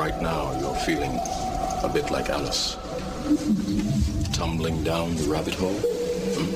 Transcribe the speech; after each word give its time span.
right 0.00 0.22
now 0.22 0.58
you're 0.58 0.74
feeling 0.76 1.20
a 1.84 1.90
bit 1.92 2.10
like 2.10 2.30
Alice. 2.30 2.78
Tumbling 4.32 4.82
down 4.82 5.14
the 5.16 5.28
rabbit 5.28 5.52
hole? 5.52 5.78
Hmm? 6.36 6.46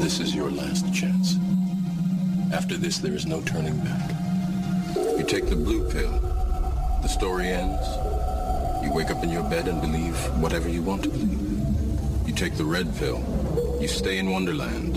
This 0.00 0.20
is 0.20 0.32
your 0.36 0.52
last 0.52 0.94
chance. 0.94 1.36
After 2.52 2.76
this, 2.76 2.98
there 2.98 3.14
is 3.14 3.26
no 3.26 3.40
turning 3.40 3.76
back. 3.78 4.08
You 5.18 5.24
take 5.24 5.48
the 5.48 5.56
blue 5.56 5.90
pill. 5.90 6.16
The 7.02 7.08
story 7.08 7.48
ends. 7.48 7.84
You 8.84 8.92
wake 8.92 9.10
up 9.10 9.24
in 9.24 9.30
your 9.30 9.42
bed 9.42 9.66
and 9.66 9.80
believe 9.80 10.14
whatever 10.40 10.68
you 10.68 10.80
want 10.80 11.02
to 11.02 11.08
believe. 11.08 11.40
You 12.24 12.34
take 12.34 12.56
the 12.56 12.64
red 12.64 12.86
pill. 12.98 13.18
You 13.80 13.88
stay 13.88 14.18
in 14.18 14.30
Wonderland. 14.30 14.94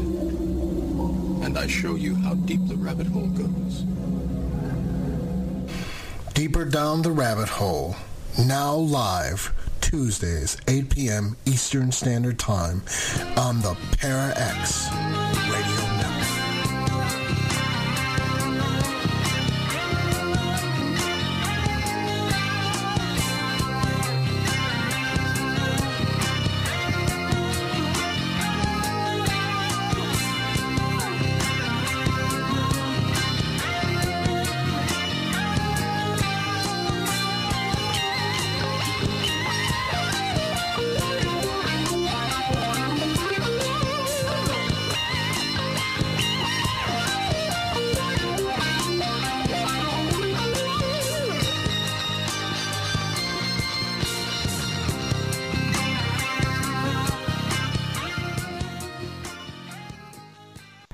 And 1.44 1.58
I 1.58 1.66
show 1.66 1.96
you 1.96 2.14
how 2.14 2.36
deep 2.36 2.68
the 2.68 2.76
rabbit 2.76 3.08
hole 3.08 3.30
goes. 3.30 3.84
Deeper 6.38 6.66
Down 6.66 7.02
the 7.02 7.10
Rabbit 7.10 7.50
Hole, 7.50 7.96
now 8.38 8.76
live, 8.76 9.52
Tuesdays, 9.82 10.56
8 10.68 10.88
p.m. 10.88 11.36
Eastern 11.48 11.92
Standard 11.92 12.38
Time 12.38 12.84
on 13.36 13.60
the 13.62 13.76
Para 13.98 14.34
X 14.38 15.47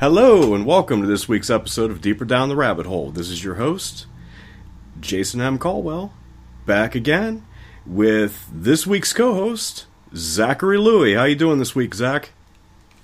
Hello, 0.03 0.53
and 0.53 0.65
welcome 0.65 0.99
to 0.99 1.07
this 1.07 1.29
week's 1.29 1.49
episode 1.49 1.89
of 1.89 2.01
Deeper 2.01 2.25
Down 2.25 2.49
the 2.49 2.57
Rabbit 2.57 2.85
Hole. 2.85 3.09
This 3.09 3.29
is 3.29 3.41
your 3.41 3.55
host, 3.55 4.05
Jason 4.99 5.39
M. 5.39 5.57
Caldwell, 5.57 6.11
back 6.65 6.93
again 6.93 7.45
with 7.85 8.45
this 8.51 8.85
week's 8.85 9.13
co-host, 9.13 9.85
Zachary 10.13 10.77
Louie. 10.77 11.13
How 11.13 11.23
you 11.23 11.37
doing 11.37 11.57
this 11.57 11.73
week, 11.73 11.95
Zach? 11.95 12.31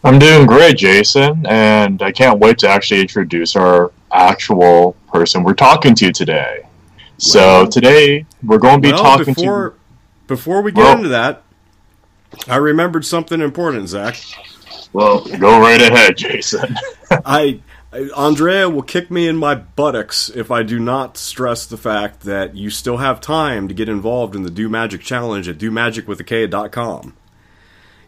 I'm 0.03 0.19
doing 0.19 0.45
great, 0.45 0.75
Jason, 0.75 1.45
and 1.47 2.01
I 2.01 2.11
can't 2.11 2.37
wait 2.37 2.57
to 2.57 2.67
actually 2.67 2.99
introduce 2.99 3.55
our 3.55 3.93
actual 4.11 4.97
person 5.07 5.43
we're 5.43 5.53
talking 5.53 5.95
to 5.95 6.11
today. 6.11 6.63
so 7.17 7.39
Well- 7.39 7.67
today 7.69 8.25
we're 8.43 8.57
going 8.57 8.81
to 8.81 8.85
be 8.85 8.91
well, 8.91 9.01
talking 9.03 9.33
before 9.35 9.69
to. 9.69 9.75
before 10.27 10.61
we 10.61 10.73
get 10.73 10.81
Well- 10.83 10.97
into 10.97 11.07
that, 11.07 11.43
I 12.45 12.57
remembered 12.57 13.05
something 13.05 13.39
important, 13.39 13.87
Zach. 13.87 14.17
Well, 14.93 15.23
go 15.37 15.59
right 15.59 15.81
ahead, 15.81 16.17
Jason. 16.17 16.75
I, 17.11 17.61
Andrea 18.15 18.69
will 18.69 18.81
kick 18.83 19.09
me 19.11 19.27
in 19.27 19.37
my 19.37 19.55
buttocks 19.55 20.29
if 20.29 20.49
I 20.51 20.63
do 20.63 20.79
not 20.79 21.17
stress 21.17 21.65
the 21.65 21.77
fact 21.77 22.21
that 22.21 22.55
you 22.55 22.69
still 22.69 22.97
have 22.97 23.21
time 23.21 23.67
to 23.67 23.73
get 23.73 23.87
involved 23.89 24.35
in 24.35 24.43
the 24.43 24.49
Do 24.49 24.67
Magic 24.69 25.01
Challenge 25.01 25.47
at 25.47 25.57
domagicwithak.com. 25.57 27.15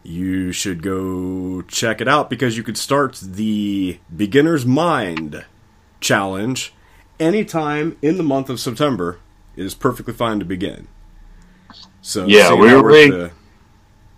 You 0.04 0.50
should 0.50 0.82
go 0.82 1.62
check 1.62 2.00
it 2.00 2.08
out 2.08 2.28
because 2.28 2.56
you 2.56 2.64
could 2.64 2.76
start 2.76 3.20
the 3.22 3.98
Beginner's 4.14 4.66
Mind 4.66 5.44
challenge 6.00 6.74
anytime 7.20 7.96
in 8.02 8.16
the 8.16 8.24
month 8.24 8.50
of 8.50 8.58
September. 8.58 9.20
It 9.54 9.64
is 9.64 9.74
perfectly 9.74 10.14
fine 10.14 10.40
to 10.40 10.44
begin. 10.44 10.88
So 12.00 12.26
Yeah, 12.26 12.54
we 12.54 12.66
how 12.68 12.76
were 12.78 12.82
we're 12.82 12.88
really- 12.88 13.10
the- 13.10 13.30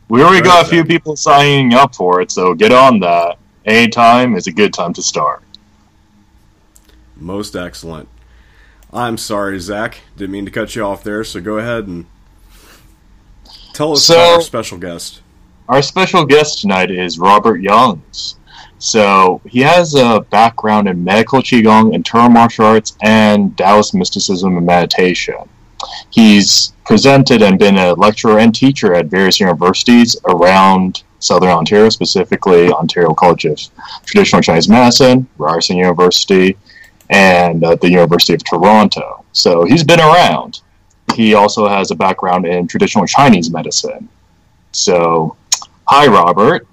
we 0.09 0.20
already 0.22 0.37
Right, 0.37 0.44
got 0.44 0.66
a 0.66 0.69
few 0.69 0.84
people 0.84 1.16
signing 1.16 1.75
up 1.75 1.94
for 1.94 2.20
it, 2.20 2.31
so 2.31 2.54
get 2.54 2.72
on 2.72 3.00
that. 3.00 3.38
Anytime 3.65 4.37
is 4.37 4.47
a 4.47 4.53
good 4.53 4.72
time 4.75 4.92
to 4.94 5.03
start. 5.03 5.42
Most 7.16 7.56
excellent. 7.56 8.09
I'm 8.93 9.16
sorry, 9.16 9.59
Zach. 9.59 9.98
Didn't 10.16 10.32
mean 10.32 10.44
to 10.44 10.50
cut 10.50 10.76
you 10.76 10.82
off 10.82 11.03
there, 11.03 11.25
so 11.25 11.41
go 11.41 11.59
ahead 11.59 11.87
and 11.87 12.06
tell 13.72 13.93
us 13.93 14.04
So- 14.04 14.14
about 14.14 14.34
our 14.34 14.41
special 14.43 14.78
guest. 14.78 15.20
Our 15.69 15.81
special 15.81 16.26
guest 16.26 16.60
tonight 16.60 16.91
is 16.91 17.19
Robert 17.19 17.60
Youngs. 17.62 18.37
So 18.78 19.41
he 19.48 19.60
has 19.60 19.94
a 19.94 20.20
background 20.28 20.88
in 20.88 21.03
medical 21.03 21.41
qigong, 21.41 21.94
internal 21.94 22.28
martial 22.28 22.66
arts, 22.66 22.94
and 23.03 23.56
Taoist 23.56 23.94
mysticism 23.94 24.59
and 24.59 24.66
meditation. 24.66 25.37
He's 26.10 26.72
presented 26.84 27.42
and 27.42 27.58
been 27.58 27.78
a 27.78 27.94
lecturer 27.94 28.38
and 28.38 28.54
teacher 28.54 28.94
at 28.94 29.06
various 29.06 29.40
universities 29.40 30.16
around 30.26 31.02
Southern 31.18 31.50
Ontario, 31.50 31.88
specifically 31.88 32.70
Ontario 32.70 33.14
College 33.14 33.46
of 33.46 33.60
Traditional 34.04 34.42
Chinese 34.42 34.68
Medicine, 34.68 35.26
Ryerson 35.38 35.76
University, 35.76 36.56
and 37.10 37.64
uh, 37.64 37.76
the 37.76 37.90
University 37.90 38.34
of 38.34 38.44
Toronto. 38.44 39.24
So 39.32 39.64
he's 39.64 39.84
been 39.84 40.00
around. 40.00 40.60
He 41.14 41.34
also 41.34 41.68
has 41.68 41.90
a 41.90 41.94
background 41.94 42.46
in 42.46 42.66
traditional 42.66 43.06
Chinese 43.06 43.50
medicine. 43.50 44.08
So 44.72 45.36
Hi, 45.86 46.06
Robert. 46.06 46.66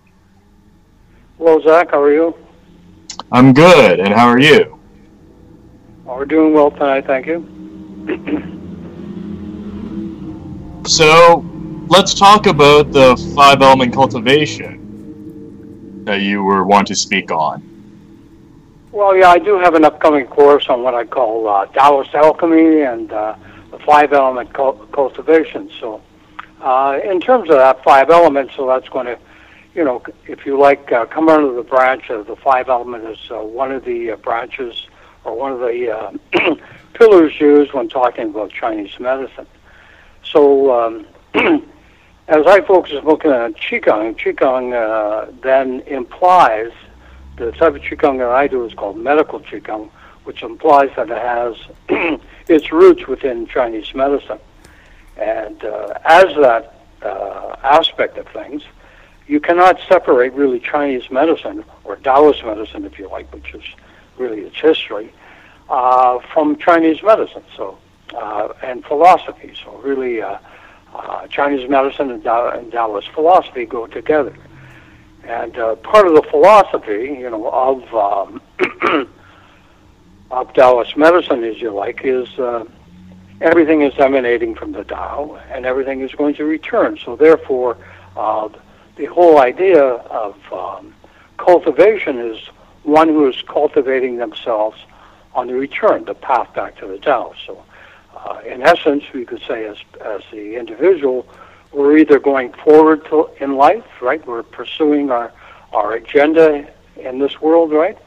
Hello, 1.38 1.60
Zach. 1.62 1.92
How 1.92 2.02
are 2.02 2.14
you? 2.14 2.34
I'm 3.30 3.52
good, 3.52 4.00
and 4.00 4.14
how 4.14 4.26
are 4.28 4.40
you? 4.40 4.80
Oh, 6.08 6.16
we're 6.16 6.24
doing 6.24 6.54
well 6.54 6.72
tonight, 6.72 7.06
thank 7.06 7.26
you. 7.28 8.58
So, 10.88 11.46
let's 11.90 12.14
talk 12.16 12.48
about 12.48 12.92
the 12.92 13.16
five 13.36 13.62
element 13.62 13.94
cultivation 13.94 14.82
that 16.06 16.22
you 16.22 16.44
were 16.44 16.64
wanting 16.64 16.88
to 16.88 16.96
speak 16.96 17.32
on. 17.32 17.62
Well, 18.92 19.16
yeah, 19.16 19.30
I 19.30 19.38
do 19.38 19.60
have 19.60 19.76
an 19.76 19.86
upcoming 19.86 20.26
course 20.26 20.68
on 20.70 20.82
what 20.82 20.96
I 20.96 21.06
call 21.06 21.48
uh, 21.48 21.68
Taoist 21.68 22.16
alchemy 22.16 22.82
and 22.82 23.12
uh, 23.12 23.36
the 23.70 23.78
five 23.80 24.12
element 24.12 24.54
cul- 24.54 24.86
cultivation. 24.92 25.70
So, 25.80 26.02
uh, 26.62 27.00
in 27.04 27.22
terms 27.22 27.50
of 27.50 27.58
that 27.58 27.84
five 27.84 28.10
elements, 28.10 28.56
so 28.56 28.66
that's 28.66 28.90
going 28.90 29.06
to, 29.06 29.20
you 29.76 29.84
know, 29.84 30.02
if 30.28 30.46
you 30.48 30.60
like, 30.60 30.92
uh, 30.92 31.06
come 31.06 31.30
under 31.30 31.54
the 31.54 31.64
branch 31.64 32.10
of 32.10 32.26
the 32.26 32.36
five 32.36 32.70
element 32.70 33.06
is 33.06 33.20
uh, 33.30 33.36
one 33.36 33.72
of 33.72 33.86
the 33.86 34.12
uh, 34.12 34.16
branches 34.18 34.88
or 35.26 35.38
one 35.38 35.52
of 35.52 35.60
the 35.60 35.92
uh, 35.92 36.56
pillars 36.96 37.40
used 37.40 37.72
when 37.72 37.88
talking 37.88 38.30
about 38.30 38.52
Chinese 38.52 39.00
medicine. 39.00 39.46
So, 40.32 40.72
um, 40.72 41.06
as 42.28 42.46
I 42.48 42.62
focus 42.62 42.94
on 42.94 43.54
Qigong, 43.54 44.18
Qigong 44.18 44.74
uh, 44.74 45.32
then 45.42 45.82
implies 45.82 46.72
the 47.36 47.52
type 47.52 47.76
of 47.76 47.82
Qigong 47.82 48.20
that 48.20 48.30
I 48.30 48.48
do 48.48 48.64
is 48.66 48.74
called 48.74 48.98
medical 48.98 49.40
Qigong, 49.42 49.90
which 50.24 50.42
implies 50.44 50.90
that 50.96 51.10
it 51.10 51.18
has 51.18 52.20
its 52.48 52.72
roots 52.72 53.08
within 53.08 53.48
Chinese 53.48 53.94
medicine. 53.94 54.40
And 55.18 55.64
uh, 55.66 55.98
as 56.06 56.34
that 56.36 56.82
uh, 57.02 57.56
aspect 57.64 58.18
of 58.18 58.28
things, 58.28 58.64
you 59.28 59.40
cannot 59.40 59.80
separate 59.88 60.34
really 60.34 60.60
Chinese 60.60 61.10
medicine, 61.12 61.66
or 61.84 61.96
Taoist 61.98 62.46
medicine, 62.46 62.86
if 62.86 62.98
you 63.00 63.10
like, 63.10 63.34
which 63.34 63.54
is 63.54 63.64
really 64.18 64.42
its 64.42 64.58
history, 64.58 65.14
uh, 65.70 66.20
from 66.34 66.56
Chinese 66.58 67.02
medicine. 67.04 67.44
So, 67.58 67.78
uh, 68.16 68.54
and 68.62 68.84
philosophy. 68.86 69.54
So, 69.64 69.78
really, 69.78 70.22
uh, 70.22 70.38
uh, 70.94 71.28
Chinese 71.28 71.70
medicine 71.70 72.12
and, 72.12 72.24
Tao- 72.24 72.50
and 72.50 72.72
Taoist 72.72 73.10
philosophy 73.12 73.66
go 73.66 73.88
together. 73.88 74.36
And 75.24 75.58
uh, 75.58 75.76
part 75.78 76.08
of 76.08 76.16
the 76.16 76.24
philosophy, 76.24 77.18
you 77.20 77.30
know, 77.30 77.50
of 77.50 77.94
um, 77.94 78.42
of 80.32 80.54
Taoist 80.54 80.98
medicine, 80.98 81.44
as 81.44 81.62
you 81.62 81.72
like, 81.72 82.02
is 82.04 82.28
uh, 82.40 82.66
everything 83.40 83.82
is 83.82 83.94
emanating 83.98 84.56
from 84.56 84.72
the 84.72 84.84
Tao, 84.84 85.40
and 85.52 85.66
everything 85.66 86.02
is 86.02 86.12
going 86.14 86.36
to 86.36 86.46
return. 86.46 86.98
So, 87.04 87.16
therefore, 87.16 87.78
uh, 88.18 88.50
the 88.98 89.06
whole 89.06 89.40
idea 89.40 89.84
of 89.84 90.36
um, 90.52 90.94
cultivation 91.38 92.18
is 92.20 92.40
one 92.84 93.08
who 93.08 93.28
is 93.30 93.42
cultivating 93.44 94.18
themselves 94.18 94.78
on 95.34 95.48
the 95.48 95.54
return, 95.54 96.04
the 96.06 96.16
path 96.16 96.54
back 96.54 96.78
to 96.80 96.88
the 96.88 96.98
Tao. 96.98 97.34
So, 97.46 97.64
uh, 98.26 98.40
in 98.46 98.62
essence, 98.62 99.04
we 99.14 99.26
could 99.26 99.42
say, 99.48 99.66
as 99.66 99.78
as 100.02 100.22
the 100.32 100.56
individual, 100.56 101.28
we're 101.72 101.98
either 101.98 102.20
going 102.20 102.54
forward 102.54 103.06
to, 103.06 103.30
in 103.40 103.56
life, 103.56 103.86
right? 104.02 104.26
We're 104.26 104.44
pursuing 104.44 105.10
our 105.12 105.32
our 105.74 105.94
agenda 105.94 106.70
in 106.98 107.20
this 107.20 107.42
world, 107.42 107.72
right? 107.72 107.98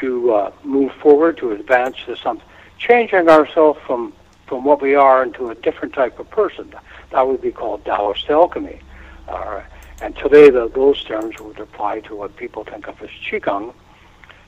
To 0.00 0.32
uh, 0.32 0.52
move 0.64 0.92
forward, 0.94 1.36
to 1.38 1.52
advance 1.52 1.96
to 2.06 2.16
something, 2.16 2.46
changing 2.78 3.28
ourselves 3.28 3.78
from 3.86 4.12
from 4.46 4.64
what 4.64 4.82
we 4.82 4.94
are 4.94 5.22
into 5.22 5.50
a 5.50 5.54
different 5.54 5.94
type 5.94 6.18
of 6.18 6.28
person. 6.30 6.74
That 7.10 7.26
would 7.26 7.40
be 7.40 7.52
called 7.52 7.84
Taoist 7.84 8.28
alchemy. 8.28 8.80
Uh, 9.28 9.62
and 10.02 10.14
today, 10.16 10.50
the, 10.50 10.68
those 10.68 11.02
terms 11.04 11.40
would 11.40 11.58
apply 11.60 12.00
to 12.00 12.16
what 12.16 12.36
people 12.36 12.64
think 12.64 12.88
of 12.88 13.00
as 13.00 13.08
Qigong. 13.08 13.72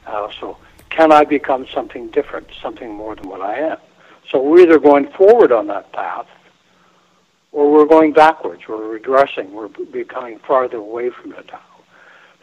Uh, 0.06 0.28
so, 0.38 0.58
can 0.90 1.12
I 1.12 1.24
become 1.24 1.66
something 1.72 2.08
different, 2.08 2.48
something 2.60 2.92
more 2.92 3.14
than 3.14 3.28
what 3.28 3.40
I 3.40 3.58
am? 3.60 3.78
So, 4.30 4.42
we're 4.42 4.60
either 4.60 4.78
going 4.78 5.08
forward 5.12 5.52
on 5.52 5.66
that 5.68 5.92
path 5.92 6.26
or 7.52 7.72
we're 7.72 7.86
going 7.86 8.12
backwards, 8.12 8.62
we're 8.68 8.98
regressing, 8.98 9.50
we're 9.50 9.68
becoming 9.68 10.38
farther 10.40 10.76
away 10.76 11.10
from 11.10 11.30
the 11.30 11.42
Tao. 11.42 11.60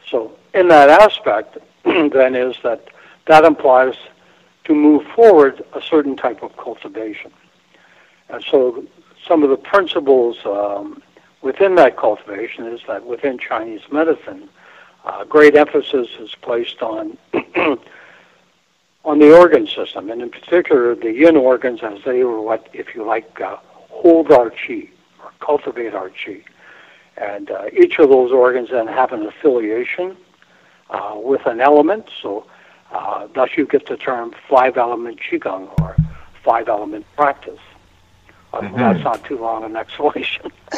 So, 0.09 0.38
in 0.53 0.68
that 0.69 0.89
aspect, 0.89 1.57
then, 1.83 2.35
is 2.35 2.56
that 2.63 2.88
that 3.27 3.45
implies 3.45 3.95
to 4.65 4.74
move 4.74 5.06
forward 5.15 5.63
a 5.74 5.81
certain 5.81 6.15
type 6.15 6.41
of 6.41 6.56
cultivation. 6.57 7.31
And 8.30 8.44
so, 8.44 8.85
some 9.27 9.44
of 9.44 9.50
the 9.50 9.57
principles 9.57 10.38
um, 10.45 11.01
within 11.41 11.75
that 11.75 11.97
cultivation 11.97 12.65
is 12.65 12.81
that 12.88 13.06
within 13.06 13.38
Chinese 13.38 13.81
medicine, 13.91 14.50
uh, 15.06 15.25
great 15.25 15.56
emphasis 15.56 16.07
is 16.19 16.33
placed 16.41 16.81
on 16.81 17.18
on 19.05 19.19
the 19.19 19.35
organ 19.35 19.67
system, 19.67 20.09
and 20.09 20.21
in 20.21 20.29
particular 20.29 20.95
the 20.95 21.11
yin 21.11 21.35
organs, 21.35 21.81
as 21.83 22.00
they 22.05 22.23
were 22.23 22.41
what, 22.41 22.67
if 22.73 22.95
you 22.95 23.05
like, 23.05 23.39
uh, 23.41 23.57
hold 23.89 24.31
our 24.31 24.50
qi 24.50 24.89
or 25.21 25.31
cultivate 25.39 25.94
our 25.94 26.09
qi. 26.09 26.44
And 27.17 27.51
uh, 27.51 27.65
each 27.71 28.00
of 28.00 28.09
those 28.09 28.31
organs 28.31 28.69
then 28.71 28.88
have 28.88 29.11
an 29.11 29.25
affiliation 29.25 30.17
uh, 30.89 31.13
with 31.15 31.45
an 31.45 31.61
element. 31.61 32.09
So, 32.21 32.45
uh, 32.91 33.27
thus 33.33 33.50
you 33.57 33.65
get 33.65 33.88
the 33.88 33.97
term 33.97 34.33
five 34.50 34.77
element 34.77 35.19
qigong 35.19 35.69
or 35.81 35.95
five 36.44 36.69
element 36.69 37.06
practice. 37.15 37.59
Mm-hmm. 38.53 38.77
That's 38.77 39.03
not 39.03 39.23
too 39.25 39.39
long 39.39 39.63
an 39.63 39.75
explanation. 39.75 40.51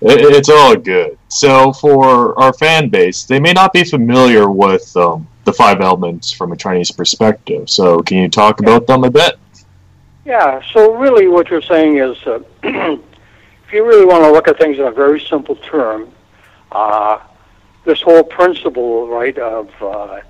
it's 0.00 0.48
all 0.48 0.74
good. 0.74 1.18
So, 1.28 1.72
for 1.72 2.38
our 2.40 2.54
fan 2.54 2.88
base, 2.88 3.24
they 3.24 3.38
may 3.38 3.52
not 3.52 3.74
be 3.74 3.84
familiar 3.84 4.48
with 4.48 4.96
um, 4.96 5.28
the 5.44 5.52
five 5.52 5.82
elements 5.82 6.32
from 6.32 6.52
a 6.52 6.56
Chinese 6.56 6.90
perspective. 6.90 7.68
So, 7.68 8.00
can 8.00 8.16
you 8.16 8.28
talk 8.30 8.60
yeah. 8.60 8.68
about 8.68 8.86
them 8.86 9.04
a 9.04 9.10
bit? 9.10 9.38
Yeah. 10.24 10.62
So, 10.72 10.94
really, 10.94 11.28
what 11.28 11.50
you're 11.50 11.60
saying 11.60 11.98
is, 11.98 12.16
uh, 12.26 12.40
if 12.62 13.72
you 13.72 13.86
really 13.86 14.06
want 14.06 14.24
to 14.24 14.32
look 14.32 14.48
at 14.48 14.56
things 14.56 14.78
in 14.78 14.86
a 14.86 14.90
very 14.90 15.20
simple 15.20 15.56
term, 15.56 16.10
uh, 16.70 17.20
this 17.84 18.00
whole 18.00 18.24
principle, 18.24 19.08
right, 19.08 19.36
of 19.36 19.70
uh, 19.82 20.20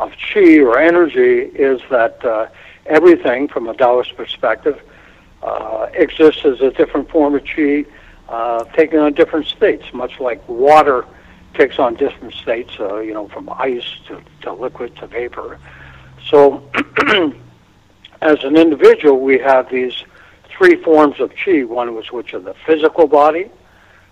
of 0.00 0.10
qi 0.12 0.60
or 0.60 0.78
energy 0.78 1.42
is 1.54 1.80
that 1.90 2.24
uh, 2.24 2.48
everything, 2.86 3.46
from 3.46 3.68
a 3.68 3.74
Taoist 3.74 4.16
perspective 4.16 4.82
uh, 5.42 5.88
exists 5.94 6.44
as 6.44 6.60
a 6.60 6.70
different 6.70 7.10
form 7.10 7.34
of 7.34 7.44
chi, 7.44 7.84
uh, 8.28 8.64
taking 8.76 8.98
on 8.98 9.12
different 9.12 9.46
states, 9.46 9.84
much 9.92 10.20
like 10.20 10.46
water 10.48 11.04
takes 11.54 11.78
on 11.78 11.94
different 11.94 12.32
states, 12.34 12.72
uh, 12.80 12.98
you 12.98 13.12
know, 13.12 13.28
from 13.28 13.48
ice 13.50 13.98
to, 14.06 14.22
to 14.40 14.52
liquid 14.52 14.94
to 14.96 15.06
vapor. 15.06 15.58
So, 16.28 16.62
as 18.22 18.42
an 18.44 18.56
individual, 18.56 19.20
we 19.20 19.38
have 19.38 19.68
these 19.70 20.04
three 20.48 20.76
forms 20.76 21.20
of 21.20 21.32
chi. 21.34 21.64
One 21.64 21.94
was 21.94 22.12
which 22.12 22.34
are 22.34 22.40
the 22.40 22.54
physical 22.66 23.06
body, 23.06 23.50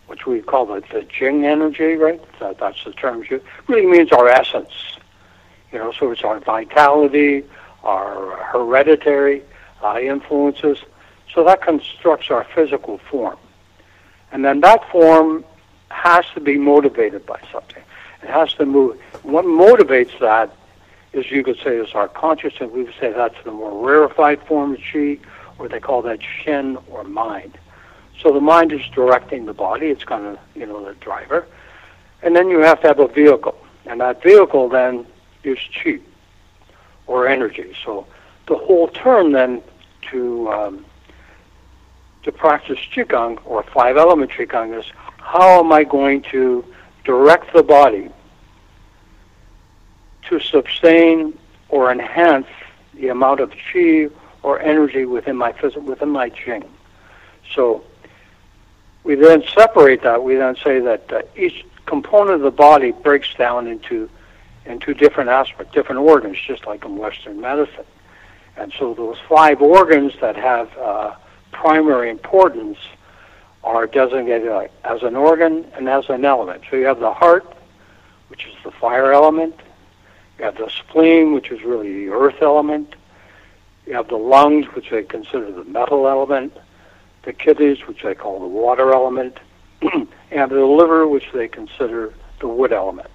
which 0.08 0.26
we 0.26 0.42
call 0.42 0.66
the, 0.66 0.82
the 0.92 1.02
Jing 1.02 1.46
energy, 1.46 1.94
right? 1.94 2.20
That, 2.40 2.58
that's 2.58 2.82
the 2.84 2.92
term. 2.92 3.24
It 3.30 3.42
really 3.68 3.86
means 3.86 4.10
our 4.12 4.28
essence. 4.28 4.72
You 5.72 5.78
know, 5.78 5.92
so 5.92 6.10
it's 6.10 6.22
our 6.22 6.40
vitality, 6.40 7.44
our 7.84 8.36
hereditary 8.44 9.42
uh, 9.82 9.98
influences, 10.00 10.78
so 11.34 11.44
that 11.44 11.62
constructs 11.62 12.30
our 12.30 12.44
physical 12.54 12.98
form. 13.10 13.38
And 14.32 14.44
then 14.44 14.60
that 14.60 14.88
form 14.90 15.44
has 15.90 16.24
to 16.34 16.40
be 16.40 16.56
motivated 16.56 17.26
by 17.26 17.40
something. 17.52 17.82
It 18.22 18.28
has 18.28 18.52
to 18.54 18.66
move. 18.66 19.00
What 19.22 19.44
motivates 19.44 20.18
that 20.20 20.54
is, 21.12 21.30
you 21.30 21.42
could 21.42 21.58
say, 21.64 21.76
is 21.76 21.92
our 21.94 22.08
consciousness. 22.08 22.70
We 22.70 22.84
would 22.84 22.94
say 23.00 23.12
that's 23.12 23.42
the 23.44 23.50
more 23.50 23.86
rarefied 23.86 24.42
form 24.46 24.74
of 24.74 24.80
chi, 24.92 25.18
or 25.58 25.68
they 25.68 25.80
call 25.80 26.02
that 26.02 26.20
shen 26.22 26.78
or 26.88 27.04
mind. 27.04 27.58
So 28.20 28.32
the 28.32 28.40
mind 28.40 28.72
is 28.72 28.82
directing 28.94 29.46
the 29.46 29.54
body. 29.54 29.86
It's 29.86 30.04
kind 30.04 30.26
of, 30.26 30.38
you 30.54 30.66
know, 30.66 30.84
the 30.84 30.94
driver. 30.94 31.46
And 32.22 32.36
then 32.36 32.50
you 32.50 32.60
have 32.60 32.80
to 32.82 32.88
have 32.88 32.98
a 32.98 33.08
vehicle. 33.08 33.56
And 33.86 34.00
that 34.00 34.22
vehicle 34.22 34.68
then 34.68 35.06
is 35.42 35.58
chi, 35.82 35.98
or 37.06 37.26
energy. 37.26 37.74
So 37.84 38.06
the 38.46 38.56
whole 38.56 38.88
term 38.88 39.32
then 39.32 39.62
to 40.10 40.48
um, 40.50 40.84
to 42.22 42.32
practice 42.32 42.78
Qigong 42.94 43.40
or 43.44 43.62
five 43.62 43.96
element 43.96 44.30
Qigong 44.30 44.78
is 44.78 44.84
how 45.18 45.60
am 45.60 45.72
I 45.72 45.84
going 45.84 46.22
to 46.30 46.64
direct 47.04 47.52
the 47.52 47.62
body 47.62 48.10
to 50.28 50.40
sustain 50.40 51.38
or 51.68 51.90
enhance 51.90 52.46
the 52.94 53.08
amount 53.08 53.40
of 53.40 53.50
qi 53.50 54.10
or 54.42 54.60
energy 54.60 55.04
within 55.04 55.36
my 55.36 55.54
within 55.84 56.10
my 56.10 56.28
Jing. 56.30 56.64
So 57.54 57.84
we 59.04 59.14
then 59.14 59.42
separate 59.54 60.02
that. 60.02 60.22
We 60.22 60.36
then 60.36 60.56
say 60.56 60.80
that 60.80 61.12
uh, 61.12 61.22
each 61.36 61.64
component 61.86 62.36
of 62.36 62.42
the 62.42 62.50
body 62.50 62.92
breaks 62.92 63.34
down 63.34 63.66
into 63.66 64.08
into 64.66 64.94
different 64.94 65.30
aspects, 65.30 65.72
different 65.72 66.00
organs, 66.02 66.38
just 66.46 66.66
like 66.66 66.84
in 66.84 66.96
Western 66.96 67.40
medicine. 67.40 67.86
And 68.56 68.72
so 68.78 68.94
those 68.94 69.16
five 69.28 69.62
organs 69.62 70.12
that 70.20 70.36
have 70.36 70.76
uh, 70.78 71.14
primary 71.60 72.08
importance 72.08 72.78
are 73.62 73.86
designated 73.86 74.70
as 74.84 75.02
an 75.02 75.14
organ 75.14 75.66
and 75.74 75.90
as 75.90 76.08
an 76.08 76.24
element. 76.24 76.62
So 76.70 76.76
you 76.76 76.86
have 76.86 77.00
the 77.00 77.12
heart, 77.12 77.46
which 78.28 78.46
is 78.46 78.54
the 78.64 78.70
fire 78.70 79.12
element. 79.12 79.54
You 80.38 80.46
have 80.46 80.56
the 80.56 80.70
spleen, 80.70 81.34
which 81.34 81.50
is 81.50 81.62
really 81.62 82.06
the 82.06 82.12
earth 82.12 82.40
element. 82.40 82.94
You 83.86 83.92
have 83.92 84.08
the 84.08 84.16
lungs, 84.16 84.64
which 84.74 84.88
they 84.88 85.02
consider 85.02 85.52
the 85.52 85.64
metal 85.64 86.08
element. 86.08 86.56
The 87.24 87.34
kidneys, 87.34 87.86
which 87.86 88.02
they 88.02 88.14
call 88.14 88.40
the 88.40 88.46
water 88.46 88.94
element. 88.94 89.38
and 89.82 90.50
the 90.50 90.64
liver, 90.64 91.06
which 91.06 91.30
they 91.34 91.46
consider 91.46 92.14
the 92.40 92.48
wood 92.48 92.72
element. 92.72 93.10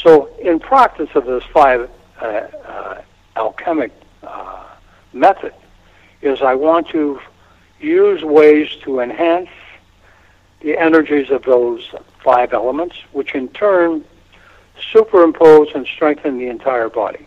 So 0.00 0.32
in 0.36 0.60
practice 0.60 1.10
of 1.16 1.26
this 1.26 1.42
five 1.52 1.90
uh, 2.20 2.24
uh, 2.24 3.02
alchemic 3.34 3.90
uh, 4.22 4.64
method, 5.12 5.54
is 6.22 6.40
I 6.40 6.54
want 6.54 6.88
to 6.90 7.18
use 7.80 8.22
ways 8.22 8.68
to 8.82 9.00
enhance 9.00 9.50
the 10.60 10.78
energies 10.78 11.30
of 11.30 11.42
those 11.42 11.92
five 12.22 12.52
elements, 12.52 12.96
which 13.12 13.34
in 13.34 13.48
turn 13.48 14.04
superimpose 14.92 15.68
and 15.74 15.86
strengthen 15.86 16.38
the 16.38 16.48
entire 16.48 16.88
body. 16.88 17.26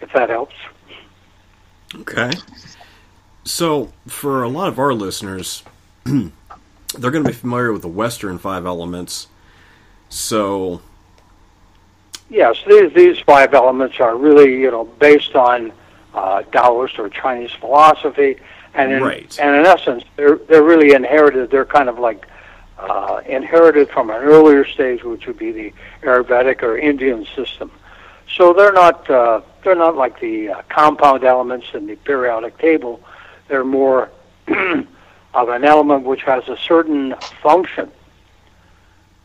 If 0.00 0.12
that 0.12 0.30
helps. 0.30 0.54
Okay. 1.94 2.30
So, 3.44 3.92
for 4.06 4.42
a 4.42 4.48
lot 4.48 4.68
of 4.68 4.78
our 4.78 4.94
listeners, 4.94 5.62
they're 6.04 6.30
going 7.10 7.24
to 7.24 7.30
be 7.30 7.34
familiar 7.34 7.72
with 7.72 7.82
the 7.82 7.88
Western 7.88 8.38
five 8.38 8.66
elements. 8.66 9.28
So, 10.08 10.82
yes, 12.28 12.56
these 12.66 12.92
these 12.92 13.18
five 13.20 13.54
elements 13.54 13.98
are 14.00 14.16
really 14.16 14.60
you 14.60 14.70
know 14.70 14.84
based 14.84 15.34
on 15.34 15.72
uh, 16.14 16.42
Taoist 16.42 16.98
or 16.98 17.08
Chinese 17.08 17.52
philosophy, 17.52 18.36
and 18.74 18.92
in, 18.92 19.02
right. 19.02 19.38
and 19.40 19.56
in 19.56 19.66
essence, 19.66 20.04
they're 20.16 20.36
they're 20.36 20.62
really 20.62 20.94
inherited. 20.94 21.50
They're 21.50 21.64
kind 21.64 21.88
of 21.88 21.98
like 21.98 22.26
uh, 22.78 23.20
inherited 23.26 23.90
from 23.90 24.10
an 24.10 24.16
earlier 24.16 24.64
stage, 24.64 25.02
which 25.02 25.26
would 25.26 25.38
be 25.38 25.52
the 25.52 25.72
Ayurvedic 26.02 26.62
or 26.62 26.78
Indian 26.78 27.26
system. 27.36 27.70
So 28.36 28.52
they're 28.52 28.72
not 28.72 29.10
uh, 29.10 29.40
they're 29.64 29.74
not 29.74 29.96
like 29.96 30.20
the 30.20 30.50
uh, 30.50 30.62
compound 30.68 31.24
elements 31.24 31.66
in 31.74 31.86
the 31.86 31.96
periodic 31.96 32.58
table. 32.58 33.00
They're 33.48 33.64
more 33.64 34.10
of 34.48 35.48
an 35.48 35.64
element 35.64 36.04
which 36.04 36.22
has 36.22 36.48
a 36.48 36.56
certain 36.56 37.14
function 37.42 37.90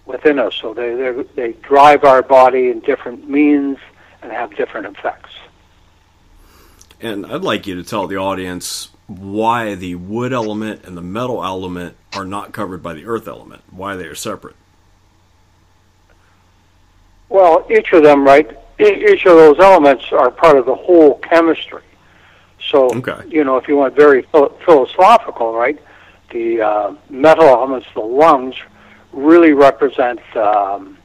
within 0.05 0.39
us. 0.39 0.55
So 0.55 0.73
they 0.73 0.95
they 0.95 1.23
they 1.35 1.51
drive 1.61 2.03
our 2.03 2.23
body 2.23 2.69
in 2.71 2.79
different 2.79 3.29
means 3.29 3.77
and 4.21 4.31
have 4.31 4.55
different 4.55 4.87
effects. 4.87 5.34
And 7.01 7.25
I'd 7.25 7.43
like 7.43 7.67
you 7.67 7.75
to 7.75 7.83
tell 7.83 8.07
the 8.07 8.17
audience 8.17 8.89
why 9.07 9.75
the 9.75 9.95
wood 9.95 10.33
element 10.33 10.85
and 10.85 10.97
the 10.97 11.01
metal 11.01 11.43
element 11.43 11.95
are 12.13 12.25
not 12.25 12.53
covered 12.53 12.81
by 12.81 12.93
the 12.93 13.05
earth 13.05 13.27
element, 13.27 13.61
why 13.69 13.95
they 13.95 14.05
are 14.05 14.15
separate. 14.15 14.55
Well, 17.29 17.65
each 17.69 17.91
of 17.93 18.03
them, 18.03 18.23
right? 18.23 18.57
Each 18.79 19.25
of 19.25 19.35
those 19.35 19.59
elements 19.59 20.05
are 20.11 20.31
part 20.31 20.57
of 20.57 20.65
the 20.65 20.75
whole 20.75 21.19
chemistry. 21.19 21.83
So, 22.69 22.89
okay. 22.95 23.21
you 23.27 23.43
know, 23.43 23.57
if 23.57 23.67
you 23.67 23.77
want 23.77 23.95
very 23.95 24.23
philosophical, 24.31 25.53
right, 25.53 25.79
the 26.31 26.61
uh, 26.61 26.95
metal 27.09 27.45
elements, 27.45 27.87
the 27.93 28.01
lungs, 28.01 28.55
really 29.11 29.53
represent. 29.53 30.19
Um, 30.35 30.97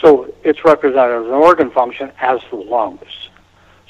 so 0.00 0.32
it's 0.44 0.64
represented 0.64 1.22
as 1.22 1.26
an 1.26 1.32
organ 1.32 1.70
function 1.70 2.12
as 2.20 2.40
the 2.50 2.56
lungs. 2.56 3.30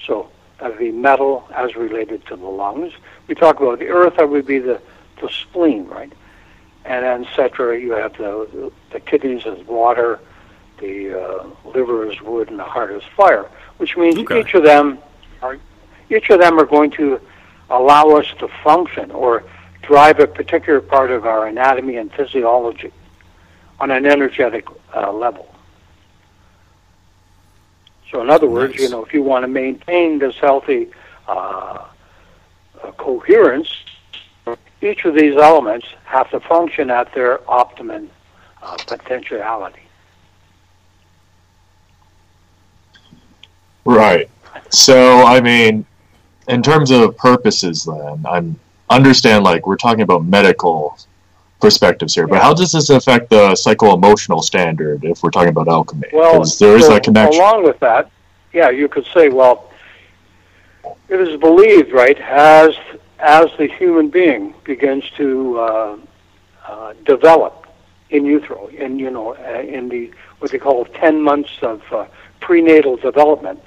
So 0.07 0.31
would 0.61 0.79
be 0.79 0.91
metal 0.93 1.47
as 1.55 1.77
related 1.77 2.27
to 2.27 2.37
the 2.37 2.47
lungs. 2.47 2.93
We 3.27 3.35
talk 3.35 3.61
about 3.61 3.79
the 3.79 3.89
earth, 3.89 4.17
that 4.17 4.29
would 4.29 4.47
be 4.47 4.59
the, 4.59 4.81
the 5.21 5.29
spleen, 5.29 5.87
right? 5.87 6.13
And 6.85 7.05
then 7.05 7.27
cetera, 7.37 7.79
you 7.79 7.93
have 7.93 8.13
the, 8.15 8.49
the, 8.53 8.73
the 8.93 9.01
kidneys 9.01 9.47
as 9.47 9.65
water, 9.67 10.21
the 10.81 11.21
uh, 11.21 11.47
liver 11.65 12.11
is 12.11 12.21
wood, 12.23 12.51
and 12.51 12.59
the 12.59 12.65
heart 12.65 12.91
is 12.93 13.03
fire, 13.17 13.47
which 13.79 13.97
means 13.97 14.19
Okay. 14.19 14.41
each 14.41 14.55
of 14.55 14.63
them 14.65 14.99
are 15.43 15.59
each 16.11 16.31
of 16.31 16.41
them 16.41 16.59
are 16.59 16.65
going 16.65 16.91
to 16.93 17.21
allow 17.69 18.11
us 18.13 18.27
to 18.39 18.49
function 18.65 19.11
or 19.11 19.45
drive 19.83 20.19
a 20.21 20.27
particular 20.27 20.81
part 20.81 21.11
of 21.11 21.27
our 21.27 21.47
anatomy 21.47 21.97
and 21.97 22.11
physiology 22.13 22.91
on 23.79 23.91
an 23.91 24.07
energetic 24.07 24.67
uh, 24.97 25.13
level. 25.13 25.55
So, 28.11 28.23
in 28.23 28.31
other 28.31 28.47
words, 28.47 28.75
Nice. 28.75 28.83
you 28.83 28.91
know, 28.91 29.05
if 29.05 29.13
you 29.13 29.23
want 29.23 29.43
to 29.45 29.49
maintain 29.49 30.19
this 30.19 30.37
healthy 30.39 30.89
uh, 31.27 31.87
uh, 32.83 32.93
coherence, 32.93 33.73
each 34.81 35.05
of 35.05 35.15
these 35.15 35.37
elements 35.37 35.87
have 36.05 36.31
to 36.31 36.41
function 36.41 36.91
at 36.91 37.13
their 37.13 37.41
optimum 37.51 38.11
uh, 38.63 38.77
potentiality. 38.87 39.83
Right. 43.85 44.31
So, 44.71 45.25
I 45.25 45.41
mean, 45.41 45.85
in 46.49 46.63
terms 46.63 46.91
of 46.91 47.17
purposes, 47.17 47.85
then 47.85 48.25
I 48.27 48.45
understand 48.91 49.45
like 49.45 49.67
we're 49.67 49.77
talking 49.77 50.03
about 50.03 50.25
medical 50.25 50.99
perspectives 51.61 52.15
here, 52.15 52.27
but 52.27 52.37
Yeah. 52.37 52.43
how 52.43 52.55
does 52.55 52.73
this 52.73 52.91
affect 52.91 53.31
the 53.31 53.55
psycho-emotional 53.55 54.43
standard 54.43 55.05
if 55.05 55.23
we're 55.23 55.31
talking 55.31 55.49
about 55.49 55.69
alchemy? 55.69 56.09
Well, 56.13 56.45
there 56.45 56.77
is 56.77 56.87
so 56.87 56.93
that 56.93 57.03
connection. 57.05 57.41
Along 57.43 57.65
with 57.65 57.79
that, 57.81 58.11
yeah, 58.53 58.71
you 58.71 58.89
could 58.89 59.07
say, 59.13 59.29
well, 59.29 59.71
it 61.09 61.21
is 61.21 61.39
believed, 61.41 61.93
right, 61.93 62.19
as 62.21 62.75
as 63.21 63.49
the 63.59 63.67
human 63.67 64.09
being 64.09 64.55
begins 64.63 65.11
to 65.17 65.59
uh, 65.59 65.97
uh, 66.67 66.93
develop 67.05 67.67
in 68.11 68.25
utero, 68.25 68.69
in 68.69 68.99
you 68.99 69.11
know, 69.11 69.35
uh, 69.35 69.61
in 69.61 69.89
the 69.89 70.11
what 70.39 70.51
they 70.53 70.59
call 70.59 70.85
ten 70.85 71.21
months 71.21 71.51
of 71.63 71.83
uh, 71.93 72.07
prenatal 72.41 72.97
development, 72.97 73.61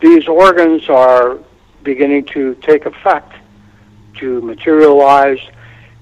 these 0.00 0.26
organs 0.26 0.88
are 0.88 1.38
beginning 1.84 2.24
to 2.24 2.56
take 2.56 2.86
effect, 2.86 3.32
to 4.16 4.40
materialize, 4.42 5.38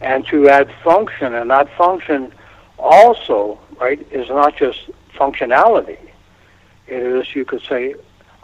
and 0.01 0.27
to 0.27 0.49
add 0.49 0.71
function, 0.85 1.35
and 1.35 1.51
that 1.51 1.75
function 1.77 2.33
also, 2.79 3.59
right, 3.81 4.07
is 4.11 4.29
not 4.29 4.57
just 4.57 4.91
functionality. 5.15 5.99
It 6.87 7.03
is, 7.03 7.35
you 7.35 7.45
could 7.45 7.63
say, 7.63 7.95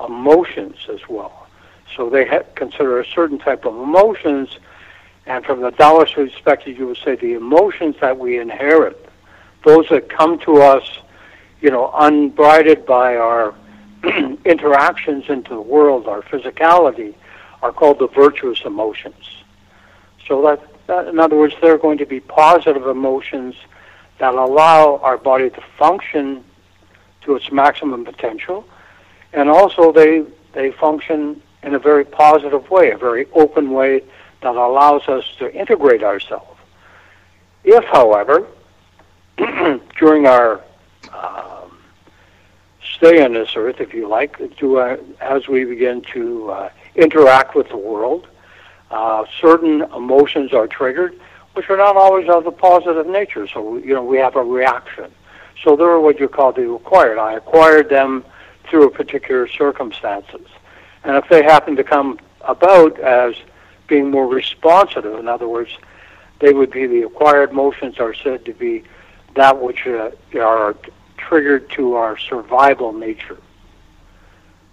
emotions 0.04 0.76
as 0.90 1.00
well. 1.08 1.46
So 1.96 2.08
they 2.08 2.26
ha- 2.26 2.44
consider 2.54 3.00
a 3.00 3.06
certain 3.06 3.38
type 3.38 3.64
of 3.64 3.74
emotions, 3.74 4.58
and 5.26 5.44
from 5.44 5.60
the 5.60 5.70
Taoist 5.70 6.14
perspective, 6.14 6.78
you 6.78 6.86
would 6.86 6.98
say 6.98 7.16
the 7.16 7.34
emotions 7.34 7.96
that 8.00 8.18
we 8.18 8.38
inherit, 8.38 9.08
those 9.64 9.88
that 9.90 10.08
come 10.08 10.38
to 10.40 10.62
us, 10.62 10.98
you 11.60 11.70
know, 11.70 11.92
unbridled 11.94 12.86
by 12.86 13.16
our 13.16 13.54
interactions 14.44 15.24
into 15.28 15.50
the 15.50 15.60
world, 15.60 16.08
our 16.08 16.22
physicality, 16.22 17.14
are 17.62 17.72
called 17.72 18.00
the 18.00 18.08
virtuous 18.08 18.62
emotions. 18.64 19.44
So 20.26 20.42
that, 20.42 20.71
in 21.08 21.18
other 21.18 21.36
words, 21.36 21.54
they're 21.60 21.78
going 21.78 21.98
to 21.98 22.06
be 22.06 22.20
positive 22.20 22.86
emotions 22.86 23.54
that 24.18 24.34
allow 24.34 24.98
our 25.02 25.18
body 25.18 25.50
to 25.50 25.60
function 25.78 26.44
to 27.22 27.36
its 27.36 27.50
maximum 27.50 28.04
potential, 28.04 28.64
and 29.32 29.48
also 29.48 29.92
they 29.92 30.24
they 30.52 30.70
function 30.72 31.40
in 31.62 31.74
a 31.74 31.78
very 31.78 32.04
positive 32.04 32.68
way, 32.70 32.90
a 32.90 32.98
very 32.98 33.26
open 33.32 33.70
way 33.70 34.02
that 34.42 34.54
allows 34.54 35.08
us 35.08 35.24
to 35.38 35.52
integrate 35.54 36.02
ourselves. 36.02 36.58
If, 37.64 37.84
however, 37.84 38.46
during 39.98 40.26
our 40.26 40.60
um, 41.12 41.78
stay 42.96 43.24
on 43.24 43.32
this 43.32 43.54
earth, 43.56 43.80
if 43.80 43.94
you 43.94 44.08
like, 44.08 44.38
to, 44.56 44.78
uh, 44.78 44.96
as 45.20 45.48
we 45.48 45.64
begin 45.64 46.02
to 46.12 46.50
uh, 46.50 46.70
interact 46.96 47.54
with 47.54 47.68
the 47.68 47.76
world, 47.76 48.26
uh, 48.92 49.24
certain 49.40 49.82
emotions 49.94 50.52
are 50.52 50.66
triggered, 50.66 51.18
which 51.54 51.68
are 51.70 51.76
not 51.76 51.96
always 51.96 52.28
of 52.28 52.46
a 52.46 52.52
positive 52.52 53.06
nature. 53.06 53.46
So, 53.46 53.78
you 53.78 53.94
know, 53.94 54.04
we 54.04 54.18
have 54.18 54.36
a 54.36 54.42
reaction. 54.42 55.10
So 55.62 55.76
they're 55.76 55.98
what 55.98 56.20
you 56.20 56.28
call 56.28 56.52
the 56.52 56.70
acquired. 56.70 57.18
I 57.18 57.34
acquired 57.34 57.88
them 57.88 58.24
through 58.68 58.90
particular 58.90 59.48
circumstances. 59.48 60.46
And 61.04 61.16
if 61.16 61.28
they 61.28 61.42
happen 61.42 61.74
to 61.76 61.84
come 61.84 62.18
about 62.42 62.98
as 63.00 63.34
being 63.86 64.10
more 64.10 64.26
responsive, 64.26 65.04
in 65.04 65.26
other 65.26 65.48
words, 65.48 65.70
they 66.40 66.52
would 66.52 66.70
be 66.70 66.86
the 66.86 67.02
acquired 67.02 67.52
motions 67.52 67.98
are 67.98 68.14
said 68.14 68.44
to 68.44 68.52
be 68.52 68.84
that 69.34 69.60
which 69.60 69.86
uh, 69.86 70.10
are 70.38 70.76
triggered 71.16 71.70
to 71.70 71.94
our 71.94 72.18
survival 72.18 72.92
nature. 72.92 73.38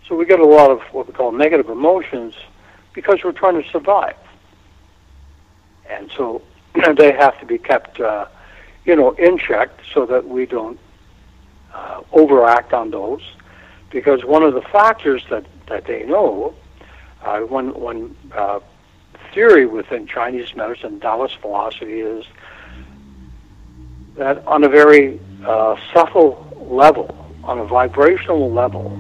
So 0.08 0.16
we 0.16 0.26
get 0.26 0.40
a 0.40 0.46
lot 0.46 0.72
of 0.72 0.82
what 0.92 1.08
we 1.08 1.14
call 1.14 1.32
negative 1.32 1.70
emotions 1.70 2.34
because 3.00 3.24
we're 3.24 3.32
trying 3.32 3.64
to 3.64 3.70
survive. 3.70 4.18
And 5.90 6.12
so 6.18 6.42
they 6.98 7.14
have 7.14 7.40
to 7.40 7.46
be 7.46 7.58
kept, 7.58 7.98
uh, 7.98 8.26
you 8.84 8.94
know, 8.94 9.12
in 9.12 9.38
check 9.38 9.70
so 9.94 10.06
that 10.06 10.28
we 10.28 10.46
don't 10.46 10.78
uh, 11.74 12.02
overact 12.12 12.74
on 12.74 12.92
those. 12.92 13.22
Because 13.90 14.26
one 14.26 14.44
of 14.44 14.54
the 14.54 14.62
factors 14.62 15.24
that, 15.30 15.46
that 15.68 15.86
they 15.86 16.04
know, 16.04 16.54
uh, 17.24 17.40
one, 17.40 17.74
one 17.80 18.18
uh, 18.34 18.60
theory 19.34 19.66
within 19.66 20.06
Chinese 20.06 20.54
medicine, 20.54 21.00
Taoist 21.00 21.38
philosophy, 21.38 22.02
is 22.02 22.26
that 24.18 24.46
on 24.46 24.66
a 24.66 24.70
very 24.70 25.22
uh, 25.46 25.78
subtle 25.94 26.46
level, 26.70 27.16
on 27.46 27.60
a 27.60 27.66
vibrational 27.66 28.52
level, 28.52 29.00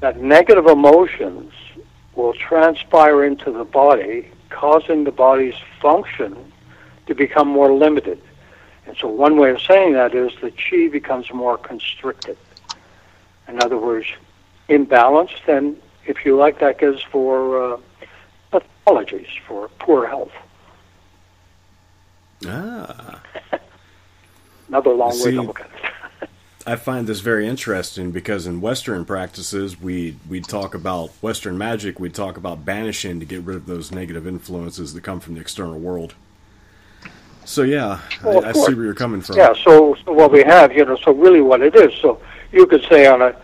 that 0.00 0.18
negative 0.18 0.66
emotions 0.66 1.52
will 2.16 2.34
transpire 2.34 3.24
into 3.24 3.50
the 3.50 3.64
body, 3.64 4.28
causing 4.50 5.04
the 5.04 5.12
body's 5.12 5.54
function 5.80 6.52
to 7.06 7.14
become 7.14 7.48
more 7.48 7.72
limited. 7.72 8.20
And 8.86 8.96
so, 8.96 9.08
one 9.08 9.36
way 9.38 9.50
of 9.50 9.60
saying 9.60 9.94
that 9.94 10.14
is 10.14 10.32
the 10.40 10.50
chi 10.50 10.88
becomes 10.88 11.32
more 11.32 11.56
constricted. 11.56 12.36
In 13.48 13.62
other 13.62 13.78
words, 13.78 14.06
imbalanced, 14.68 15.48
and 15.48 15.80
if 16.06 16.24
you 16.24 16.36
like, 16.36 16.58
that 16.60 16.78
goes 16.78 17.02
for 17.02 17.74
uh, 17.74 17.76
pathologies, 18.52 19.28
for 19.46 19.68
poor 19.78 20.06
health. 20.06 20.32
Ah. 22.46 23.22
Another 24.68 24.90
long 24.90 25.22
way 25.22 25.30
to 25.32 25.42
look 25.42 25.60
at 25.60 25.66
it. 25.66 25.93
I 26.66 26.76
find 26.76 27.06
this 27.06 27.20
very 27.20 27.46
interesting 27.46 28.10
because 28.10 28.46
in 28.46 28.60
Western 28.60 29.04
practices, 29.04 29.78
we 29.80 30.16
we 30.28 30.40
talk 30.40 30.74
about 30.74 31.10
Western 31.20 31.58
magic. 31.58 32.00
We 32.00 32.08
talk 32.08 32.36
about 32.36 32.64
banishing 32.64 33.20
to 33.20 33.26
get 33.26 33.42
rid 33.42 33.56
of 33.56 33.66
those 33.66 33.92
negative 33.92 34.26
influences 34.26 34.94
that 34.94 35.02
come 35.02 35.20
from 35.20 35.34
the 35.34 35.40
external 35.40 35.78
world. 35.78 36.14
So 37.44 37.62
yeah, 37.62 38.00
Well, 38.22 38.44
I, 38.44 38.50
I 38.50 38.52
see 38.52 38.74
where 38.74 38.86
you're 38.86 38.94
coming 38.94 39.20
from. 39.20 39.36
Yeah, 39.36 39.52
so, 39.52 39.96
so 40.04 40.12
what 40.12 40.32
we 40.32 40.42
have, 40.44 40.72
you 40.72 40.84
know, 40.84 40.96
so 40.96 41.12
really 41.12 41.40
what 41.40 41.60
it 41.60 41.76
is, 41.76 41.92
so 42.00 42.20
you 42.52 42.66
could 42.66 42.84
say 42.88 43.06
on 43.06 43.20
a, 43.20 43.36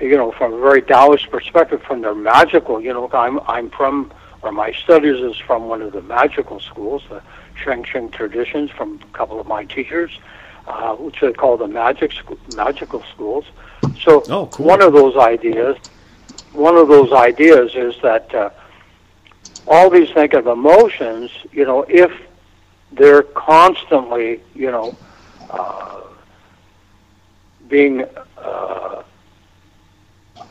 you 0.00 0.16
know, 0.16 0.30
from 0.32 0.52
a 0.52 0.60
very 0.60 0.82
Taoist 0.82 1.28
perspective, 1.30 1.82
from 1.82 2.02
their 2.02 2.14
magical, 2.14 2.80
you 2.80 2.92
know, 2.92 3.10
I'm, 3.12 3.40
I'm 3.40 3.70
from, 3.70 4.12
or 4.42 4.52
my 4.52 4.72
studies 4.72 5.20
is 5.20 5.36
from 5.36 5.66
one 5.66 5.82
of 5.82 5.92
the 5.92 6.02
magical 6.02 6.60
schools, 6.60 7.02
the 7.08 7.20
Sheng 7.62 7.82
Sheng 7.82 8.10
traditions 8.10 8.70
from 8.70 9.00
a 9.02 9.16
couple 9.16 9.40
of 9.40 9.48
my 9.48 9.64
teachers, 9.64 10.16
uh, 10.68 10.94
which 10.96 11.20
they 11.20 11.32
call 11.32 11.56
the 11.56 11.66
magic 11.66 12.12
school, 12.12 12.38
magical 12.54 13.02
schools. 13.14 13.44
So 14.02 14.24
Oh, 14.28 14.46
cool. 14.52 14.66
one 14.66 14.82
of 14.82 14.92
those 14.92 15.16
ideas, 15.16 15.76
one 16.52 16.76
of 16.76 16.88
those 16.88 17.12
ideas 17.12 17.72
is 17.74 17.94
that 18.02 18.32
uh, 18.34 18.50
all 19.66 19.90
these 19.90 20.14
negative 20.14 20.46
emotions, 20.46 21.30
you 21.52 21.64
know, 21.64 21.84
if 21.88 22.12
they're 22.92 23.22
constantly, 23.22 24.40
you 24.54 24.70
know, 24.70 24.94
uh, 25.50 26.00
being 27.68 28.04
uh, 28.38 29.02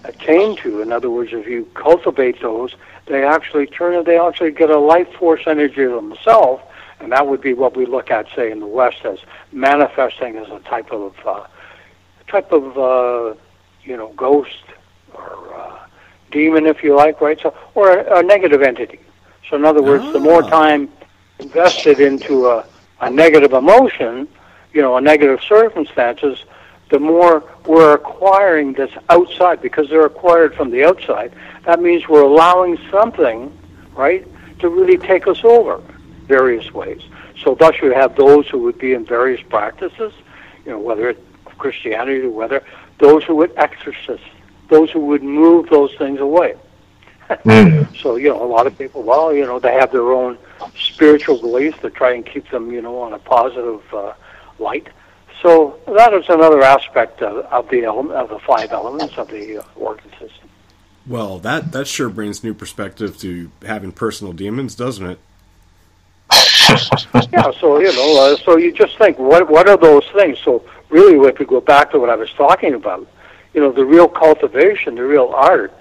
attained 0.03 0.57
to. 0.59 0.81
In 0.81 0.91
other 0.91 1.09
words, 1.09 1.31
if 1.33 1.47
you 1.47 1.67
cultivate 1.73 2.41
those, 2.41 2.75
they 3.07 3.23
actually 3.23 3.67
turn. 3.67 4.03
They 4.03 4.19
actually 4.19 4.51
get 4.51 4.69
a 4.69 4.77
life 4.79 5.11
force 5.13 5.41
energy 5.47 5.85
themselves, 5.85 6.61
and 6.99 7.11
that 7.11 7.27
would 7.27 7.41
be 7.41 7.53
what 7.53 7.75
we 7.77 7.85
look 7.85 8.09
at, 8.11 8.27
say, 8.35 8.51
in 8.51 8.59
the 8.59 8.67
West 8.67 9.05
as 9.05 9.19
manifesting 9.51 10.35
as 10.37 10.47
a 10.49 10.59
type 10.59 10.91
of 10.91 11.13
uh, 11.25 11.45
type 12.27 12.51
of 12.51 12.77
uh, 12.77 13.35
you 13.83 13.95
know 13.95 14.09
ghost 14.13 14.63
or 15.13 15.55
uh, 15.55 15.79
demon, 16.31 16.65
if 16.65 16.83
you 16.83 16.95
like, 16.95 17.21
right? 17.21 17.39
So, 17.39 17.53
or 17.75 17.91
a, 17.91 18.19
a 18.19 18.23
negative 18.23 18.61
entity. 18.61 18.99
So, 19.49 19.55
in 19.55 19.65
other 19.65 19.81
words, 19.81 20.03
the 20.11 20.19
more 20.19 20.43
Ah. 20.43 20.49
time 20.49 20.89
invested 21.39 21.99
into 21.99 22.47
a, 22.47 22.65
a 23.01 23.09
negative 23.09 23.53
emotion, 23.53 24.27
you 24.73 24.81
know, 24.81 24.97
a 24.97 25.01
negative 25.01 25.39
circumstances, 25.41 26.43
the 26.89 26.99
more 26.99 27.43
we're 27.65 27.93
acquiring 27.93 28.73
this 28.73 28.91
outside 29.09 29.61
because 29.61 29.89
they're 29.89 30.05
acquired 30.05 30.55
from 30.55 30.71
the 30.71 30.83
outside. 30.83 31.31
that 31.65 31.81
means 31.81 32.07
we're 32.07 32.23
allowing 32.23 32.77
something, 32.89 33.51
right, 33.93 34.25
to 34.59 34.69
really 34.69 34.97
take 34.97 35.27
us 35.27 35.43
over 35.43 35.81
various 36.27 36.73
ways. 36.73 37.01
So 37.43 37.55
thus 37.55 37.75
you 37.81 37.93
have 37.93 38.15
those 38.15 38.47
who 38.47 38.59
would 38.59 38.77
be 38.77 38.93
in 38.93 39.05
various 39.05 39.41
practices, 39.41 40.13
you 40.65 40.71
know, 40.71 40.79
whether 40.79 41.09
it's 41.09 41.21
Christianity 41.57 42.21
or 42.21 42.29
whether 42.29 42.63
those 42.99 43.23
who 43.23 43.35
would 43.35 43.53
exorcist, 43.57 44.23
those 44.69 44.91
who 44.91 44.99
would 45.01 45.23
move 45.23 45.69
those 45.69 45.93
things 45.95 46.19
away. 46.19 46.55
Mm. 47.29 47.87
So, 47.97 48.15
you 48.15 48.29
know, 48.29 48.41
a 48.41 48.45
lot 48.45 48.67
of 48.67 48.77
people, 48.77 49.01
well, 49.01 49.33
you 49.33 49.43
know, 49.43 49.59
they 49.59 49.73
have 49.73 49.91
their 49.91 50.13
own 50.13 50.37
spiritual 50.79 51.39
beliefs 51.39 51.79
to 51.81 51.89
try 51.89 52.13
and 52.13 52.25
keep 52.25 52.49
them, 52.51 52.71
you 52.71 52.81
know, 52.81 52.99
on 52.99 53.13
a 53.13 53.19
positive 53.19 53.81
uh, 53.93 54.13
light. 54.59 54.87
So 55.41 55.79
that 55.87 56.13
is 56.13 56.25
another 56.29 56.61
aspect 56.61 57.21
of, 57.21 57.45
of 57.45 57.69
the 57.69 57.83
element, 57.83 58.15
of 58.15 58.29
the 58.29 58.39
five 58.39 58.71
elements 58.71 59.17
of 59.17 59.29
the 59.29 59.59
uh, 59.59 59.63
organ 59.75 60.09
system. 60.11 60.49
Well, 61.07 61.39
that 61.39 61.71
that 61.71 61.87
sure 61.87 62.09
brings 62.09 62.43
new 62.43 62.53
perspective 62.53 63.17
to 63.19 63.49
having 63.65 63.93
personal 63.93 64.33
demons, 64.33 64.75
doesn't 64.75 65.05
it? 65.05 65.19
yeah, 67.33 67.51
so 67.59 67.79
you 67.79 67.93
know, 67.93 68.33
uh, 68.33 68.37
so 68.37 68.57
you 68.57 68.71
just 68.71 68.97
think, 68.97 69.17
what 69.17 69.49
what 69.49 69.67
are 69.67 69.77
those 69.77 70.05
things? 70.15 70.39
So 70.43 70.63
really, 70.89 71.27
if 71.27 71.39
we 71.39 71.45
go 71.45 71.61
back 71.61 71.91
to 71.91 71.99
what 71.99 72.09
I 72.09 72.15
was 72.15 72.31
talking 72.33 72.73
about, 72.73 73.07
you 73.53 73.61
know, 73.61 73.71
the 73.71 73.85
real 73.85 74.07
cultivation, 74.07 74.95
the 74.95 75.03
real 75.03 75.29
art, 75.29 75.73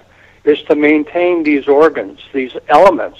is 0.43 0.61
to 0.63 0.75
maintain 0.75 1.43
these 1.43 1.67
organs, 1.67 2.19
these 2.33 2.55
elements, 2.69 3.19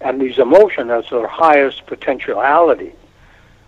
and 0.00 0.20
these 0.20 0.38
emotions 0.38 0.90
as 0.90 1.08
their 1.10 1.26
highest 1.26 1.86
potentiality, 1.86 2.92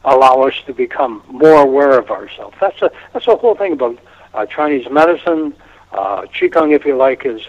allow 0.04 0.42
us 0.42 0.54
to 0.66 0.74
become 0.74 1.22
more 1.28 1.60
aware 1.62 1.98
of 1.98 2.10
ourselves. 2.10 2.56
That's 2.60 2.80
a 2.82 2.90
that's 3.12 3.26
the 3.26 3.36
whole 3.36 3.54
thing 3.54 3.72
about 3.72 3.98
uh, 4.34 4.46
Chinese 4.46 4.88
medicine, 4.90 5.54
uh, 5.92 6.22
qigong, 6.22 6.74
if 6.74 6.84
you 6.84 6.96
like, 6.96 7.24
is 7.26 7.42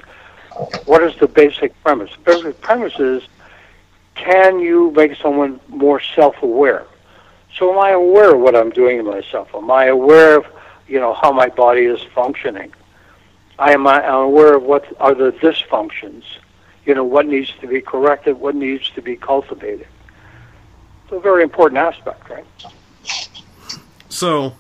what 0.86 1.02
is 1.04 1.16
the 1.18 1.28
basic 1.28 1.72
premise? 1.84 2.12
The 2.12 2.32
basic 2.32 2.62
premise 2.62 3.00
is 3.00 3.24
can 4.16 4.60
you 4.60 4.92
make 4.92 5.16
someone 5.16 5.60
more 5.68 6.00
self-aware? 6.00 6.86
So 7.56 7.72
am 7.72 7.80
I 7.80 7.92
aware 7.92 8.36
of 8.36 8.42
what 8.42 8.56
I'm 8.56 8.72
doing 8.72 8.98
to 8.98 9.04
myself? 9.04 9.50
Am 9.54 9.70
I 9.70 9.86
aware 9.86 10.38
of, 10.38 10.46
you 10.88 11.00
know, 11.00 11.14
how 11.14 11.32
my 11.32 11.50
body 11.50 11.86
is 11.86 12.02
functioning? 12.16 12.74
I 13.60 13.74
am 13.74 13.86
I 13.86 14.04
aware 14.06 14.56
of 14.56 14.64
what 14.64 14.86
are 15.00 15.14
the 15.14 15.32
dysfunctions? 15.32 16.24
You 16.86 16.96
know, 16.96 17.04
what 17.04 17.28
needs 17.28 17.52
to 17.62 17.68
be 17.68 17.82
corrected, 17.82 18.40
what 18.40 18.56
needs 18.56 18.90
to 18.92 19.02
be 19.02 19.16
cultivated. 19.16 19.88
It's 21.04 21.14
a 21.14 21.20
very 21.20 21.44
important 21.44 21.78
aspect, 21.78 22.30
right? 22.30 22.46
So, 24.10 24.56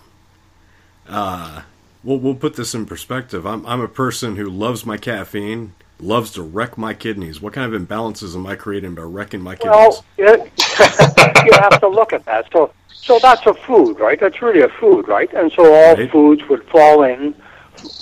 uh, 1.07 1.63
we'll 2.03 2.19
we'll 2.19 2.35
put 2.35 2.55
this 2.55 2.73
in 2.73 2.85
perspective. 2.85 3.45
I'm 3.45 3.65
I'm 3.65 3.81
a 3.81 3.87
person 3.87 4.35
who 4.35 4.49
loves 4.49 4.85
my 4.85 4.97
caffeine, 4.97 5.73
loves 6.03 6.31
to 6.31 6.41
wreck 6.41 6.77
my 6.77 6.93
kidneys. 6.93 7.41
What 7.41 7.53
kind 7.53 7.73
of 7.73 7.81
imbalances 7.81 8.35
am 8.35 8.45
I 8.45 8.55
creating 8.55 8.95
by 8.95 9.03
wrecking 9.03 9.41
my 9.41 9.55
kidneys? 9.55 9.73
Well, 9.73 10.05
it, 10.17 10.51
you 11.45 11.51
have 11.59 11.79
to 11.79 11.87
look 11.87 12.13
at 12.13 12.25
that. 12.25 12.45
So, 12.51 12.71
so 13.01 13.19
that's 13.21 13.45
a 13.45 13.53
food, 13.53 13.99
right? 13.99 14.19
That's 14.19 14.41
really 14.41 14.61
a 14.61 14.69
food, 14.69 15.07
right? 15.07 15.31
And 15.33 15.51
so 15.51 15.73
all 15.73 15.95
Right. 15.95 16.11
foods 16.11 16.43
would 16.49 16.63
fall 16.69 17.03
in, 17.03 17.33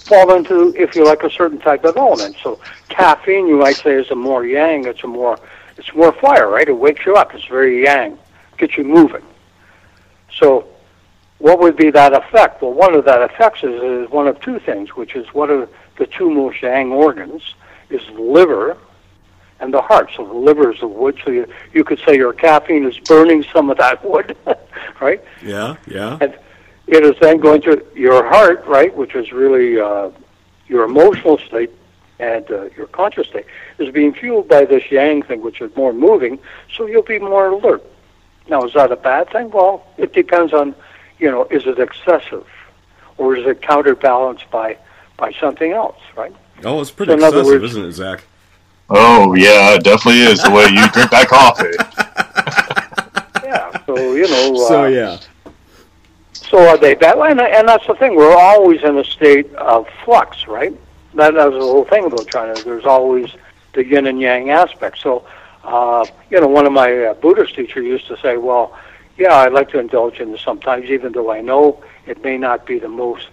fall 0.06 0.34
into, 0.36 0.74
if 0.76 0.96
you 0.96 1.06
like, 1.06 1.24
a 1.24 1.30
certain 1.30 1.60
type 1.60 1.84
of 1.84 1.98
element. 1.98 2.38
So 2.44 2.60
caffeine, 2.90 3.48
you 3.48 3.58
might 3.58 3.82
say, 3.82 3.94
is 3.94 4.10
a 4.12 4.16
more 4.16 4.46
yang. 4.46 4.86
It's 4.86 5.04
a 5.04 5.08
more, 5.08 5.40
it's 5.78 5.94
more 5.96 6.12
fire, 6.14 6.50
right? 6.50 6.68
It 6.68 6.78
wakes 6.78 7.06
you 7.06 7.16
up. 7.16 7.34
It's 7.34 7.46
very 7.46 7.84
yang, 7.84 8.18
gets 8.58 8.78
you 8.78 8.84
moving. 8.84 9.24
So, 10.34 10.68
what 11.40 11.60
would 11.60 11.76
be 11.76 11.90
that 11.90 12.14
effect? 12.14 12.62
Well, 12.62 12.74
one 12.74 12.94
of 12.94 13.04
that 13.06 13.22
effects 13.22 13.64
is, 13.64 13.82
is 13.82 14.10
one 14.12 14.28
of 14.28 14.40
two 14.42 14.60
things, 14.60 14.96
which 14.96 15.16
is 15.16 15.26
what 15.34 15.50
are 15.50 15.68
the 15.98 16.06
two 16.06 16.30
most 16.30 16.62
yang 16.62 16.92
organs? 16.92 17.56
Is 17.92 18.06
the 18.08 18.22
liver 18.22 18.78
and 19.62 19.74
the 19.74 19.82
heart. 19.82 20.10
So 20.16 20.26
the 20.26 20.34
liver 20.34 20.72
is 20.72 20.80
the 20.80 20.88
wood. 20.88 21.20
So 21.24 21.32
you, 21.32 21.48
you 21.74 21.84
could 21.84 22.00
say 22.06 22.16
your 22.16 22.34
caffeine 22.34 22.86
is 22.86 22.98
burning 23.00 23.46
some 23.54 23.70
of 23.70 23.78
that 23.78 24.04
wood, 24.04 24.36
right? 25.02 25.24
yeah, 25.44 25.76
yeah. 25.88 26.18
And 26.20 26.38
it 26.88 27.06
is 27.06 27.16
then 27.22 27.38
going 27.38 27.62
to 27.62 27.86
your 27.96 28.28
heart, 28.28 28.66
right, 28.66 28.94
which 28.96 29.16
is 29.16 29.32
really 29.32 29.80
uh, 29.80 30.10
your 30.68 30.84
emotional 30.84 31.38
state 31.38 31.72
and 32.20 32.50
uh, 32.52 32.70
your 32.78 32.88
conscious 32.88 33.28
state, 33.28 33.46
is 33.80 33.92
being 33.92 34.14
fueled 34.14 34.48
by 34.48 34.66
this 34.66 34.92
yang 34.92 35.24
thing, 35.24 35.42
which 35.42 35.62
is 35.62 35.76
more 35.76 35.94
moving. 35.94 36.38
So 36.76 36.86
you'll 36.86 37.02
be 37.02 37.18
more 37.20 37.48
alert. 37.48 37.84
Now, 38.48 38.64
is 38.64 38.74
that 38.74 38.92
a 38.92 38.96
bad 38.96 39.30
thing? 39.32 39.50
Well, 39.50 39.86
it 39.98 40.14
depends 40.14 40.54
on, 40.54 40.76
you 41.20 41.32
know, 41.32 41.46
is 41.46 41.66
it 41.66 41.80
excessive, 41.80 42.46
or 43.18 43.36
is 43.36 43.46
it 43.48 43.62
counterbalanced 43.62 44.50
by 44.52 44.78
by 45.18 45.32
something 45.34 45.72
else, 45.72 46.00
right? 46.18 46.34
Oh, 46.64 46.82
it's 46.82 46.92
pretty 46.92 47.12
So 47.12 47.16
excessive, 47.28 47.46
words- 47.46 47.64
isn't 47.72 47.86
it, 47.86 47.92
Zach? 47.94 48.24
Oh 48.90 49.34
yeah, 49.36 49.76
it 49.76 49.84
definitely 49.84 50.22
is 50.22 50.42
the 50.44 50.52
way 50.52 50.64
you 50.66 50.86
drink 50.90 51.10
that 51.12 51.28
coffee. 51.28 51.78
Yeah. 53.44 53.86
So 53.86 54.14
you 54.14 54.28
know. 54.28 54.52
Uh, 54.64 54.68
So 54.68 54.86
yeah, 54.86 55.18
So 56.34 56.58
are 56.68 56.78
they 56.78 56.96
bad? 56.96 57.18
And, 57.18 57.40
and 57.42 57.68
that's 57.68 57.86
the 57.88 57.96
thing. 57.96 58.16
We're 58.16 58.36
always 58.36 58.82
in 58.84 58.98
a 58.98 59.04
state 59.04 59.54
of 59.56 59.88
flux, 60.04 60.48
right? 60.48 60.74
That, 61.16 61.34
that's 61.34 61.52
the 61.54 61.60
whole 61.60 61.86
thing 61.86 62.06
about 62.06 62.28
China. 62.28 62.54
There's 62.64 62.86
always 62.86 63.30
the 63.74 63.86
yin 63.86 64.08
and 64.08 64.20
yang 64.20 64.50
aspect. 64.50 65.00
So, 65.00 65.26
uh, 65.64 66.06
you 66.30 66.40
know, 66.40 66.48
one 66.48 66.66
of 66.66 66.72
my 66.74 67.06
uh, 67.06 67.14
Buddhist 67.16 67.56
teachers 67.56 67.86
used 67.86 68.08
to 68.08 68.18
say, 68.18 68.38
well, 68.38 68.78
yeah, 69.18 69.34
I 69.34 69.48
like 69.48 69.70
to 69.72 69.80
indulge 69.80 70.20
in 70.20 70.32
this 70.32 70.42
sometimes, 70.42 70.86
even 70.90 71.12
though 71.12 71.32
I 71.32 71.42
know 71.42 71.84
it 72.06 72.24
may 72.24 72.38
not 72.38 72.66
be 72.66 72.80
the 72.80 72.90
most 72.90 73.28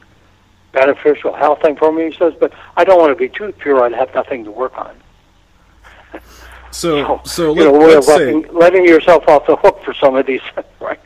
beneficial 0.72 1.32
health 1.34 1.62
thing 1.62 1.76
for 1.76 1.92
me. 1.92 2.10
He 2.10 2.16
says, 2.16 2.34
but 2.38 2.52
I 2.76 2.84
don't 2.84 2.98
want 2.98 3.10
to 3.10 3.16
be 3.16 3.28
too 3.28 3.52
pure. 3.52 3.82
I'd 3.82 3.92
have 3.92 4.14
nothing 4.14 4.44
to 4.44 4.50
work 4.50 4.76
on. 4.76 4.96
so 6.70 7.20
so 7.24 7.54
you 7.54 7.64
let, 7.64 7.72
know, 7.72 7.78
let's 7.78 7.94
of 7.96 8.04
say 8.04 8.32
letting, 8.34 8.54
letting 8.54 8.84
yourself 8.84 9.26
off 9.28 9.46
the 9.46 9.56
hook 9.56 9.82
for 9.84 9.94
some 9.94 10.16
of 10.16 10.26
these, 10.26 10.40
right? 10.80 11.00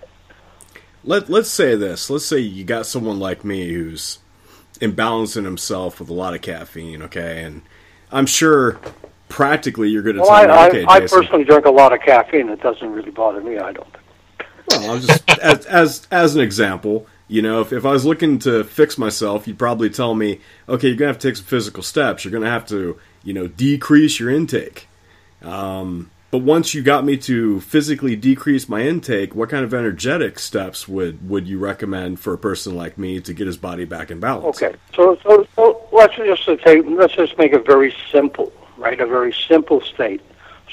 let 1.04 1.28
let's 1.28 1.50
say 1.50 1.74
this. 1.74 2.10
Let's 2.10 2.26
say 2.26 2.38
you 2.38 2.64
got 2.64 2.86
someone 2.86 3.18
like 3.18 3.44
me 3.44 3.72
who's 3.72 4.18
imbalancing 4.80 5.44
himself 5.44 6.00
with 6.00 6.08
a 6.08 6.14
lot 6.14 6.34
of 6.34 6.42
caffeine, 6.42 7.02
okay, 7.02 7.42
and 7.42 7.62
I'm 8.10 8.26
sure 8.26 8.80
practically 9.28 9.88
you're 9.88 10.02
going 10.02 10.16
to 10.16 10.22
Well, 10.22 10.28
tell 10.30 10.36
I, 10.36 10.46
me, 10.46 10.52
I, 10.52 10.68
okay, 10.68 10.84
I 10.86 11.00
Jason. 11.00 11.18
personally 11.20 11.44
drink 11.44 11.64
a 11.66 11.70
lot 11.70 11.92
of 11.92 12.00
caffeine. 12.00 12.48
It 12.48 12.60
doesn't 12.60 12.90
really 12.92 13.10
bother 13.10 13.40
me. 13.40 13.58
I 13.58 13.72
don't. 13.72 13.88
Well, 14.70 14.90
I'll 14.90 14.98
just 14.98 15.30
as, 15.40 15.66
as 15.66 16.06
as 16.10 16.34
an 16.34 16.40
example, 16.42 17.06
you 17.32 17.40
know, 17.40 17.62
if, 17.62 17.72
if 17.72 17.86
I 17.86 17.92
was 17.92 18.04
looking 18.04 18.38
to 18.40 18.62
fix 18.62 18.98
myself, 18.98 19.48
you'd 19.48 19.58
probably 19.58 19.88
tell 19.88 20.14
me, 20.14 20.40
okay, 20.68 20.88
you're 20.88 20.96
gonna 20.98 21.08
have 21.08 21.18
to 21.18 21.28
take 21.28 21.36
some 21.36 21.46
physical 21.46 21.82
steps. 21.82 22.24
You're 22.24 22.32
gonna 22.32 22.50
have 22.50 22.66
to, 22.66 22.98
you 23.24 23.32
know, 23.32 23.46
decrease 23.46 24.20
your 24.20 24.28
intake. 24.28 24.86
Um, 25.40 26.10
but 26.30 26.42
once 26.42 26.74
you 26.74 26.82
got 26.82 27.06
me 27.06 27.16
to 27.16 27.62
physically 27.62 28.16
decrease 28.16 28.68
my 28.68 28.82
intake, 28.82 29.34
what 29.34 29.48
kind 29.48 29.64
of 29.64 29.72
energetic 29.72 30.38
steps 30.38 30.86
would 30.86 31.26
would 31.26 31.48
you 31.48 31.58
recommend 31.58 32.20
for 32.20 32.34
a 32.34 32.38
person 32.38 32.76
like 32.76 32.98
me 32.98 33.18
to 33.20 33.32
get 33.32 33.46
his 33.46 33.56
body 33.56 33.86
back 33.86 34.10
in 34.10 34.20
balance? 34.20 34.62
Okay, 34.62 34.76
so 34.94 35.18
so, 35.22 35.46
so 35.56 35.88
let's 35.90 36.14
just 36.14 36.44
take 36.62 36.84
let's 36.86 37.14
just 37.14 37.38
make 37.38 37.54
it 37.54 37.64
very 37.64 37.94
simple, 38.10 38.52
right? 38.76 39.00
A 39.00 39.06
very 39.06 39.32
simple 39.32 39.80
state. 39.80 40.20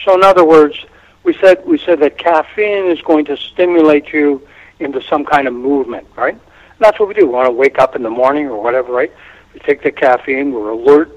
So 0.03 0.13
in 0.13 0.25
other 0.25 0.43
words, 0.43 0.85
we 1.23 1.33
said 1.35 1.65
we 1.65 1.77
said 1.77 2.01
that 2.01 2.17
caffeine 2.17 2.87
is 2.87 3.01
going 3.01 3.23
to 3.25 3.37
stimulate 3.37 4.11
you 4.11 4.45
into 4.79 5.01
some 5.01 5.23
kind 5.23 5.47
of 5.47 5.53
movement, 5.53 6.05
right? 6.17 6.37
That's 6.79 6.99
what 6.99 7.09
we 7.09 7.13
do. 7.13 7.27
We 7.27 7.33
want 7.33 7.47
to 7.47 7.51
wake 7.51 7.77
up 7.77 7.95
in 7.95 8.03
the 8.03 8.09
morning 8.09 8.47
or 8.47 8.61
whatever, 8.61 8.91
right? 8.91 9.11
We 9.53 9.59
take 9.59 9.83
the 9.83 9.91
caffeine, 9.91 10.51
we're 10.53 10.69
alert, 10.69 11.11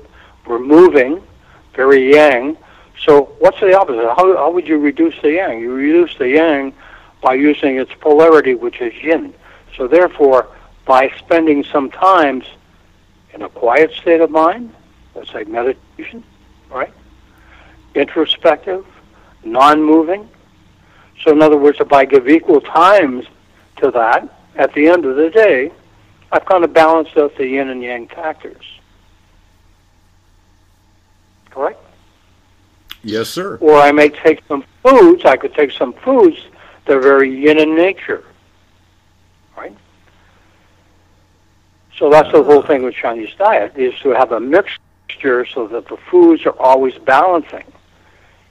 we're 0.47 0.59
moving, 0.59 1.23
very 1.75 2.13
yang. 2.13 2.57
So 3.05 3.35
what's 3.39 3.61
the 3.61 3.79
opposite? 3.79 4.05
How 4.17 4.37
how 4.37 4.51
would 4.51 4.67
you 4.67 4.79
reduce 4.79 5.15
the 5.23 5.33
yang? 5.33 5.61
You 5.61 5.73
reduce 5.73 6.17
the 6.17 6.29
yang 6.29 6.75
by 7.21 7.35
using 7.35 7.77
its 7.77 7.93
polarity, 8.01 8.55
which 8.55 8.81
is 8.81 8.93
yin. 9.03 9.33
So 9.77 9.87
therefore, 9.87 10.49
by 10.85 11.11
spending 11.19 11.65
some 11.65 11.91
times 11.91 12.45
in 13.33 13.43
a 13.43 13.49
quiet 13.49 13.93
state 13.93 14.21
of 14.21 14.31
mind, 14.31 14.75
let's 15.15 15.31
say 15.33 15.45
meditation, 15.45 16.25
right? 16.71 16.93
Introspective, 17.95 18.85
non-moving. 19.45 20.29
So 21.23 21.31
in 21.33 21.41
other 21.41 21.57
words, 21.57 21.79
if 21.81 21.93
I 21.93 22.05
give 22.05 22.29
equal 22.29 22.61
times 22.61 23.27
to 23.77 23.91
that, 23.93 24.29
at 24.57 24.73
the 24.75 24.89
end 24.89 25.05
of 25.05 25.17
the 25.17 25.31
day, 25.31 25.73
I've 26.31 26.45
kind 26.45 26.65
of 26.65 26.73
balanced 26.73 27.17
out 27.17 27.37
the 27.37 27.47
yin 27.47 27.69
and 27.69 27.83
yang 27.83 28.09
factors. 28.09 28.65
Correct? 31.51 31.79
Yes, 33.03 33.29
sir. 33.29 33.57
Or 33.61 33.77
I 33.77 33.93
may 33.93 34.09
take 34.09 34.43
some 34.49 34.65
foods, 34.83 35.25
I 35.25 35.37
could 35.37 35.55
take 35.55 35.73
some 35.73 35.93
foods 35.93 36.39
that 36.87 36.97
are 36.97 37.01
very 37.01 37.31
yin 37.35 37.59
in 37.59 37.75
nature. 37.75 38.25
Right? 39.57 39.77
So 41.97 42.11
that's 42.11 42.33
the 42.33 42.43
whole 42.43 42.63
thing 42.63 42.83
with 42.83 42.95
Chinese 42.95 43.35
diet, 43.37 43.77
is 43.77 43.95
to 44.01 44.11
have 44.11 44.33
a 44.33 44.41
mixture 44.41 45.45
so 45.45 45.67
that 45.69 45.89
the 45.89 45.97
foods 46.11 46.47
are 46.47 46.59
always 46.59 46.97
balancing. 46.99 47.65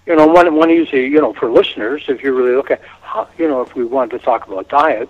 You 0.05 0.15
know, 0.15 0.27
one, 0.27 0.53
one 0.55 0.69
easy, 0.69 1.01
you 1.01 1.21
know, 1.21 1.33
for 1.33 1.49
listeners, 1.49 2.03
if 2.07 2.23
you 2.23 2.35
really 2.35 2.55
look 2.55 2.71
at, 2.71 2.81
how, 3.01 3.27
you 3.37 3.47
know, 3.47 3.61
if 3.61 3.75
we 3.75 3.85
wanted 3.85 4.19
to 4.19 4.25
talk 4.25 4.47
about 4.47 4.67
diet, 4.69 5.09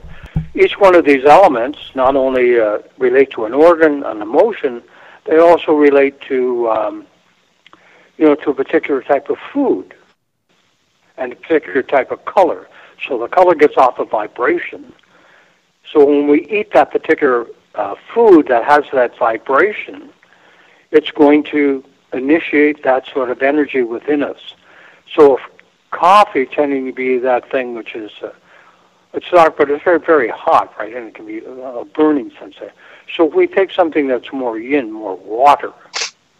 each 0.53 0.79
one 0.79 0.95
of 0.95 1.05
these 1.05 1.25
elements 1.25 1.79
not 1.95 2.15
only 2.15 2.59
uh, 2.59 2.79
relate 2.97 3.31
to 3.31 3.45
an 3.45 3.53
organ, 3.53 4.03
an 4.03 4.21
emotion, 4.21 4.83
they 5.25 5.37
also 5.37 5.73
relate 5.73 6.19
to 6.21 6.69
um, 6.69 7.07
you 8.17 8.25
know, 8.25 8.35
to 8.35 8.51
a 8.51 8.53
particular 8.53 9.01
type 9.01 9.29
of 9.29 9.37
food 9.51 9.95
and 11.17 11.33
a 11.33 11.35
particular 11.35 11.81
type 11.81 12.11
of 12.11 12.23
color. 12.25 12.67
So 13.07 13.17
the 13.17 13.27
color 13.27 13.55
gets 13.55 13.77
off 13.77 13.97
a 13.99 14.05
vibration. 14.05 14.93
So 15.91 16.05
when 16.05 16.27
we 16.27 16.47
eat 16.47 16.71
that 16.73 16.91
particular 16.91 17.47
uh, 17.73 17.95
food 18.13 18.47
that 18.47 18.63
has 18.65 18.83
that 18.93 19.17
vibration, 19.17 20.09
it's 20.91 21.11
going 21.11 21.43
to 21.45 21.83
initiate 22.13 22.83
that 22.83 23.07
sort 23.07 23.29
of 23.31 23.41
energy 23.41 23.81
within 23.81 24.21
us. 24.23 24.55
So 25.15 25.37
if 25.37 25.43
coffee 25.89 26.45
tending 26.45 26.85
to 26.85 26.93
be 26.93 27.17
that 27.17 27.49
thing 27.49 27.73
which 27.75 27.95
is 27.95 28.11
uh, 28.21 28.29
it's 29.13 29.29
dark, 29.29 29.57
but 29.57 29.69
it's 29.69 29.83
very, 29.83 29.99
very 29.99 30.29
hot, 30.29 30.73
right? 30.79 30.95
And 30.95 31.07
it 31.07 31.15
can 31.15 31.25
be 31.25 31.39
a 31.39 31.85
burning 31.85 32.31
sensation. 32.39 32.71
So 33.15 33.27
if 33.27 33.33
we 33.33 33.47
take 33.47 33.71
something 33.71 34.07
that's 34.07 34.31
more 34.31 34.57
yin, 34.57 34.91
more 34.91 35.15
water, 35.15 35.73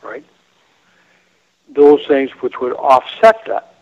right? 0.01 0.23
Those 1.69 2.05
things 2.07 2.31
which 2.41 2.59
would 2.61 2.73
offset 2.73 3.43
that. 3.47 3.75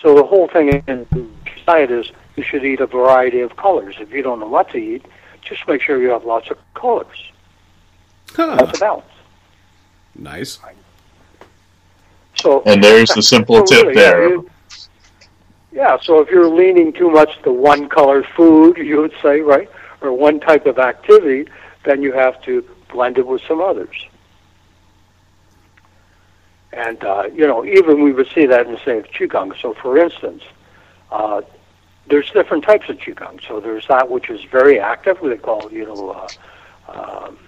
So 0.00 0.14
the 0.14 0.24
whole 0.24 0.48
thing 0.48 0.68
inside 0.86 1.90
is 1.90 2.10
you 2.36 2.42
should 2.42 2.64
eat 2.64 2.80
a 2.80 2.86
variety 2.86 3.40
of 3.40 3.56
colors. 3.56 3.96
If 3.98 4.12
you 4.12 4.22
don't 4.22 4.38
know 4.40 4.46
what 4.46 4.70
to 4.70 4.78
eat, 4.78 5.04
just 5.42 5.66
make 5.66 5.82
sure 5.82 6.00
you 6.00 6.10
have 6.10 6.24
lots 6.24 6.50
of 6.50 6.58
colors. 6.74 7.32
Huh. 8.34 8.56
That's 8.56 8.78
a 8.78 8.80
balance. 8.80 9.06
Nice. 10.14 10.58
So 12.34 12.62
and 12.66 12.82
there's 12.82 13.10
the 13.10 13.22
simple 13.22 13.56
so 13.66 13.74
tip 13.74 13.82
really, 13.82 13.94
there. 13.94 14.34
Yeah, 14.34 14.42
yeah, 15.72 15.98
so 16.00 16.20
if 16.20 16.30
you're 16.30 16.48
leaning 16.48 16.92
too 16.92 17.10
much 17.10 17.40
to 17.42 17.52
one 17.52 17.88
color 17.88 18.22
food, 18.22 18.76
you 18.78 19.00
would 19.00 19.14
say, 19.22 19.40
right, 19.40 19.70
or 20.00 20.12
one 20.12 20.40
type 20.40 20.66
of 20.66 20.78
activity, 20.78 21.50
then 21.84 22.02
you 22.02 22.12
have 22.12 22.40
to 22.42 22.64
blend 22.90 23.18
it 23.18 23.26
with 23.26 23.42
some 23.46 23.60
others. 23.60 24.06
And, 26.72 27.02
uh, 27.02 27.28
you 27.34 27.46
know, 27.46 27.64
even 27.64 28.02
we 28.02 28.12
would 28.12 28.28
see 28.34 28.46
that 28.46 28.66
in, 28.66 28.76
say, 28.84 29.02
Qigong. 29.02 29.58
So, 29.60 29.74
for 29.74 29.96
instance, 29.98 30.42
uh, 31.10 31.42
there's 32.08 32.30
different 32.30 32.64
types 32.64 32.88
of 32.88 32.98
Qigong. 32.98 33.46
So 33.46 33.60
there's 33.60 33.86
that 33.88 34.10
which 34.10 34.30
is 34.30 34.42
very 34.44 34.78
active, 34.78 35.20
we 35.20 35.36
call, 35.36 35.70
you 35.72 35.86
know, 35.86 36.28
uh, 36.88 37.26
um, 37.26 37.38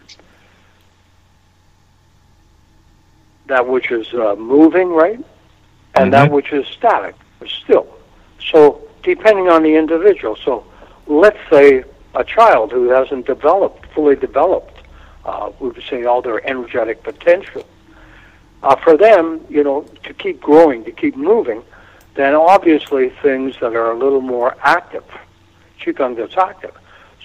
that 3.47 3.67
which 3.67 3.91
is 3.91 4.13
uh, 4.15 4.37
moving, 4.37 4.89
right? 4.89 5.19
And 5.95 6.05
mm-hmm. 6.05 6.11
that 6.11 6.31
which 6.31 6.53
is 6.53 6.67
static, 6.67 7.15
or 7.41 7.47
still. 7.47 8.00
So 8.41 8.87
depending 9.03 9.49
on 9.49 9.63
the 9.63 9.75
individual. 9.77 10.37
So 10.37 10.65
let's 11.07 11.39
say 11.51 11.85
a 12.15 12.25
child 12.25 12.73
who 12.73 12.89
hasn't 12.91 13.27
developed, 13.27 13.87
fully 13.95 14.17
developed, 14.17 14.83
uh, 15.25 15.51
we 15.61 15.69
would 15.69 15.83
say 15.89 16.05
all 16.05 16.23
their 16.23 16.47
energetic 16.49 17.03
potential. 17.03 17.65
Uh, 18.63 18.77
for 18.77 18.97
them, 18.97 19.45
you 19.49 19.65
know, 19.65 19.83
to 20.03 20.13
keep 20.13 20.41
growing, 20.41 20.85
to 20.85 20.93
keep 20.93 21.17
moving, 21.17 21.63
then 22.15 22.35
obviously 22.35 23.11
things 23.23 23.57
that 23.61 23.75
are 23.75 23.93
a 23.93 23.99
little 23.99 24.21
more 24.21 24.57
active, 24.63 25.05
qigong 25.81 26.17
that's 26.17 26.37
active. 26.37 26.77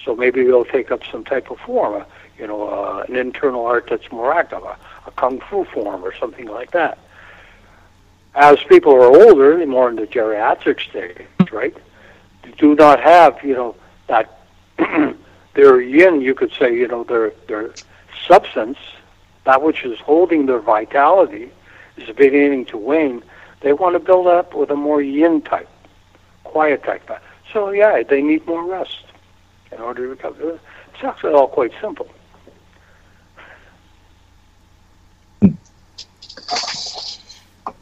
So 0.04 0.14
maybe 0.14 0.44
they'll 0.44 0.64
take 0.64 0.90
up 0.90 1.02
some 1.10 1.24
type 1.24 1.50
of 1.50 1.58
form, 1.60 2.00
uh, 2.00 2.04
you 2.38 2.46
know, 2.46 2.68
uh, 2.68 3.04
an 3.08 3.16
internal 3.16 3.66
art 3.66 3.88
that's 3.90 4.10
more 4.12 4.32
active, 4.32 4.62
a, 4.62 4.76
a 5.06 5.10
kung 5.16 5.40
fu 5.40 5.64
form 5.64 6.04
or 6.04 6.14
something 6.14 6.46
like 6.46 6.70
that 6.70 6.98
as 8.36 8.62
people 8.64 8.92
are 8.92 9.06
older, 9.06 9.66
more 9.66 9.88
in 9.88 9.96
the 9.96 10.06
geriatric 10.06 10.80
stage, 10.88 11.26
right, 11.50 11.74
do 12.58 12.74
not 12.74 13.00
have, 13.00 13.42
you 13.42 13.54
know, 13.54 13.76
that 14.08 14.40
their 15.54 15.80
yin, 15.80 16.20
you 16.20 16.34
could 16.34 16.52
say, 16.52 16.74
you 16.74 16.86
know, 16.86 17.02
their 17.02 17.32
their 17.48 17.72
substance, 18.26 18.78
that 19.44 19.62
which 19.62 19.84
is 19.84 19.98
holding 20.00 20.46
their 20.46 20.60
vitality, 20.60 21.50
is 21.96 22.14
beginning 22.14 22.66
to 22.66 22.76
wane. 22.76 23.22
They 23.62 23.72
want 23.72 23.94
to 23.94 24.00
build 24.00 24.26
up 24.26 24.54
with 24.54 24.70
a 24.70 24.76
more 24.76 25.00
yin 25.00 25.40
type, 25.40 25.68
quiet 26.44 26.84
type. 26.84 27.10
So 27.52 27.70
yeah, 27.70 28.02
they 28.02 28.20
need 28.20 28.46
more 28.46 28.64
rest 28.64 29.04
in 29.72 29.80
order 29.80 30.02
to 30.02 30.08
recover. 30.10 30.60
It's 30.94 31.04
actually 31.04 31.32
all 31.32 31.48
quite 31.48 31.72
simple. 31.80 32.08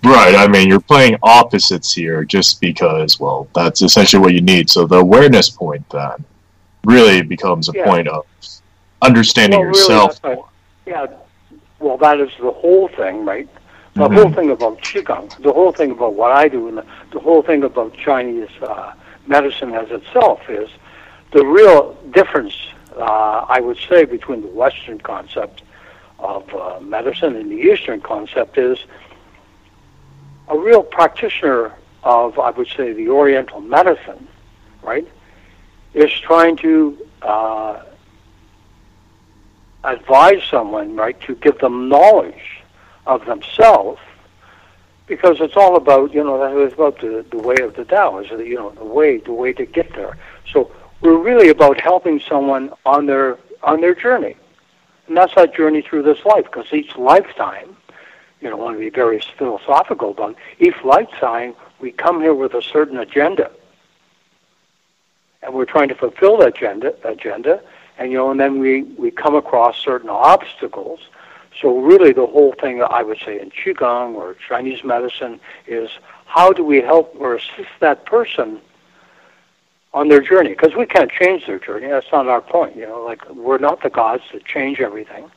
Right. 0.04 0.34
I 0.34 0.46
mean, 0.46 0.68
you're 0.68 0.80
playing 0.80 1.16
opposites 1.22 1.92
here 1.92 2.24
just 2.24 2.60
because, 2.60 3.18
well, 3.18 3.48
that's 3.54 3.82
essentially 3.82 4.20
what 4.20 4.34
you 4.34 4.40
need. 4.40 4.68
So 4.70 4.86
the 4.86 4.96
awareness 4.96 5.48
point 5.50 5.88
then 5.90 6.24
really 6.84 7.22
becomes 7.22 7.68
a 7.68 7.72
yeah. 7.74 7.84
point 7.84 8.08
of 8.08 8.26
understanding 9.02 9.60
well, 9.60 9.68
yourself. 9.68 10.20
Really, 10.22 10.42
yeah. 10.86 11.06
Well, 11.78 11.96
that 11.98 12.20
is 12.20 12.30
the 12.40 12.50
whole 12.50 12.88
thing, 12.88 13.24
right? 13.24 13.48
The 13.94 14.00
mm-hmm. 14.00 14.14
whole 14.14 14.32
thing 14.32 14.50
about 14.50 14.80
Qigong, 14.80 15.40
the 15.42 15.52
whole 15.52 15.72
thing 15.72 15.92
about 15.92 16.14
what 16.14 16.32
I 16.32 16.48
do, 16.48 16.68
and 16.68 16.78
the, 16.78 16.86
the 17.12 17.20
whole 17.20 17.42
thing 17.42 17.62
about 17.62 17.94
Chinese 17.94 18.50
uh, 18.62 18.92
medicine 19.26 19.72
as 19.72 19.90
itself 19.90 20.40
is 20.48 20.68
the 21.32 21.44
real 21.44 21.94
difference, 22.10 22.56
uh, 22.96 23.46
I 23.48 23.60
would 23.60 23.78
say, 23.88 24.04
between 24.04 24.42
the 24.42 24.48
Western 24.48 24.98
concept 24.98 25.62
of 26.18 26.52
uh, 26.54 26.80
medicine 26.80 27.36
and 27.36 27.50
the 27.50 27.56
Eastern 27.56 28.00
concept 28.00 28.56
is 28.58 28.78
a 30.48 30.58
real 30.58 30.82
practitioner 30.82 31.72
of, 32.02 32.38
I 32.38 32.50
would 32.50 32.68
say, 32.68 32.92
the 32.92 33.08
Oriental 33.08 33.60
medicine, 33.60 34.28
right, 34.82 35.06
is 35.94 36.10
trying 36.12 36.56
to 36.58 36.98
uh, 37.22 37.82
advise 39.84 40.42
someone, 40.50 40.96
right, 40.96 41.18
to 41.22 41.34
give 41.36 41.58
them 41.58 41.88
knowledge 41.88 42.62
of 43.06 43.24
themselves, 43.24 44.00
because 45.06 45.40
it's 45.40 45.56
all 45.56 45.76
about, 45.76 46.12
you 46.14 46.24
know, 46.24 46.42
it's 46.64 46.74
about 46.74 46.98
the, 47.00 47.24
the 47.30 47.38
way 47.38 47.56
of 47.62 47.74
the 47.76 47.84
Tao, 47.84 48.18
is 48.18 48.30
you 48.30 48.54
know, 48.54 48.70
the 48.70 48.84
way, 48.84 49.18
the 49.18 49.32
way 49.32 49.52
to 49.52 49.66
get 49.66 49.92
there. 49.94 50.16
So 50.50 50.70
we're 51.00 51.18
really 51.18 51.48
about 51.48 51.80
helping 51.80 52.20
someone 52.20 52.72
on 52.86 53.06
their 53.06 53.38
on 53.62 53.80
their 53.80 53.94
journey, 53.94 54.36
and 55.06 55.16
that's 55.16 55.34
that 55.34 55.54
journey 55.54 55.82
through 55.82 56.02
this 56.02 56.24
life, 56.24 56.44
because 56.44 56.70
each 56.72 56.96
lifetime 56.96 57.73
you 58.44 58.50
know, 58.50 58.58
want 58.58 58.76
to 58.76 58.78
be 58.78 58.90
very 58.90 59.20
philosophical 59.38 60.10
about 60.10 60.36
each 60.60 60.76
lifetime, 60.84 61.54
we 61.80 61.90
come 61.90 62.20
here 62.20 62.34
with 62.34 62.52
a 62.52 62.62
certain 62.62 62.98
agenda. 62.98 63.50
And 65.42 65.54
we're 65.54 65.64
trying 65.64 65.88
to 65.88 65.94
fulfill 65.94 66.36
that 66.38 66.48
agenda, 66.48 66.94
agenda, 67.04 67.62
and 67.98 68.12
you 68.12 68.18
know, 68.18 68.30
and 68.30 68.38
then 68.38 68.58
we, 68.58 68.82
we 68.82 69.10
come 69.10 69.34
across 69.34 69.78
certain 69.78 70.10
obstacles. 70.10 71.00
So 71.60 71.78
really 71.78 72.12
the 72.12 72.26
whole 72.26 72.52
thing 72.60 72.82
I 72.82 73.02
would 73.02 73.18
say 73.24 73.40
in 73.40 73.50
Qigong 73.50 74.14
or 74.14 74.36
Chinese 74.46 74.84
medicine 74.84 75.40
is 75.66 75.88
how 76.26 76.52
do 76.52 76.64
we 76.64 76.82
help 76.82 77.14
or 77.18 77.36
assist 77.36 77.70
that 77.80 78.04
person 78.04 78.60
on 79.94 80.08
their 80.08 80.20
journey? 80.20 80.50
Because 80.50 80.74
we 80.74 80.84
can't 80.84 81.10
change 81.10 81.46
their 81.46 81.58
journey. 81.58 81.86
That's 81.86 82.10
not 82.12 82.28
our 82.28 82.42
point. 82.42 82.76
You 82.76 82.86
know, 82.86 83.02
like 83.04 83.26
we're 83.30 83.58
not 83.58 83.82
the 83.82 83.90
gods 83.90 84.24
that 84.32 84.44
change 84.44 84.80
everything. 84.80 85.30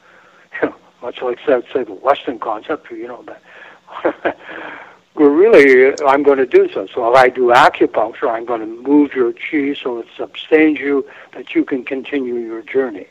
Much 1.02 1.22
like 1.22 1.40
say, 1.46 1.62
say 1.74 1.84
the 1.84 1.94
Western 1.94 2.40
concept, 2.40 2.90
you 2.92 3.08
know 3.08 3.24
that. 3.24 4.38
we're 5.18 5.30
really, 5.30 5.96
I'm 6.06 6.24
going 6.24 6.38
to 6.38 6.46
do 6.46 6.72
so. 6.72 6.88
So 6.94 7.10
if 7.12 7.18
I 7.18 7.30
do 7.30 7.48
acupuncture, 7.48 8.30
I'm 8.30 8.46
going 8.46 8.62
to 8.62 8.68
move 8.68 9.14
your 9.14 9.34
chi 9.34 9.74
so 9.74 10.00
it 10.00 10.08
sustains 10.16 10.80
you 10.80 11.08
that 11.34 11.56
you 11.56 11.66
can 11.66 11.84
continue 11.84 12.36
your 12.36 12.62
journey. 12.62 13.08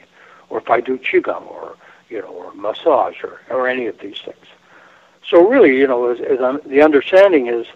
Or 0.48 0.58
if 0.58 0.70
I 0.70 0.80
do 0.80 0.98
qigong 0.98 1.46
or 1.50 1.76
you 2.08 2.20
know 2.20 2.28
or 2.28 2.54
massage 2.54 3.22
or, 3.24 3.40
or 3.50 3.66
any 3.66 3.86
of 3.86 3.98
these 3.98 4.20
things. 4.24 4.46
So 5.28 5.46
really, 5.48 5.76
you 5.76 5.88
know, 5.88 6.12
as, 6.12 6.40
um, 6.40 6.60
the 6.64 6.82
understanding 6.82 7.48
is 7.48 7.66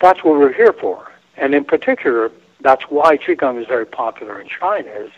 that's 0.00 0.22
what 0.22 0.38
we're 0.38 0.52
here 0.52 0.74
for. 0.74 1.10
And 1.38 1.54
in 1.54 1.64
particular, 1.64 2.30
that's 2.60 2.84
why 2.84 3.16
qigong 3.16 3.60
is 3.60 3.66
very 3.66 3.86
popular 3.86 4.38
in 4.38 4.48
China. 4.48 4.90
Is 4.90 5.10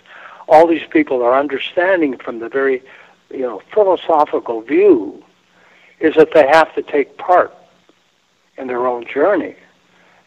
all 0.47 0.69
these 0.69 0.87
people 0.89 1.23
are 1.23 1.39
understanding 1.39 2.17
from 2.19 2.39
the 2.39 2.49
very 2.49 2.83
you 3.33 3.43
know, 3.43 3.61
philosophical 3.73 4.61
view 4.61 5.23
is 6.01 6.15
that 6.17 6.33
they 6.35 6.47
have 6.49 6.75
to 6.75 6.83
take 6.83 7.17
part 7.17 7.55
in 8.59 8.67
their 8.67 8.87
own 8.87 9.07
journey. 9.07 9.57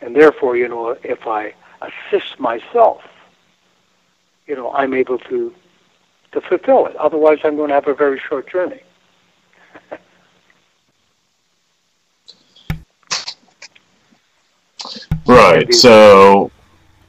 And 0.01 0.15
therefore, 0.15 0.57
you 0.57 0.67
know, 0.67 0.89
if 1.03 1.27
I 1.27 1.53
assist 1.81 2.39
myself, 2.39 3.01
you 4.47 4.55
know, 4.55 4.71
I'm 4.73 4.93
able 4.93 5.17
to 5.19 5.53
to 6.31 6.41
fulfill 6.41 6.85
it. 6.87 6.95
Otherwise, 6.97 7.39
I'm 7.43 7.55
going 7.55 7.69
to 7.69 7.75
have 7.75 7.87
a 7.87 7.93
very 7.93 8.19
short 8.19 8.49
journey. 8.49 8.81
right. 15.25 15.73
So 15.73 16.51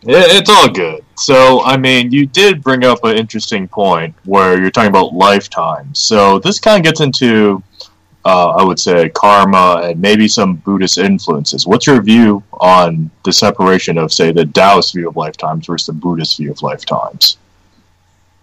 it's 0.07 0.51
all 0.51 0.69
good. 0.69 1.05
So, 1.16 1.62
I 1.62 1.77
mean, 1.77 2.11
you 2.11 2.27
did 2.27 2.62
bring 2.62 2.85
up 2.85 3.05
an 3.05 3.16
interesting 3.16 3.69
point 3.69 4.14
where 4.25 4.61
you're 4.61 4.71
talking 4.71 4.90
about 4.90 5.14
lifetimes. 5.14 5.99
So, 5.99 6.38
this 6.38 6.61
kind 6.61 6.79
of 6.79 6.85
gets 6.85 7.01
into, 7.01 7.62
uh, 8.25 8.51
I 8.51 8.62
would 8.62 8.79
say, 8.79 9.09
karma 9.11 9.81
and 9.85 10.01
maybe 10.01 10.29
some 10.29 10.57
Buddhist 10.57 10.99
influences. 10.99 11.66
What's 11.66 11.87
your 11.87 12.03
view 12.03 12.42
on 12.53 13.11
the 13.25 13.33
separation 13.33 13.99
of, 13.99 14.12
say, 14.12 14.33
the 14.33 14.47
Taoist 14.47 14.95
view 14.95 15.09
of 15.09 15.16
lifetimes 15.16 15.66
versus 15.66 15.87
the 15.87 15.92
Buddhist 15.92 16.37
view 16.37 16.51
of 16.51 16.62
lifetimes? 16.62 17.38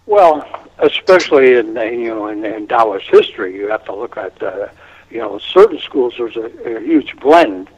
Well, 0.06 0.46
especially 0.78 1.54
in 1.54 1.68
you 1.76 2.08
know 2.14 2.26
in, 2.28 2.44
in 2.44 2.66
Taoist 2.66 3.08
history, 3.08 3.54
you 3.54 3.68
have 3.68 3.84
to 3.86 3.94
look 3.94 4.16
at 4.16 4.42
uh, 4.42 4.68
you 5.14 5.20
know, 5.20 5.38
certain 5.38 5.78
schools 5.78 6.14
there's 6.18 6.36
a, 6.36 6.46
a 6.76 6.80
huge 6.80 7.16
blend. 7.16 7.70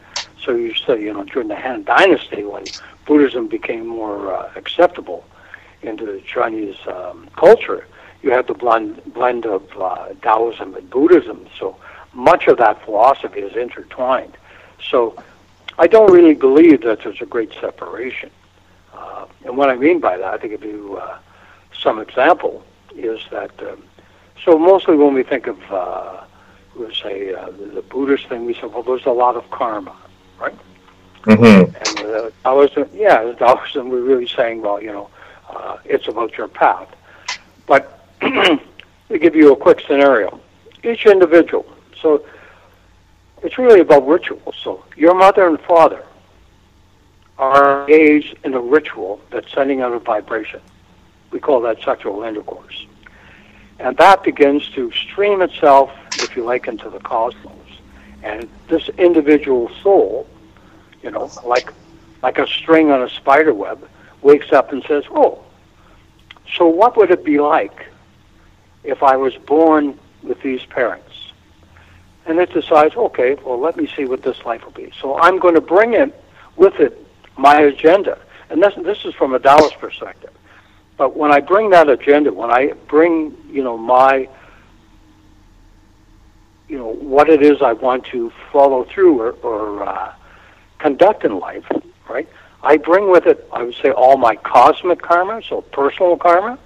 So 0.47 0.55
you 0.55 0.75
say, 0.75 1.03
you 1.03 1.13
know, 1.13 1.25
during 1.25 1.49
the 1.49 1.57
Han 1.57 1.83
Dynasty 1.83 2.45
when 2.45 2.65
Buddhism 3.05 3.49
became 3.49 3.85
more 3.85 4.33
uh, 4.33 4.53
acceptable 4.55 5.25
into 5.83 6.07
the 6.07 6.21
Chinese 6.21 6.77
um, 6.87 7.29
culture, 7.37 7.85
you 8.23 8.31
have 8.31 8.47
the 8.47 8.55
blend 8.55 9.03
blend 9.13 9.45
of 9.45 9.63
uh, 9.77 10.15
Taoism 10.23 10.75
and 10.75 10.89
Buddhism. 10.89 11.49
So 11.59 11.77
much 12.13 12.47
of 12.47 12.59
that 12.59 12.83
philosophy 12.85 13.41
is 13.41 13.57
intertwined. 13.57 14.37
So 14.81 15.21
I 15.79 15.89
don't 15.89 16.13
really 16.13 16.35
believe 16.35 16.83
that 16.83 17.03
there's 17.03 17.21
a 17.21 17.27
great 17.27 17.53
separation. 17.61 18.31
Uh, 18.95 19.27
and 19.45 19.57
what 19.57 19.69
I 19.69 19.75
mean 19.75 19.99
by 19.99 20.17
that, 20.17 20.35
I 20.35 20.39
to 20.39 20.49
give 20.49 20.63
you 20.63 20.97
uh, 20.97 21.19
some 21.77 21.99
example, 21.99 22.65
is 22.95 23.21
that 23.33 23.51
um, 23.63 23.83
so 24.45 24.57
mostly 24.57 24.97
when 24.97 25.13
we 25.13 25.25
think 25.25 25.49
of 25.49 25.59
uh, 25.73 26.23
we 26.77 26.95
say 26.95 27.35
uh, 27.35 27.51
the 27.51 27.83
Buddhist 27.83 28.29
thing, 28.29 28.45
we 28.47 28.55
say, 28.55 28.67
well, 28.67 28.83
there's 28.83 29.07
a 29.07 29.11
lot 29.11 29.35
of 29.37 29.51
karma, 29.51 29.97
right? 30.39 30.57
Mm-hmm. 31.23 31.75
And 31.75 32.15
uh, 32.15 32.31
Taoism, 32.45 32.89
yeah, 32.95 33.25
the 33.25 33.35
Taoism, 33.39 33.89
we're 33.89 34.03
really 34.03 34.29
saying, 34.29 34.63
well, 34.63 34.81
you 34.81 34.93
know, 34.93 35.11
uh, 35.49 35.79
it's 35.85 36.09
about 36.09 36.37
your 36.37 36.49
path. 36.49 36.89
But 37.67 38.01
to 38.21 38.61
give 39.19 39.35
you 39.35 39.53
a 39.53 39.57
quick 39.57 39.81
scenario, 39.87 40.41
each 40.85 41.07
individual, 41.07 41.67
so 42.01 42.25
it's 43.43 43.59
really 43.59 43.81
about 43.81 44.07
ritual. 44.07 44.55
So 44.63 44.85
your 44.97 45.15
mother 45.15 45.47
and 45.47 45.61
father 45.61 46.05
are 47.39 47.83
engaged 47.83 48.37
in 48.45 48.55
a 48.55 48.61
ritual 48.61 49.21
that's 49.31 49.53
sending 49.53 49.83
out 49.83 49.93
a 49.93 49.99
vibration. 49.99 50.61
We 51.31 51.41
call 51.41 51.61
that 51.63 51.83
sexual 51.83 52.23
intercourse. 52.23 52.87
And 53.79 53.97
that 53.99 54.23
begins 54.23 54.69
to 54.71 54.91
stream 54.93 55.43
itself, 55.43 55.91
if 56.15 56.35
you 56.35 56.45
like, 56.45 56.67
into 56.67 56.89
the 56.89 57.01
cosmos. 57.01 57.53
And 58.27 58.49
this 58.69 58.89
individual 58.99 59.71
soul, 59.83 60.27
you 61.03 61.11
know, 61.11 61.31
like 61.45 61.73
like 62.23 62.39
a 62.39 62.47
string 62.47 62.91
on 62.91 63.01
a 63.03 63.09
spider 63.09 63.55
web, 63.55 63.89
wakes 64.21 64.53
up 64.53 64.73
and 64.73 64.83
says, 64.89 65.05
"Oh, 65.11 65.45
so 66.57 66.67
what 66.67 66.97
would 66.97 67.11
it 67.13 67.25
be 67.25 67.39
like 67.39 67.87
if 68.83 69.03
I 69.03 69.17
was 69.17 69.35
born 69.37 69.97
with 70.25 70.43
these 70.43 70.65
parents?" 70.67 71.15
And 72.27 72.41
it 72.41 72.53
decides, 72.53 72.97
"Okay, 72.97 73.37
well, 73.45 73.61
let 73.61 73.77
me 73.77 73.87
see 73.97 74.07
what 74.07 74.23
this 74.23 74.45
life 74.45 74.65
will 74.65 74.79
be." 74.85 74.91
So 75.01 75.17
I'm 75.19 75.39
going 75.39 75.55
to 75.55 75.61
bring 75.61 75.95
it 75.95 76.13
with 76.57 76.81
it 76.81 76.95
my 77.37 77.61
agenda, 77.61 78.19
and 78.51 78.61
this 78.61 78.75
this 78.89 79.05
is 79.05 79.15
from 79.15 79.35
a 79.35 79.39
Taoist 79.39 79.79
perspective. 79.79 80.35
But 80.97 81.17
when 81.17 81.31
I 81.31 81.41
bring 81.41 81.71
that 81.71 81.89
agenda, 81.89 82.33
when 82.33 82.51
I 82.51 82.73
bring, 82.89 83.37
you 83.51 83.63
know, 83.63 83.77
my, 83.77 84.29
you 86.69 86.79
know, 86.79 86.93
what 86.95 87.29
it 87.29 87.43
is 87.43 87.63
I 87.63 87.73
want 87.73 88.05
to 88.07 88.33
follow 88.53 88.85
through 88.85 89.21
or, 89.21 89.31
or 89.43 89.89
uh, 89.89 90.15
conduct 90.79 91.25
in 91.25 91.39
life, 91.39 91.65
right? 92.09 92.29
I 92.63 92.77
bring 92.77 93.11
with 93.11 93.27
it, 93.27 93.47
I 93.53 93.63
would 93.63 93.77
say, 93.77 93.91
all 93.91 94.17
my 94.17 94.37
cosmic 94.37 95.01
karma, 95.01 95.43
so 95.49 95.61
personal 95.61 96.17
karma, 96.17 96.59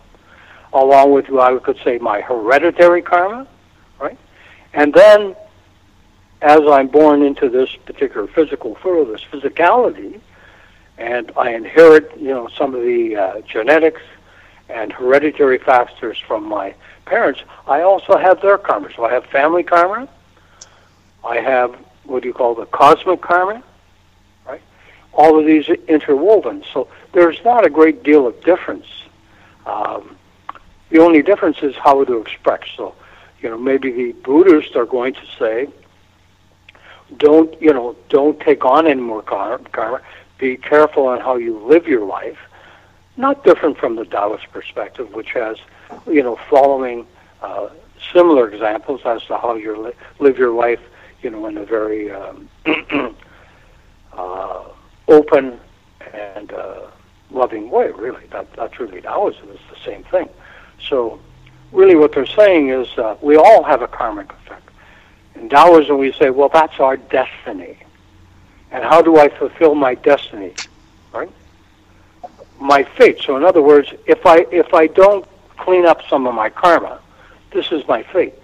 along 0.72 1.12
with, 1.12 1.30
I 1.30 1.58
could 1.58 1.78
say, 1.84 1.98
my 1.98 2.20
hereditary 2.20 3.02
karma, 3.02 3.46
right? 4.00 4.18
And 4.72 4.94
then, 4.94 5.36
as 6.40 6.60
I'm 6.60 6.88
born 6.88 7.22
into 7.22 7.50
this 7.50 7.74
particular 7.84 8.26
physical 8.28 8.78
world, 8.82 9.08
this 9.12 9.24
physicality, 9.30 10.20
and 10.96 11.32
I 11.36 11.54
inherit, 11.54 12.16
you 12.18 12.28
know, 12.28 12.48
some 12.56 12.74
of 12.74 12.82
the 12.82 13.16
uh, 13.16 13.40
genetics 13.42 14.02
and 14.68 14.92
hereditary 14.92 15.58
factors 15.58 16.18
from 16.26 16.44
my 16.44 16.74
parents, 17.04 17.40
I 17.66 17.82
also 17.82 18.16
have 18.16 18.40
their 18.40 18.58
karma. 18.58 18.88
So 18.94 19.04
I 19.04 19.12
have 19.12 19.24
family 19.26 19.62
karma. 19.62 20.08
I 21.24 21.36
have 21.36 21.76
what 22.04 22.22
do 22.22 22.28
you 22.28 22.34
call 22.34 22.54
the 22.54 22.66
cosmic 22.66 23.20
karma, 23.20 23.62
right? 24.46 24.62
All 25.12 25.38
of 25.38 25.46
these 25.46 25.68
are 25.68 25.76
interwoven. 25.86 26.64
So 26.72 26.88
there's 27.12 27.42
not 27.44 27.64
a 27.64 27.70
great 27.70 28.02
deal 28.02 28.26
of 28.26 28.42
difference. 28.42 28.86
Um, 29.64 30.16
the 30.90 30.98
only 30.98 31.22
difference 31.22 31.58
is 31.62 31.76
how 31.76 32.02
to 32.04 32.18
express. 32.18 32.62
So, 32.76 32.94
you 33.40 33.48
know, 33.48 33.58
maybe 33.58 33.92
the 33.92 34.12
Buddhists 34.12 34.74
are 34.74 34.86
going 34.86 35.14
to 35.14 35.26
say, 35.38 35.68
don't, 37.16 37.60
you 37.62 37.72
know, 37.72 37.96
don't 38.08 38.38
take 38.40 38.64
on 38.64 38.86
any 38.86 39.00
more 39.00 39.22
karma. 39.22 40.00
Be 40.38 40.56
careful 40.56 41.06
on 41.06 41.20
how 41.20 41.36
you 41.36 41.58
live 41.58 41.86
your 41.86 42.04
life 42.04 42.38
not 43.20 43.44
different 43.44 43.78
from 43.78 43.96
the 43.96 44.04
Taoist 44.04 44.50
perspective, 44.50 45.12
which 45.14 45.30
has, 45.32 45.58
you 46.06 46.22
know, 46.22 46.36
following 46.48 47.06
uh, 47.42 47.68
similar 48.12 48.50
examples 48.50 49.02
as 49.04 49.22
to 49.24 49.36
how 49.36 49.54
you 49.54 49.76
li- 49.76 49.92
live 50.18 50.38
your 50.38 50.52
life, 50.52 50.80
you 51.22 51.30
know, 51.30 51.46
in 51.46 51.58
a 51.58 51.64
very 51.64 52.10
um, 52.10 52.48
uh, 54.12 54.64
open 55.08 55.60
and 56.12 56.52
uh, 56.52 56.86
loving 57.30 57.70
way. 57.70 57.90
Really, 57.90 58.26
that, 58.30 58.52
that's 58.54 58.80
really 58.80 59.00
Taoism. 59.00 59.48
It's 59.50 59.60
the 59.70 59.84
same 59.84 60.02
thing. 60.04 60.28
So, 60.88 61.20
really, 61.72 61.94
what 61.94 62.12
they're 62.12 62.26
saying 62.26 62.70
is 62.70 62.88
uh, 62.98 63.16
we 63.20 63.36
all 63.36 63.62
have 63.62 63.82
a 63.82 63.88
karmic 63.88 64.32
effect. 64.32 64.68
In 65.34 65.48
Taoism, 65.48 65.98
we 65.98 66.12
say, 66.12 66.30
well, 66.30 66.48
that's 66.48 66.80
our 66.80 66.96
destiny. 66.96 67.78
And 68.72 68.82
how 68.84 69.02
do 69.02 69.18
I 69.18 69.28
fulfill 69.28 69.74
my 69.74 69.94
destiny? 69.94 70.54
Right? 71.12 71.30
My 72.60 72.84
fate. 72.84 73.20
So 73.20 73.36
in 73.36 73.44
other 73.44 73.62
words, 73.62 73.92
if 74.06 74.24
I 74.26 74.46
if 74.52 74.72
I 74.74 74.86
don't 74.86 75.26
clean 75.56 75.86
up 75.86 76.00
some 76.08 76.26
of 76.26 76.34
my 76.34 76.50
karma, 76.50 77.00
this 77.52 77.72
is 77.72 77.86
my 77.88 78.02
fate. 78.02 78.34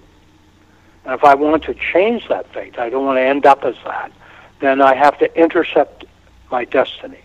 And 1.04 1.14
if 1.14 1.22
I 1.22 1.34
want 1.34 1.62
to 1.64 1.74
change 1.74 2.26
that 2.28 2.52
fate, 2.52 2.78
I 2.78 2.90
don't 2.90 3.06
want 3.06 3.18
to 3.18 3.22
end 3.22 3.46
up 3.46 3.64
as 3.64 3.76
that, 3.84 4.10
then 4.60 4.80
I 4.80 4.94
have 4.94 5.18
to 5.18 5.38
intercept 5.38 6.04
my 6.50 6.64
destiny. 6.64 7.20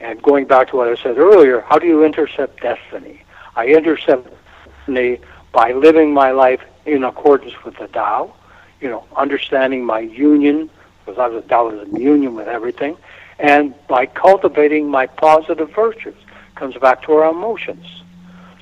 And 0.00 0.20
going 0.20 0.46
back 0.46 0.68
to 0.70 0.76
what 0.76 0.88
I 0.88 0.96
said 0.96 1.16
earlier, 1.16 1.60
how 1.60 1.78
do 1.78 1.86
you 1.86 2.04
intercept 2.04 2.60
destiny? 2.60 3.22
I 3.54 3.68
intercept 3.68 4.28
destiny 4.64 5.20
by 5.52 5.72
living 5.72 6.12
my 6.12 6.32
life 6.32 6.60
in 6.86 7.04
accordance 7.04 7.54
with 7.64 7.76
the 7.76 7.86
Tao, 7.86 8.34
you 8.80 8.88
know, 8.88 9.04
understanding 9.14 9.84
my 9.84 10.00
union, 10.00 10.68
because 11.04 11.18
I 11.18 11.28
was 11.28 11.44
Tao 11.44 11.68
is 11.68 11.88
in 11.88 12.00
union 12.00 12.34
with 12.34 12.48
everything, 12.48 12.96
and 13.42 13.74
by 13.88 14.06
cultivating 14.06 14.88
my 14.88 15.06
positive 15.06 15.70
virtues. 15.74 16.14
Comes 16.54 16.76
back 16.76 17.02
to 17.02 17.12
our 17.14 17.30
emotions. 17.30 17.84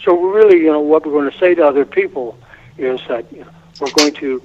So 0.03 0.19
really, 0.19 0.57
you 0.57 0.73
know, 0.73 0.81
what 0.81 1.05
we're 1.05 1.13
going 1.13 1.31
to 1.31 1.39
say 1.39 1.55
to 1.55 1.67
other 1.67 1.85
people 1.85 2.39
is 2.79 2.99
that 3.09 3.31
you 3.31 3.41
know, 3.41 3.51
we're 3.79 3.91
going 3.91 4.15
to 4.15 4.43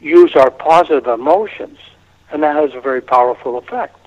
use 0.00 0.36
our 0.36 0.50
positive 0.50 1.08
emotions, 1.08 1.78
and 2.30 2.42
that 2.44 2.54
has 2.54 2.72
a 2.74 2.80
very 2.80 3.00
powerful 3.00 3.58
effect. 3.58 3.98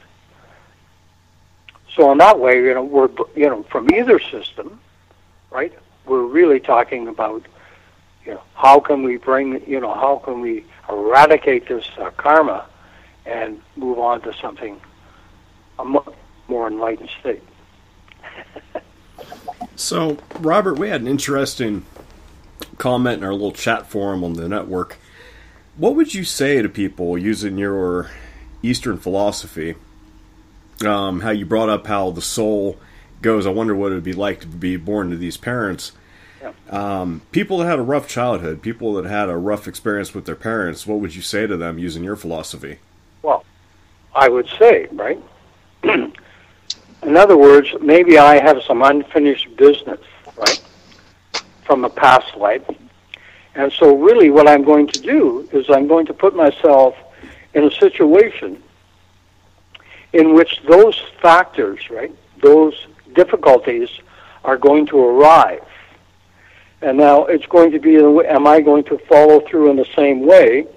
So 1.96 2.12
in 2.14 2.18
that 2.20 2.40
way, 2.40 2.64
you 2.64 2.74
know, 2.74 2.84
we're 2.84 3.10
you 3.36 3.50
know 3.50 3.64
from 3.64 3.94
either 3.94 4.20
system, 4.20 4.80
right? 5.52 5.74
We're 6.06 6.24
really 6.24 6.62
talking 6.62 7.10
about 7.10 7.46
you 8.26 8.36
know 8.36 8.42
how 8.54 8.80
can 8.80 9.04
we 9.04 9.18
bring 9.18 9.62
you 9.68 9.82
know 9.82 9.94
how 9.94 10.22
can 10.24 10.40
we 10.40 10.64
eradicate 10.88 11.68
this 11.68 11.90
uh, 11.98 12.12
karma 12.12 12.66
and 13.26 13.62
move 13.76 14.00
on 14.00 14.22
to 14.22 14.34
something 14.42 14.80
a 15.80 15.86
much 15.86 16.14
more 16.48 16.68
enlightened 16.68 17.10
state. 17.20 17.44
so, 19.76 20.18
Robert, 20.40 20.78
we 20.78 20.90
had 20.90 21.02
an 21.02 21.08
interesting 21.08 21.86
comment 22.78 23.20
in 23.20 23.24
our 23.24 23.32
little 23.32 23.52
chat 23.52 23.88
forum 23.88 24.24
on 24.24 24.34
the 24.34 24.48
network. 24.48 24.98
What 25.78 25.96
would 25.96 26.14
you 26.14 26.24
say 26.24 26.62
to 26.62 26.70
people 26.70 27.18
using 27.18 27.58
your 27.58 28.12
Eastern 28.62 28.98
philosophy? 28.98 29.76
Um, 30.86 31.22
how 31.22 31.32
you 31.32 31.46
brought 31.46 31.70
up 31.70 31.88
how 31.88 32.12
the 32.12 32.22
soul 32.22 32.78
goes. 33.22 33.46
I 33.46 33.50
wonder 33.50 33.76
what 33.76 33.92
it 33.92 33.96
would 33.96 34.04
be 34.04 34.14
like 34.14 34.42
to 34.42 34.48
be 34.48 34.78
born 34.78 35.10
to 35.10 35.18
these 35.18 35.38
parents. 35.38 35.94
Yeah. 36.42 36.54
Um, 36.70 37.22
people 37.32 37.58
that 37.58 37.66
had 37.66 37.80
a 37.80 37.84
rough 37.84 38.08
childhood, 38.08 38.62
people 38.62 38.94
that 38.94 39.06
had 39.06 39.30
a 39.30 39.36
rough 39.36 39.68
experience 39.68 40.14
with 40.14 40.26
their 40.26 40.36
parents, 40.36 40.88
what 40.88 41.00
would 41.00 41.16
you 41.16 41.22
say 41.22 41.48
to 41.48 41.58
them 41.58 41.78
using 41.78 42.04
your 42.04 42.16
philosophy? 42.16 42.80
Well, 43.22 43.44
I 44.16 44.30
would 44.30 44.48
say, 44.58 44.88
right, 44.94 45.22
in 45.84 47.18
other 47.18 47.38
words, 47.38 47.74
maybe 47.82 48.18
I 48.18 48.42
have 48.42 48.62
some 48.64 48.82
unfinished 48.82 49.56
business, 49.56 50.02
right, 50.36 50.62
from 51.64 51.86
a 51.86 51.90
past 51.90 52.36
life. 52.36 52.68
And 53.56 53.72
so, 53.74 53.96
really, 53.96 54.30
what 54.30 54.48
I'm 54.48 54.64
going 54.64 54.88
to 54.88 55.00
do 55.00 55.48
is 55.52 55.70
I'm 55.70 55.88
going 55.88 56.06
to 56.08 56.14
put 56.14 56.36
myself 56.36 56.96
in 57.54 57.64
a 57.64 57.72
situation 57.72 58.62
in 60.14 60.34
which 60.34 60.62
those 60.68 61.00
factors, 61.22 61.90
right, 61.90 62.12
those 62.42 62.88
difficulties 63.14 63.90
are 64.44 64.58
going 64.58 64.86
to 64.88 65.00
arrive. 65.00 65.64
And 66.82 66.98
now 66.98 67.26
it's 67.26 67.46
going 67.48 67.72
to 67.72 67.80
be, 67.80 67.98
am 67.98 68.48
I 68.48 68.62
going 68.62 68.86
to 68.86 68.98
follow 68.98 69.42
through 69.42 69.70
in 69.70 69.76
the 69.76 69.88
same 69.96 70.26
way? 70.26 70.68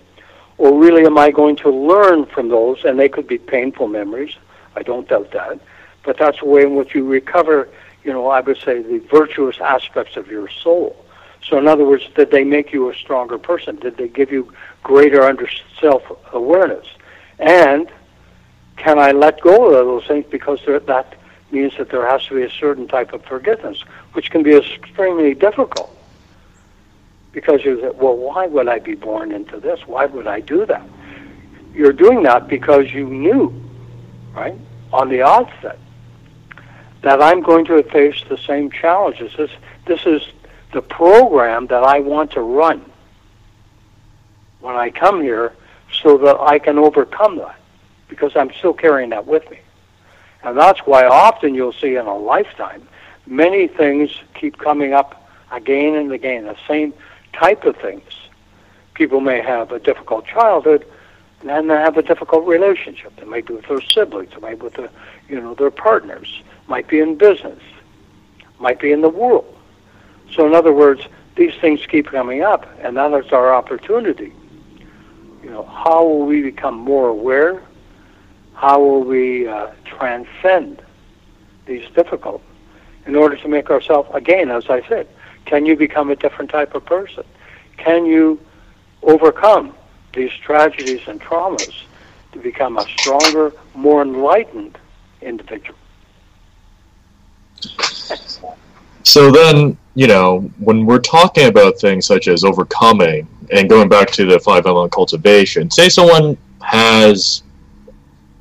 Or 0.58 0.78
really, 0.78 1.06
am 1.06 1.16
I 1.16 1.30
going 1.30 1.56
to 1.56 1.70
learn 1.70 2.26
from 2.26 2.48
those? 2.48 2.84
And 2.84 2.98
they 2.98 3.08
could 3.08 3.26
be 3.26 3.38
painful 3.38 3.86
memories 3.88 4.34
I 4.76 4.82
don't 4.82 5.08
doubt 5.08 5.32
that. 5.32 5.61
But 6.04 6.18
that's 6.18 6.40
the 6.40 6.46
way 6.46 6.62
in 6.62 6.74
which 6.74 6.94
you 6.94 7.06
recover, 7.06 7.68
you 8.04 8.12
know, 8.12 8.28
I 8.28 8.40
would 8.40 8.58
say 8.58 8.82
the 8.82 8.98
virtuous 8.98 9.61
aspects 9.61 10.16
of 10.16 10.28
your 10.28 10.48
soul. 10.48 10.96
So, 11.44 11.58
in 11.58 11.66
other 11.66 11.85
words, 11.85 12.04
did 12.14 12.30
they 12.30 12.44
make 12.44 12.72
you 12.72 12.90
a 12.90 12.94
stronger 12.94 13.38
person? 13.38 13.76
Did 13.76 13.96
they 13.96 14.08
give 14.08 14.30
you 14.30 14.52
greater 14.82 15.22
under 15.22 15.48
self 15.80 16.02
awareness? 16.32 16.87
And 17.38 17.90
can 18.76 18.98
I 18.98 19.12
let 19.12 19.40
go 19.40 19.66
of 19.66 19.87
those 19.87 20.06
things 20.06 20.24
because 20.30 20.61
that 20.66 21.14
means 21.52 21.76
that 21.76 21.90
there 21.90 22.06
has 22.06 22.24
to 22.26 22.35
be 22.35 22.42
a 22.42 22.50
certain 22.50 22.88
type 22.88 23.12
of 23.12 23.24
forgiveness, 23.24 23.82
which 24.14 24.30
can 24.30 24.42
be 24.42 24.56
extremely 24.56 25.35
difficult. 25.35 25.96
Because 27.32 27.64
you 27.64 27.80
say, 27.80 27.90
well, 27.90 28.16
why 28.16 28.46
would 28.46 28.68
I 28.68 28.78
be 28.78 28.94
born 28.94 29.32
into 29.32 29.61
this? 29.61 29.80
Why 29.87 30.06
would 30.06 30.26
I 30.26 30.40
do 30.40 30.66
that? 30.66 30.82
You're 31.74 31.92
doing 31.92 32.22
that 32.24 32.48
because 32.48 32.92
you 32.92 33.06
knew, 33.06 33.52
right, 34.34 34.58
on 34.92 35.08
the 35.08 35.22
outset, 35.22 35.78
that 37.02 37.20
I'm 37.20 37.42
going 37.42 37.64
to 37.66 37.82
face 37.84 38.22
the 38.28 38.38
same 38.38 38.70
challenges. 38.70 39.32
This, 39.36 39.50
this 39.86 40.06
is 40.06 40.22
the 40.72 40.82
program 40.82 41.66
that 41.68 41.82
I 41.82 42.00
want 42.00 42.32
to 42.32 42.40
run 42.40 42.84
when 44.60 44.76
I 44.76 44.90
come 44.90 45.20
here 45.20 45.52
so 45.92 46.16
that 46.18 46.40
I 46.40 46.58
can 46.58 46.78
overcome 46.78 47.36
that 47.38 47.56
because 48.08 48.32
I'm 48.36 48.52
still 48.52 48.72
carrying 48.72 49.10
that 49.10 49.26
with 49.26 49.50
me. 49.50 49.58
And 50.42 50.56
that's 50.56 50.80
why 50.80 51.06
often 51.06 51.54
you'll 51.54 51.72
see 51.72 51.96
in 51.96 52.06
a 52.06 52.16
lifetime, 52.16 52.86
many 53.26 53.68
things 53.68 54.10
keep 54.34 54.58
coming 54.58 54.92
up 54.92 55.28
again 55.50 55.94
and 55.94 56.12
again, 56.12 56.44
the 56.44 56.56
same 56.66 56.94
type 57.32 57.64
of 57.64 57.76
things. 57.76 58.04
People 58.94 59.20
may 59.20 59.40
have 59.40 59.72
a 59.72 59.78
difficult 59.78 60.26
childhood, 60.26 60.86
and 61.44 61.70
they 61.70 61.74
have 61.74 61.96
a 61.96 62.02
difficult 62.02 62.46
relationship. 62.46 63.14
They 63.16 63.24
might 63.24 63.46
be 63.46 63.55
with 63.55 63.66
their 63.66 63.81
siblings, 63.81 64.31
they 64.31 64.40
might 64.40 64.59
be 64.59 64.64
with 64.64 64.74
the, 64.74 64.90
you 65.28 65.40
know, 65.40 65.55
their 65.55 65.70
partners, 65.70 66.42
might 66.68 66.88
be 66.88 67.00
in 67.00 67.16
business, 67.16 67.62
might 68.59 68.81
be 68.81 68.92
in 68.92 69.00
the 69.00 69.09
world. 69.09 69.57
So 70.33 70.46
in 70.46 70.55
other 70.55 70.72
words, 70.72 71.07
these 71.37 71.55
things 71.61 71.85
keep 71.87 72.07
coming 72.07 72.42
up, 72.42 72.66
and 72.81 72.96
that 72.96 73.12
is 73.12 73.33
our 73.33 73.55
opportunity. 73.55 74.33
You 75.42 75.50
know, 75.50 75.64
how 75.64 76.05
will 76.05 76.26
we 76.26 76.42
become 76.42 76.76
more 76.76 77.09
aware 77.09 77.62
how 78.62 78.78
will 78.78 79.02
we 79.02 79.48
uh, 79.48 79.72
transcend 79.85 80.81
these 81.66 81.85
difficult 81.96 82.40
in 83.07 83.16
order 83.16 83.37
to 83.37 83.48
make 83.48 83.70
ourselves, 83.70 84.09
again, 84.14 84.52
as 84.52 84.70
I 84.70 84.87
said, 84.88 85.09
can 85.46 85.66
you 85.66 85.76
become 85.76 86.11
a 86.11 86.16
different 86.16 86.48
type 86.48 86.76
of 86.76 86.85
person? 86.85 87.24
Can 87.76 88.07
you 88.07 88.38
overcome 89.02 89.74
these 90.12 90.33
tragedies 90.42 91.01
and 91.07 91.20
traumas 91.20 91.85
to 92.33 92.38
become 92.38 92.79
a 92.79 92.83
stronger, 92.83 93.53
more 93.75 94.03
enlightened 94.03 94.79
individual? 95.20 95.79
So 99.05 99.31
then, 99.31 99.77
you 99.94 100.07
know, 100.07 100.51
when 100.59 100.87
we're 100.87 101.01
talking 101.01 101.48
about 101.48 101.79
things 101.79 102.07
such 102.07 102.29
as 102.29 102.44
overcoming 102.44 103.29
and 103.51 103.68
going 103.68 103.88
back 103.88 104.11
to 104.12 104.25
the 104.27 104.38
five 104.38 104.66
element 104.66 104.92
cultivation, 104.92 105.70
say 105.70 105.88
someone 105.88 106.37
has 106.62 107.42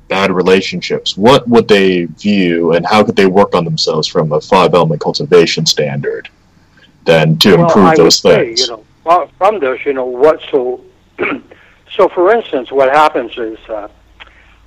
bad 0.08 0.30
relationships, 0.30 1.16
what 1.16 1.48
would 1.48 1.66
they 1.68 2.04
view 2.04 2.72
and 2.72 2.86
how 2.86 3.02
could 3.02 3.16
they 3.16 3.26
work 3.26 3.54
on 3.54 3.64
themselves 3.64 4.06
from 4.06 4.32
a 4.32 4.40
five 4.40 4.74
element 4.74 5.00
cultivation 5.00 5.66
standard 5.66 6.28
then 7.04 7.36
to 7.38 7.56
well, 7.56 7.66
improve 7.66 7.86
I 7.86 7.96
those 7.96 8.20
things? 8.20 8.60
Say, 8.60 8.72
you 8.72 8.84
know, 9.04 9.30
from 9.38 9.58
this, 9.58 9.84
you 9.84 9.92
know, 9.92 10.04
what 10.04 10.40
so 10.50 10.84
so 11.96 12.08
for 12.08 12.32
instance, 12.32 12.70
what 12.70 12.88
happens 12.88 13.36
is 13.36 13.58
uh, 13.68 13.88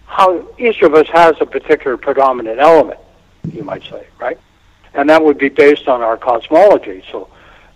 how 0.05 0.47
each 0.57 0.81
of 0.81 0.93
us 0.93 1.07
has 1.09 1.35
a 1.39 1.45
particular 1.45 1.97
predominant 1.97 2.59
element, 2.59 2.99
you 3.51 3.63
might 3.63 3.83
say, 3.83 4.07
right? 4.19 4.39
And 4.93 5.09
that 5.09 5.23
would 5.23 5.37
be 5.37 5.49
based 5.49 5.87
on 5.87 6.01
our 6.01 6.17
cosmology. 6.17 7.03
So, 7.11 7.29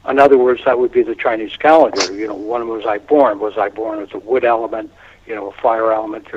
in 0.08 0.20
other 0.20 0.38
words, 0.38 0.64
that 0.66 0.80
would 0.80 0.92
be 0.92 1.04
the 1.04 1.16
Chinese 1.16 1.56
calendar. 1.58 2.14
You 2.14 2.28
know, 2.28 2.36
when 2.36 2.68
was 2.70 2.86
I 2.86 2.98
born? 2.98 3.40
Was 3.40 3.58
I 3.58 3.70
born 3.70 4.00
as 4.00 4.14
a 4.14 4.20
wood 4.20 4.46
element? 4.46 4.92
you 5.30 5.36
know, 5.36 5.52
a 5.52 5.62
fire 5.62 5.94
element 5.94 6.28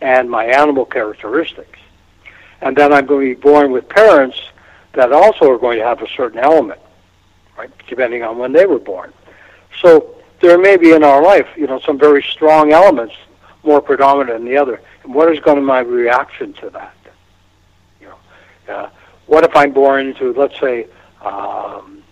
and 0.00 0.28
my 0.28 0.46
animal 0.46 0.86
characteristics. 0.86 1.78
And 2.62 2.74
then 2.74 2.92
I'm 2.92 3.06
going 3.06 3.28
to 3.28 3.34
be 3.36 3.40
born 3.40 3.70
with 3.70 3.88
parents 3.88 4.40
that 4.94 5.12
also 5.12 5.50
are 5.50 5.58
going 5.58 5.78
to 5.78 5.84
have 5.84 6.02
a 6.02 6.08
certain 6.08 6.40
element, 6.40 6.80
right, 7.56 7.70
depending 7.86 8.24
on 8.24 8.38
when 8.38 8.52
they 8.52 8.64
were 8.64 8.78
born. 8.78 9.12
So 9.80 10.16
there 10.40 10.58
may 10.58 10.76
be 10.76 10.92
in 10.92 11.02
our 11.02 11.22
life, 11.22 11.48
you 11.56 11.66
know, 11.66 11.80
some 11.80 11.98
very 11.98 12.22
strong 12.22 12.72
elements 12.72 13.14
more 13.64 13.80
predominant 13.80 14.38
than 14.38 14.44
the 14.46 14.56
other. 14.56 14.80
And 15.02 15.14
what 15.14 15.32
is 15.32 15.40
going 15.40 15.56
to 15.56 15.60
be 15.60 15.66
my 15.66 15.80
reaction 15.80 16.52
to 16.54 16.70
that? 16.70 16.96
You 18.00 18.08
know, 18.08 18.74
uh, 18.74 18.90
what 19.26 19.44
if 19.44 19.54
I'm 19.54 19.72
born 19.72 20.08
into, 20.08 20.32
let's 20.32 20.58
say, 20.58 20.86
um, 21.22 22.02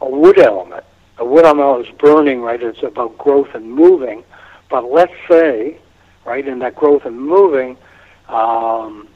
a 0.00 0.08
wood 0.08 0.38
element? 0.38 0.84
A 1.18 1.24
wood 1.24 1.44
element 1.44 1.86
is 1.86 1.94
burning, 1.98 2.40
right? 2.40 2.62
It's 2.62 2.82
about 2.82 3.18
growth 3.18 3.54
and 3.54 3.70
moving. 3.70 4.24
But 4.68 4.84
let's 4.84 5.12
say, 5.28 5.78
right, 6.24 6.46
in 6.46 6.60
that 6.60 6.76
growth 6.76 7.04
and 7.04 7.20
moving, 7.20 7.76
um, 8.28 9.08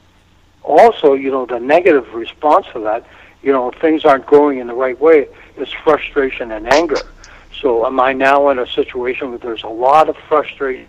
also, 0.63 1.13
you 1.13 1.31
know, 1.31 1.45
the 1.45 1.59
negative 1.59 2.13
response 2.13 2.65
to 2.73 2.79
that, 2.81 3.05
you 3.41 3.51
know, 3.51 3.69
if 3.69 3.79
things 3.79 4.03
aren't 4.03 4.25
growing 4.25 4.59
in 4.59 4.67
the 4.67 4.73
right 4.73 4.99
way, 4.99 5.27
is 5.57 5.71
frustration 5.83 6.51
and 6.51 6.71
anger. 6.73 6.97
So 7.61 7.85
am 7.85 7.99
I 7.99 8.13
now 8.13 8.49
in 8.49 8.59
a 8.59 8.67
situation 8.67 9.29
where 9.29 9.39
there's 9.39 9.63
a 9.63 9.67
lot 9.67 10.09
of 10.09 10.17
frustration, 10.27 10.87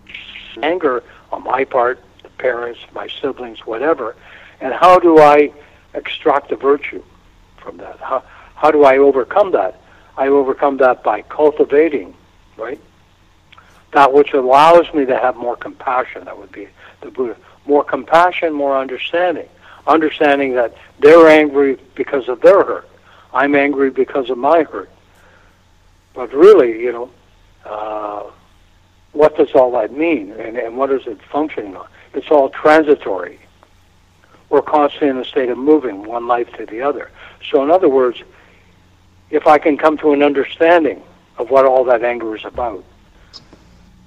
anger 0.63 1.03
on 1.33 1.45
my 1.45 1.65
part, 1.65 2.03
the 2.23 2.29
parents, 2.31 2.81
my 2.95 3.09
siblings, 3.21 3.67
whatever, 3.67 4.17
and 4.61 4.73
how 4.73 4.99
do 4.99 5.19
I 5.19 5.53
extract 5.95 6.51
the 6.51 6.57
virtue 6.57 7.03
from 7.59 7.77
that? 7.79 7.99
How, 8.01 8.23
how 8.55 8.71
do 8.71 8.85
I 8.85 8.99
overcome 8.99 9.53
that? 9.53 9.81
I 10.17 10.29
overcome 10.29 10.79
that 10.79 11.03
by 11.03 11.23
cultivating, 11.23 12.15
right? 12.57 12.81
that 13.97 14.13
which 14.13 14.35
allows 14.35 14.93
me 14.93 15.07
to 15.07 15.17
have 15.17 15.37
more 15.37 15.57
compassion. 15.57 16.25
That 16.27 16.39
would 16.39 16.53
be 16.53 16.69
the 17.01 17.11
Buddha. 17.11 17.35
More 17.65 17.83
compassion, 17.83 18.53
more 18.53 18.77
understanding. 18.77 19.49
Understanding 19.87 20.55
that 20.55 20.75
they're 20.99 21.29
angry 21.29 21.79
because 21.95 22.29
of 22.29 22.43
their 22.43 22.63
hurt. 22.63 22.89
I'm 23.33 23.55
angry 23.55 23.89
because 23.89 24.29
of 24.29 24.37
my 24.37 24.65
hurt. 24.65 24.91
But 26.17 26.33
really, 26.33 26.83
you 26.83 26.93
know, 26.93 27.11
uh, 27.67 28.31
what 29.13 29.37
does 29.37 29.53
all 29.55 29.71
that 29.73 29.93
mean? 29.93 30.33
And, 30.33 30.57
and 30.57 30.77
what 30.79 30.91
is 30.91 31.07
it 31.07 31.21
functioning 31.31 31.77
on? 31.77 31.87
It's 32.15 32.31
all 32.31 32.49
transitory. 32.49 33.39
We're 34.49 34.63
constantly 34.63 35.09
in 35.09 35.19
a 35.19 35.25
state 35.25 35.51
of 35.51 35.59
moving 35.59 36.05
one 36.05 36.27
life 36.27 36.51
to 36.55 36.65
the 36.65 36.81
other. 36.81 37.11
So, 37.51 37.63
in 37.63 37.71
other 37.71 37.89
words, 37.89 38.23
if 39.31 39.47
I 39.47 39.59
can 39.59 39.77
come 39.77 39.99
to 39.99 40.13
an 40.13 40.23
understanding 40.23 41.03
of 41.37 41.51
what 41.51 41.67
all 41.67 41.85
that 41.85 42.03
anger 42.03 42.35
is 42.35 42.45
about, 42.45 42.83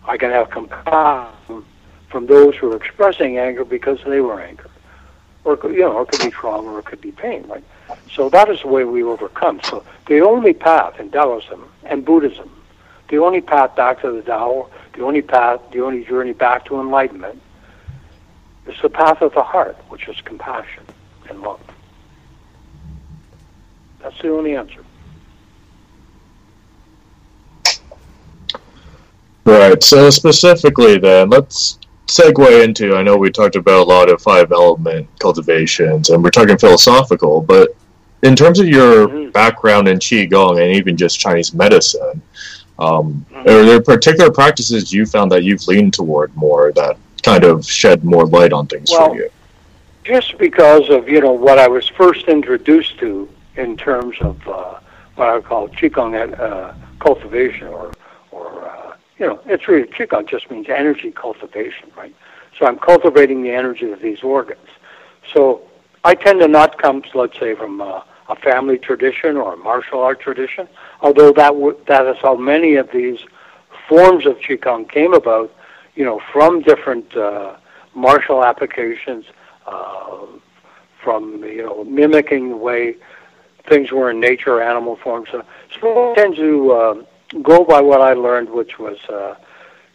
I 0.06 0.18
can 0.18 0.32
have 0.32 0.50
compassion 0.50 1.64
from 2.08 2.26
those 2.26 2.56
who 2.56 2.72
are 2.72 2.76
expressing 2.76 3.38
anger 3.38 3.64
because 3.64 4.00
they 4.06 4.22
were 4.22 4.42
angry. 4.42 4.70
Or, 5.44 5.60
you 5.64 5.82
know, 5.82 6.02
it 6.02 6.08
could 6.08 6.22
be 6.22 6.32
trauma 6.32 6.72
or 6.72 6.80
it 6.80 6.86
could 6.86 7.02
be 7.02 7.12
pain, 7.12 7.46
right? 7.48 7.64
So 8.12 8.30
that 8.30 8.50
is 8.50 8.62
the 8.62 8.68
way 8.68 8.84
we 8.84 9.04
overcome. 9.04 9.62
So 9.64 9.84
the 10.08 10.22
only 10.22 10.54
path 10.54 11.00
in 11.00 11.10
Taoism 11.10 11.70
and 11.84 12.06
Buddhism, 12.06 12.50
the 13.10 13.18
only 13.18 13.42
path 13.42 13.76
back 13.76 14.02
to 14.02 14.12
the 14.12 14.22
Tao, 14.22 14.70
the 14.94 15.04
only 15.04 15.22
path, 15.22 15.62
the 15.72 15.82
only 15.82 16.04
journey 16.04 16.34
back 16.34 16.66
to 16.66 16.80
enlightenment 16.80 17.42
is 18.68 18.76
the 18.82 18.90
path 18.90 19.22
of 19.22 19.34
the 19.34 19.44
heart, 19.44 19.78
which 19.90 20.08
is 20.08 20.20
compassion 20.22 20.84
and 21.30 21.42
love. 21.42 21.62
That's 24.02 24.20
the 24.22 24.32
only 24.32 24.56
answer. 24.56 24.84
Right. 29.46 29.82
So 29.84 30.10
specifically, 30.10 31.00
then 31.00 31.30
let's 31.30 31.80
segue 32.08 32.64
into. 32.64 32.96
I 32.96 33.04
know 33.04 33.18
we 33.18 33.32
talked 33.32 33.56
about 33.56 33.80
a 33.80 33.90
lot 33.90 34.10
of 34.10 34.22
five 34.22 34.52
element 34.52 35.08
cultivations, 35.20 36.10
and 36.10 36.24
we're 36.24 36.30
talking 36.30 36.58
philosophical, 36.58 37.42
but 37.42 37.76
in 38.24 38.36
terms 38.36 38.60
of 38.60 38.68
your 38.68 39.08
mm-hmm. 39.08 39.32
background 39.32 39.88
in 39.88 39.98
qigong 39.98 40.62
and 40.62 40.76
even 40.76 40.98
just 40.98 41.20
Chinese 41.20 41.54
medicine, 41.54 42.22
um, 42.78 43.26
mm-hmm. 43.32 43.40
are 43.40 43.66
there 43.66 43.82
particular 43.82 44.32
practices 44.32 44.92
you 44.92 45.06
found 45.06 45.32
that 45.32 45.44
you've 45.44 45.68
leaned 45.68 45.94
toward 45.94 46.36
more 46.36 46.72
that 46.74 46.98
kind 47.24 47.44
of 47.44 47.66
shed 47.66 48.04
more 48.04 48.26
light 48.26 48.54
on 48.54 48.68
things 48.68 48.90
well, 48.92 49.10
for 49.10 49.16
you? 49.16 49.30
Just 50.04 50.38
because 50.38 50.90
of 50.90 51.08
you 51.08 51.22
know 51.22 51.32
what 51.32 51.60
I 51.60 51.68
was 51.68 51.88
first 51.88 52.28
introduced 52.28 52.98
to 53.00 53.30
in 53.56 53.78
terms 53.78 54.16
of 54.22 54.48
uh, 54.48 54.80
what 55.16 55.30
I 55.30 55.42
call 55.42 55.68
qigong 55.70 56.40
uh, 56.40 56.74
cultivation 57.00 57.68
or 57.68 57.92
or 58.32 58.70
uh, 58.70 58.96
you 59.20 59.28
know, 59.28 59.40
it's 59.46 59.68
really 59.68 59.88
qigong 59.88 60.28
just 60.28 60.50
means 60.50 60.68
energy 60.70 61.12
cultivation, 61.12 61.92
right? 61.96 62.16
So 62.58 62.66
I'm 62.66 62.80
cultivating 62.80 63.44
the 63.44 63.52
energy 63.52 63.92
of 63.92 64.02
these 64.02 64.24
organs. 64.24 64.68
So 65.34 65.62
I 66.04 66.16
tend 66.16 66.40
to 66.40 66.48
not 66.48 66.82
come, 66.82 67.04
let's 67.14 67.38
say, 67.38 67.54
from 67.56 67.82
a, 67.82 68.06
a 68.30 68.36
family 68.36 68.78
tradition 68.78 69.36
or 69.38 69.54
a 69.54 69.58
martial 69.58 70.00
art 70.00 70.20
tradition, 70.20 70.68
although 71.02 71.32
that 71.34 71.50
w- 71.50 71.78
that 71.88 72.06
is 72.06 72.18
how 72.22 72.36
many 72.36 72.76
of 72.76 72.90
these 72.92 73.20
forms 73.88 74.26
of 74.26 74.38
qigong 74.38 74.90
came 74.90 75.14
about, 75.14 75.54
you 75.96 76.06
know, 76.06 76.22
from 76.32 76.62
different 76.62 77.16
uh, 77.18 77.56
martial 77.96 78.44
applications, 78.44 79.26
uh, 79.66 80.26
from 81.04 81.44
you 81.44 81.64
know 81.64 81.84
mimicking 81.84 82.50
the 82.50 82.58
way 82.58 82.96
things 83.68 83.92
were 83.92 84.12
in 84.12 84.20
nature, 84.20 84.62
animal 84.62 84.96
forms. 84.96 85.30
So, 85.32 85.44
so 85.80 86.12
I 86.12 86.16
tend 86.16 86.36
to 86.38 86.72
uh, 86.72 87.04
go 87.42 87.64
by 87.64 87.82
what 87.82 88.02
I 88.02 88.14
learned, 88.14 88.50
which 88.50 88.80
was, 88.80 88.98
uh, 89.10 89.36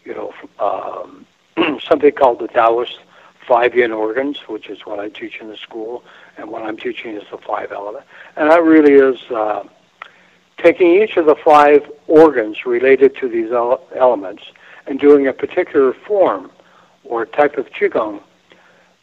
you 0.04 0.14
know, 0.14 0.34
um, 0.58 1.26
something 1.80 2.12
called 2.12 2.38
the 2.38 2.48
Taoist 2.48 2.98
five 3.46 3.74
yin 3.74 3.92
organs, 3.92 4.38
which 4.48 4.68
is 4.68 4.86
what 4.86 4.98
I 5.00 5.08
teach 5.08 5.40
in 5.40 5.48
the 5.48 5.56
school, 5.56 6.04
and 6.36 6.50
what 6.50 6.62
I'm 6.62 6.76
teaching 6.76 7.14
is 7.14 7.22
the 7.30 7.38
five 7.38 7.72
element. 7.72 8.04
And 8.36 8.50
that 8.50 8.62
really 8.62 8.94
is 8.94 9.20
uh, 9.30 9.64
taking 10.58 11.02
each 11.02 11.16
of 11.16 11.26
the 11.26 11.36
five 11.44 11.90
organs 12.06 12.66
related 12.66 13.16
to 13.16 13.28
these 13.28 13.52
ele- 13.52 13.86
elements 13.94 14.44
and 14.86 14.98
doing 14.98 15.26
a 15.26 15.32
particular 15.32 15.92
form 15.92 16.50
or 17.04 17.26
type 17.26 17.56
of 17.58 17.70
qigong 17.70 18.22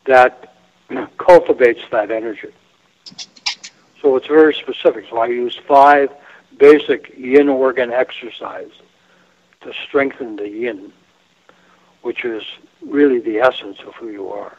that 0.05 0.55
cultivates 1.17 1.81
that 1.91 2.11
energy. 2.11 2.51
So 4.01 4.15
it's 4.15 4.27
very 4.27 4.53
specific. 4.53 5.05
So 5.09 5.19
I 5.19 5.27
use 5.27 5.59
five 5.67 6.09
basic 6.57 7.13
yin 7.17 7.49
organ 7.49 7.91
exercises 7.91 8.73
to 9.61 9.73
strengthen 9.87 10.35
the 10.35 10.49
yin, 10.49 10.91
which 12.01 12.25
is 12.25 12.43
really 12.81 13.19
the 13.19 13.39
essence 13.39 13.77
of 13.85 13.93
who 13.95 14.09
you 14.09 14.29
are. 14.29 14.57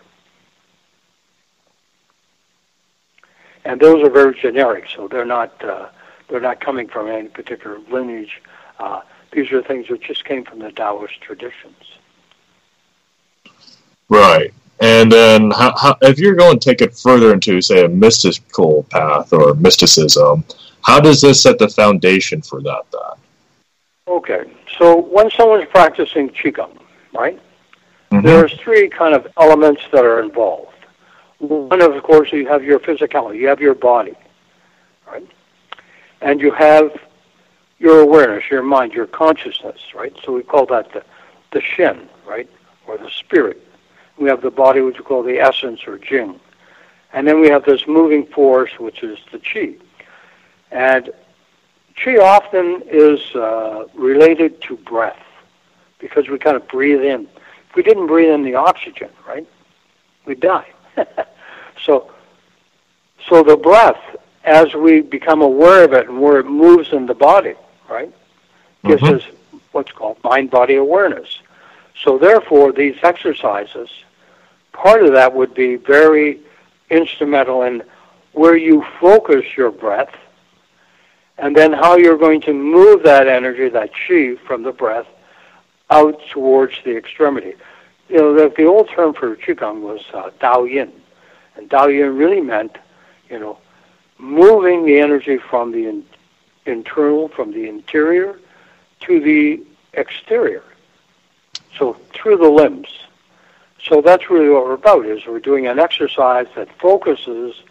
And 3.65 3.81
those 3.81 4.03
are 4.05 4.11
very 4.11 4.35
generic, 4.39 4.87
so 4.95 5.09
they're 5.09 5.25
not 5.25 5.63
uh, 5.65 5.89
they're 6.29 6.41
not 6.41 6.61
coming 6.61 6.89
from 6.89 7.09
any 7.09 7.29
particular 7.29 7.79
lineage. 7.91 8.43
Uh, 8.79 9.03
these 9.33 9.51
are 9.53 9.63
things 9.63 9.89
that 9.89 10.03
just 10.03 10.25
came 10.25 10.45
from 10.45 10.59
the 10.59 10.73
Taoist 10.73 11.21
traditions. 11.21 11.99
Right. 14.09 14.53
And 14.81 15.13
then, 15.13 15.51
how, 15.53 15.75
how, 15.77 15.97
if 16.03 16.19
you're 16.19 16.35
going 16.35 16.59
to 16.59 16.71
take 16.71 16.81
it 16.81 16.97
further 16.97 17.33
into, 17.33 17.61
say, 17.63 17.85
a 17.85 17.89
mystical 17.89 18.83
path 18.91 19.33
or 19.33 19.55
mysticism, 19.55 20.45
how 20.83 20.99
does 20.99 21.21
this 21.21 21.41
set 21.43 21.59
the 21.59 21.69
foundation 21.69 22.43
for 22.43 22.61
that? 22.63 22.83
Then? 22.91 23.19
Okay. 24.09 24.51
So 24.79 25.01
when 25.01 25.31
someone's 25.31 25.69
practicing 25.71 26.31
qigong, 26.31 26.79
right? 27.15 27.41
Mm-hmm. 28.11 28.27
There's 28.27 28.53
three 28.55 28.89
kind 28.89 29.15
of 29.15 29.29
elements 29.41 29.83
that 29.93 30.05
are 30.05 30.21
involved. 30.21 30.72
One, 31.43 31.83
of 31.83 32.01
course, 32.05 32.33
you 32.33 32.47
have 32.47 32.63
your 32.63 32.79
physicality, 32.79 33.39
you 33.39 33.49
have 33.49 33.59
your 33.59 33.75
body, 33.75 34.15
right? 35.09 35.27
And 36.21 36.41
you 36.41 36.53
have 36.53 36.93
your 37.81 37.99
awareness, 37.99 38.49
your 38.49 38.63
mind, 38.63 38.93
your 38.93 39.09
consciousness, 39.09 39.81
right? 39.93 40.13
So 40.23 40.35
we 40.35 40.45
call 40.45 40.67
that 40.67 40.93
the, 40.93 41.05
the 41.51 41.61
shen, 41.61 42.09
right? 42.25 42.49
Or 42.87 42.97
the 42.97 43.11
spirit. 43.11 43.61
We 44.19 44.29
have 44.29 44.41
the 44.41 44.53
body, 44.53 44.83
which 44.83 44.99
we 44.99 45.05
call 45.05 45.25
the 45.25 45.41
essence 45.41 45.81
or 45.89 45.99
jing. 45.99 46.39
And 47.13 47.27
then 47.27 47.41
we 47.41 47.49
have 47.49 47.65
this 47.65 47.89
moving 47.89 48.25
force, 48.27 48.79
which 48.79 49.03
is 49.03 49.19
the 49.33 49.41
chi. 49.41 49.75
And 50.71 51.11
chi 51.97 52.19
often 52.19 52.85
is 52.87 53.35
uh, 53.35 53.87
related 53.95 54.63
to 54.63 54.77
breath 54.77 55.19
because 55.99 56.29
we 56.29 56.39
kind 56.39 56.57
of 56.57 56.69
breathe 56.69 57.03
in. 57.03 57.27
If 57.69 57.75
we 57.75 57.83
didn't 57.83 58.07
breathe 58.07 58.31
in 58.31 58.45
the 58.45 58.55
oxygen, 58.55 59.11
right, 59.27 59.47
we'd 60.25 60.39
die. 60.39 60.69
so, 61.85 62.11
so 63.29 63.43
the 63.43 63.57
breath, 63.57 64.01
as 64.45 64.75
we 64.75 65.01
become 65.01 65.43
aware 65.43 65.85
of 65.85 65.93
it 65.93 66.09
and 66.09 66.21
where 66.21 66.39
it 66.39 66.47
moves 66.47 66.93
in 66.93 67.07
the 67.07 67.15
body, 67.15 67.55
right, 67.89 68.13
gives 68.85 69.03
Mhm. 69.03 69.17
us 69.17 69.23
what's 69.73 69.93
called 69.93 70.17
mind-body 70.25 70.75
awareness. 70.77 71.41
So 72.03 72.19
therefore, 72.19 72.73
these 72.73 72.97
exercises, 73.03 73.91
part 74.73 75.03
of 75.05 75.13
that 75.13 75.35
would 75.35 75.55
be 75.55 75.77
very 75.77 76.41
instrumental 76.91 77.63
in 77.63 77.83
where 78.33 78.57
you 78.57 78.85
focus 78.99 79.45
your 79.57 79.71
breath, 79.71 80.15
and 81.39 81.57
then 81.57 81.73
how 81.73 81.97
you're 81.97 82.19
going 82.19 82.41
to 82.43 82.53
move 82.53 83.03
that 83.03 83.29
energy, 83.29 83.69
that 83.69 83.91
chi, 83.95 84.35
from 84.47 84.63
the 84.63 84.73
breath 84.73 85.07
out 85.91 86.21
towards 86.31 86.75
the 86.85 86.97
extremity. 86.97 87.55
You 88.09 88.17
know, 88.17 88.35
the, 88.35 88.49
the 88.57 88.65
old 88.65 88.89
term 88.89 89.15
for 89.15 89.37
qigong 89.37 89.81
was 89.81 90.03
uh, 90.13 90.31
Dao 90.41 90.71
Yin, 90.71 90.93
and 91.57 91.69
Dao 91.69 91.93
Yin 91.93 92.17
really 92.17 92.41
meant, 92.41 92.77
you 93.29 93.39
know, 93.39 93.59
moving 94.19 94.85
the 94.85 94.99
energy 94.99 95.39
from 95.39 95.73
the 95.73 95.87
in, 95.87 96.05
internal, 96.67 97.29
from 97.29 97.53
the 97.53 97.69
interior, 97.69 98.39
to 99.01 99.21
the 99.21 99.63
exterior. 99.95 100.65
So 101.77 101.95
through 102.15 102.39
the 102.39 102.49
limbs. 102.49 102.89
So 103.83 104.01
that's 104.01 104.31
really 104.31 104.49
what 104.49 104.65
we're 104.65 104.75
about. 104.75 105.07
Is 105.07 105.27
we're 105.27 105.41
doing 105.41 105.67
an 105.67 105.79
exercise 105.79 106.47
that 106.55 106.69
focuses 106.79 107.63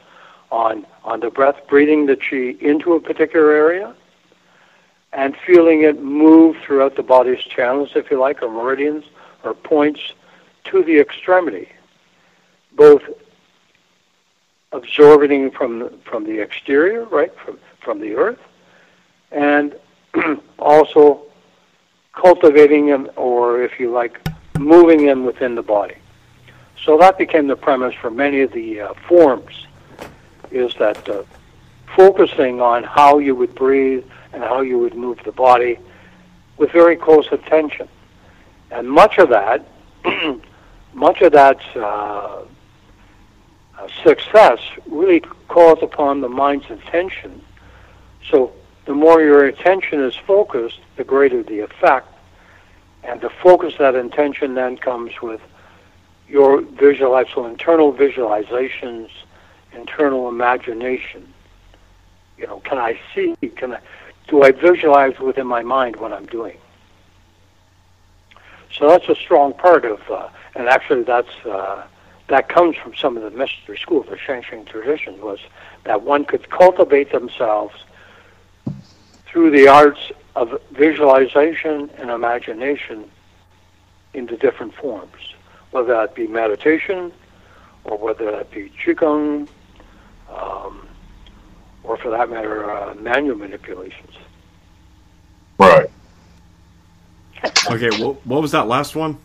on 0.51 0.86
on 1.03 1.21
the 1.21 1.29
breath, 1.29 1.67
breathing 1.67 2.05
the 2.05 2.17
chi 2.17 2.55
into 2.59 2.93
a 2.93 2.99
particular 2.99 3.51
area, 3.51 3.95
and 5.13 5.36
feeling 5.38 5.84
it 5.84 6.01
move 6.01 6.57
throughout 6.57 6.95
the 6.95 7.03
body's 7.03 7.39
channels, 7.39 7.91
if 7.95 8.11
you 8.11 8.19
like, 8.19 8.41
or 8.43 8.49
meridians 8.49 9.05
or 9.43 9.53
points 9.53 10.13
to 10.65 10.84
the 10.84 10.99
extremity, 10.99 11.69
both 12.73 13.01
absorbing 14.72 15.51
from 15.51 15.89
from 16.01 16.24
the 16.24 16.39
exterior, 16.39 17.05
right, 17.05 17.34
from 17.43 17.59
from 17.82 17.99
the 17.99 18.15
earth, 18.15 18.39
and 19.32 19.76
also 20.59 21.24
cultivating 22.13 22.88
them, 22.88 23.09
or 23.15 23.63
if 23.63 23.80
you 23.80 23.91
like, 23.91 24.19
moving 24.59 25.05
them 25.05 25.26
within 25.26 25.55
the 25.55 25.63
body. 25.63 25.95
So 26.84 26.97
that 26.97 27.17
became 27.17 27.47
the 27.47 27.55
premise 27.55 27.95
for 27.95 28.11
many 28.11 28.41
of 28.41 28.51
the 28.51 28.82
uh, 28.82 28.93
forms, 29.07 29.67
is 30.51 30.74
that 30.80 31.07
uh, 31.07 31.24
focusing 31.95 32.61
on 32.61 32.84
how 32.84 33.19
you 33.19 33.36
would 33.36 33.55
breathe 33.55 34.03
and 34.34 34.43
how 34.43 34.61
you 34.61 34.80
would 34.80 34.95
move 34.95 35.19
the 35.24 35.32
body 35.32 35.78
with 36.57 36.72
very 36.72 36.95
close 36.95 37.28
attention. 37.32 37.88
And 38.72 38.89
much 38.89 39.17
of 39.17 39.30
that, 39.30 39.65
much 40.93 41.22
of 41.22 41.32
that 41.34 41.59
uh, 41.76 41.80
uh, 41.82 42.45
success 44.03 44.59
really 44.88 45.21
calls 45.47 45.79
upon 45.82 46.21
the 46.21 46.29
mind's 46.29 46.69
attention. 46.69 47.41
So 48.29 48.53
the 48.86 48.93
more 48.93 49.21
your 49.21 49.45
attention 49.45 50.01
is 50.01 50.15
focused, 50.15 50.79
the 50.97 51.03
greater 51.03 51.43
the 51.43 51.59
effect. 51.59 52.07
And 53.03 53.21
to 53.21 53.29
focus 53.29 53.73
that 53.79 53.95
intention 53.95 54.53
then 54.53 54.77
comes 54.77 55.21
with 55.21 55.41
your 56.27 56.61
visualize, 56.61 57.27
so 57.34 57.45
internal 57.45 57.93
visualizations, 57.93 59.09
internal 59.73 60.29
imagination. 60.29 61.34
You 62.38 62.47
know, 62.47 62.59
can 62.61 62.77
I 62.77 62.99
see? 63.13 63.36
Can 63.55 63.73
I? 63.73 63.79
Do 64.27 64.43
I 64.43 64.51
visualize 64.51 65.19
within 65.19 65.47
my 65.47 65.61
mind 65.61 65.97
what 65.97 66.13
I'm 66.13 66.25
doing? 66.27 66.57
So 68.73 68.88
that's 68.88 69.09
a 69.09 69.15
strong 69.15 69.53
part 69.53 69.84
of, 69.84 69.99
uh, 70.09 70.29
and 70.55 70.69
actually 70.69 71.03
that's 71.03 71.34
uh, 71.45 71.86
that 72.32 72.47
comes 72.47 72.77
from 72.77 72.95
some 72.95 73.17
of 73.17 73.23
the 73.23 73.38
mystery 73.38 73.77
schools, 73.77 74.05
the 74.09 74.17
Shang 74.17 74.41
tradition, 74.65 75.19
was 75.19 75.39
that 75.84 76.03
one 76.03 76.23
could 76.23 76.49
cultivate 76.49 77.11
themselves 77.11 77.75
through 79.25 79.51
the 79.51 79.67
arts 79.67 80.13
of 80.38 80.61
visualization 80.71 81.89
and 81.97 82.09
imagination 82.09 83.11
into 84.13 84.38
different 84.38 84.73
forms, 84.75 85.36
whether 85.71 85.93
that 85.93 86.15
be 86.15 86.25
meditation 86.25 87.11
or 87.84 87.97
whether 87.97 88.32
that 88.32 88.49
be 88.49 88.71
qigong, 88.82 89.49
um, 90.29 90.88
or 91.84 91.97
for 91.97 92.11
that 92.11 92.29
matter, 92.29 92.71
uh, 92.71 92.93
manual 92.93 93.38
manipulations. 93.38 94.15
Right. 95.59 95.89
Okay, 97.69 97.89
what, 98.01 98.25
what 98.25 98.41
was 98.41 98.51
that 98.51 98.67
last 98.67 98.95
one? 98.95 99.17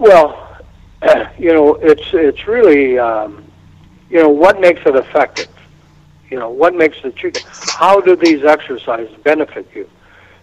Well, 0.00 0.58
you 1.38 1.52
know, 1.52 1.74
it's 1.74 2.14
it's 2.14 2.48
really, 2.48 2.98
um, 2.98 3.44
you 4.08 4.16
know, 4.18 4.30
what 4.30 4.58
makes 4.58 4.80
it 4.86 4.96
effective. 4.96 5.48
You 6.30 6.38
know, 6.38 6.48
what 6.48 6.74
makes 6.74 7.02
the 7.02 7.10
treatment? 7.10 7.44
How 7.68 8.00
do 8.00 8.16
these 8.16 8.42
exercises 8.42 9.14
benefit 9.24 9.68
you? 9.74 9.90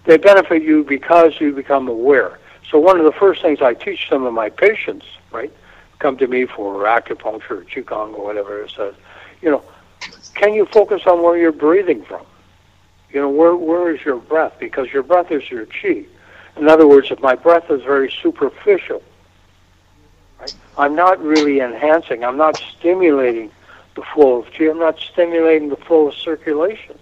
They 0.06 0.18
benefit 0.18 0.62
you 0.62 0.84
because 0.84 1.42
you 1.42 1.54
become 1.54 1.88
aware. 1.88 2.38
So 2.70 2.78
one 2.78 3.00
of 3.00 3.06
the 3.06 3.12
first 3.14 3.42
things 3.42 3.60
I 3.62 3.74
teach 3.74 4.08
some 4.08 4.26
of 4.26 4.34
my 4.34 4.50
patients, 4.50 5.08
right, 5.32 5.52
come 5.98 6.18
to 6.18 6.28
me 6.28 6.46
for 6.46 6.84
acupuncture 6.84 7.68
qigong 7.68 8.14
or 8.14 8.26
whatever 8.26 8.62
it 8.62 8.72
says, 8.76 8.94
you 9.42 9.50
know, 9.50 9.64
can 10.36 10.54
you 10.54 10.68
focus 10.68 11.02
on 11.08 11.24
where 11.24 11.36
you're 11.36 11.52
breathing 11.52 12.04
from? 12.04 12.26
You 13.12 13.22
know, 13.22 13.30
where 13.30 13.56
where 13.56 13.96
is 13.96 14.06
your 14.06 14.18
breath? 14.18 14.54
Because 14.60 14.94
your 14.94 15.02
breath 15.02 15.32
is 15.32 15.50
your 15.50 15.66
chi. 15.66 16.06
In 16.58 16.68
other 16.70 16.88
words, 16.88 17.10
if 17.10 17.20
my 17.22 17.34
breath 17.36 17.72
is 17.72 17.82
very 17.82 18.12
superficial, 18.22 19.02
right, 20.40 20.56
I'm 20.78 20.96
not 20.96 21.22
really 21.22 21.60
enhancing. 21.60 22.24
I'm 22.24 22.38
not 22.38 22.58
stimulating 22.58 23.52
the 23.96 24.04
flow 24.14 24.42
of 24.42 24.52
chi. 24.54 24.66
I'm 24.70 24.80
not 24.80 25.00
stimulating 25.00 25.70
the 25.70 25.76
flow 25.78 26.08
of 26.10 26.14
circulation. 26.16 26.98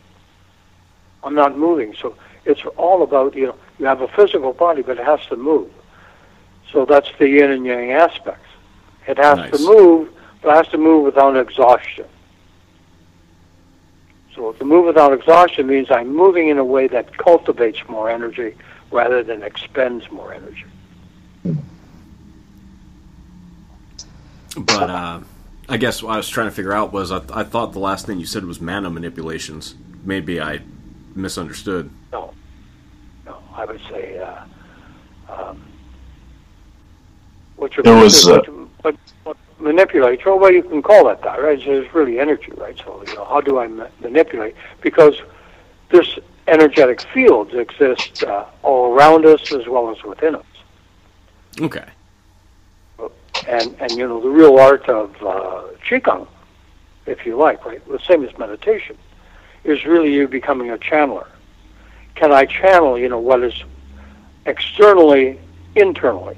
I'm 1.24 1.36
not 1.36 1.58
moving. 1.58 1.94
So 1.96 2.16
it's 2.46 2.64
all 2.78 3.04
about 3.04 3.36
you 3.36 3.48
know 3.48 3.56
you 3.80 3.86
have 3.86 4.02
a 4.02 4.08
physical 4.08 4.54
body, 4.54 4.82
but 4.82 4.98
it 5.00 5.06
has 5.06 5.26
to 5.28 5.36
move. 5.36 5.72
So 6.72 6.86
that's 6.86 7.10
the 7.20 7.28
yin 7.28 7.52
and 7.52 7.66
yang 7.66 7.92
aspects. 7.92 8.48
It 9.08 9.18
has 9.18 9.38
Nice. 9.38 9.52
to 9.52 9.60
move, 9.60 10.10
but 10.42 10.50
it 10.50 10.56
has 10.56 10.68
to 10.70 10.78
move 10.78 11.04
without 11.06 11.36
exhaustion. 11.38 12.06
So 14.36 14.52
to 14.54 14.66
move 14.66 14.86
without 14.86 15.14
exhaustion 15.14 15.68
means 15.68 15.90
I'm 15.90 16.14
moving 16.14 16.50
in 16.50 16.58
a 16.58 16.66
way 16.66 16.88
that 16.88 17.16
cultivates 17.18 17.80
more 17.88 18.10
energy 18.10 18.56
rather 18.92 19.24
than 19.24 19.44
expends 19.44 20.10
more 20.12 20.34
energy. 20.34 20.66
But 24.58 24.90
uh, 24.90 25.20
I 25.68 25.78
guess 25.78 26.02
what 26.02 26.14
I 26.14 26.18
was 26.18 26.30
trying 26.30 26.48
to 26.48 26.56
figure 26.56 26.74
out 26.74 26.92
was 26.92 27.12
I, 27.12 27.22
I 27.34 27.44
thought 27.44 27.74
the 27.74 27.80
last 27.80 28.06
thing 28.06 28.20
you 28.20 28.26
said 28.26 28.46
was 28.46 28.62
mana 28.62 28.90
manipulations. 28.90 29.76
Maybe 30.04 30.40
I 30.40 30.62
misunderstood. 31.16 31.90
No, 32.12 32.34
no, 33.26 33.40
I 33.54 33.66
would 33.66 33.82
say 33.90 34.18
uh, 34.20 34.44
um, 35.30 35.62
what 37.56 37.76
you're 37.76 37.88
It 37.88 38.04
was, 38.04 38.28
uh, 38.28 38.42
what, 38.42 38.50
what, 38.82 38.96
what 39.24 39.38
manipulate. 39.60 40.26
Well, 40.26 40.40
well, 40.40 40.52
you 40.52 40.64
can 40.64 40.82
call 40.82 41.06
that 41.06 41.22
that, 41.24 41.42
right? 41.42 41.60
So 41.60 41.82
it's 41.82 41.94
really 41.94 42.20
energy, 42.20 42.52
right? 42.58 42.78
So 42.78 43.04
you 43.08 43.16
know, 43.16 43.26
how 43.26 43.42
do 43.42 43.60
I 43.60 43.68
ma- 43.68 43.88
manipulate? 44.02 44.56
Because 44.82 45.22
this 45.90 46.20
energetic 46.48 47.02
fields 47.14 47.54
exist 47.54 48.24
uh, 48.24 48.46
all 48.62 48.94
around 48.94 49.26
us 49.26 49.52
as 49.52 49.68
well 49.68 49.90
as 49.90 50.04
within 50.04 50.36
us. 50.36 50.46
Okay. 51.60 51.86
And 53.48 53.76
and 53.80 53.92
you 53.92 54.08
know 54.08 54.22
the 54.22 54.30
real 54.30 54.58
art 54.58 54.88
of 54.90 55.16
uh, 55.22 55.64
qigong, 55.88 56.28
if 57.06 57.26
you 57.26 57.38
like, 57.38 57.66
right? 57.66 57.86
The 57.88 58.00
same 58.00 58.24
as 58.24 58.38
meditation, 58.38 58.98
is 59.64 59.86
really 59.86 60.14
you 60.14 60.28
becoming 60.28 60.70
a 60.72 60.78
channeler. 60.78 61.28
Can 62.16 62.32
I 62.32 62.46
channel, 62.46 62.98
you 62.98 63.10
know, 63.10 63.20
what 63.20 63.44
is 63.44 63.64
externally, 64.46 65.40
internally, 65.76 66.38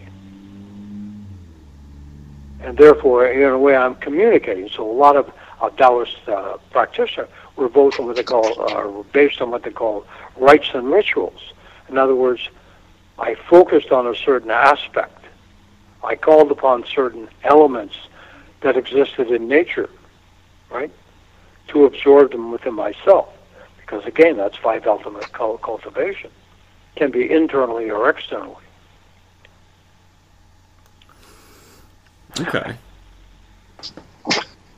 and 2.62 2.78
therefore, 2.78 3.28
in 3.28 3.43
a 3.43 3.58
way, 3.58 3.76
I'm 3.76 3.95
communicating. 3.95 4.70
So 4.70 4.89
a 4.89 4.91
lot 4.91 5.16
of 5.16 5.32
uh, 5.62 5.70
Taoist 5.70 6.18
uh, 6.28 6.58
practitioners 6.72 7.30
were 7.56 7.70
both 7.70 8.00
on 8.00 8.08
what 8.08 8.16
they 8.16 8.24
call, 8.24 8.45
uh, 8.62 9.04
based 9.14 9.41
on 9.41 9.52
what 9.52 9.64
they 9.64 9.72
call 9.72 10.06
rites 10.36 10.72
and 10.74 10.91
rituals. 10.91 11.54
In 11.89 11.98
other 11.98 12.16
words, 12.16 12.50
I 13.20 13.36
focused 13.36 13.91
on 13.91 14.08
a 14.08 14.16
certain 14.16 14.52
aspect. 14.52 15.26
I 16.08 16.16
called 16.16 16.51
upon 16.51 16.86
certain 16.86 17.28
elements 17.43 17.97
that 18.62 18.78
existed 18.78 19.30
in 19.30 19.49
nature, 19.49 19.89
right, 20.72 20.89
to 21.68 21.84
absorb 21.84 22.32
them 22.32 22.49
within 22.49 22.76
myself. 22.76 23.28
Because 23.78 24.05
again, 24.05 24.38
that's 24.38 24.55
five 24.55 24.88
element 24.88 25.30
cultivation. 25.34 26.32
Can 26.95 27.12
be 27.12 27.30
internally 27.30 27.91
or 27.91 28.10
externally. 28.10 28.55
Okay. 32.39 32.74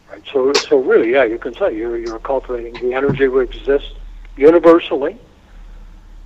Right. 0.09 0.23
So, 0.33 0.51
so 0.53 0.79
really, 0.79 1.11
yeah, 1.11 1.25
you 1.25 1.37
can 1.37 1.53
say 1.53 1.77
you're 1.77 1.97
you're 1.97 2.19
cultivating 2.19 2.73
the 2.73 2.95
energy 2.95 3.27
which 3.27 3.55
exists 3.55 3.93
universally, 4.35 5.15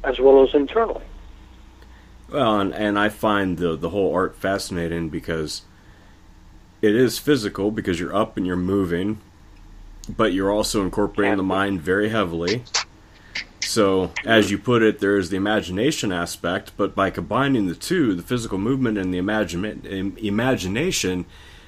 as 0.06 0.18
well 0.20 0.43
as 0.47 0.54
internally. 0.54 1.04
Well, 2.34 2.60
and, 2.60 2.74
and 2.74 2.98
I 2.98 3.10
find 3.10 3.60
the 3.60 3.76
the 3.76 3.92
whole 3.92 4.12
art 4.12 4.36
fascinating 4.36 5.10
because 5.10 5.62
it 6.82 6.96
is 6.96 7.20
physical 7.20 7.70
because 7.70 8.00
you're 8.00 8.16
up 8.16 8.38
and 8.38 8.48
you're 8.48 8.56
moving, 8.56 9.20
but 10.10 10.34
you're 10.34 10.52
also 10.52 10.82
incorporating 10.82 11.38
the 11.38 11.44
mind 11.44 11.82
very 11.82 12.10
heavily. 12.10 12.64
So, 13.62 14.12
as 14.26 14.50
you 14.50 14.58
put 14.58 14.82
it, 14.82 14.98
there 14.98 15.16
is 15.16 15.30
the 15.30 15.38
imagination 15.38 16.12
aspect, 16.12 16.72
but 16.76 16.96
by 16.96 17.12
combining 17.12 17.68
the 17.68 17.76
two, 17.76 18.16
the 18.16 18.24
physical 18.24 18.58
movement 18.58 18.98
and 18.98 19.14
the 19.14 19.20
imagine, 19.20 19.64
im- 19.86 20.18
imagination, 20.18 21.26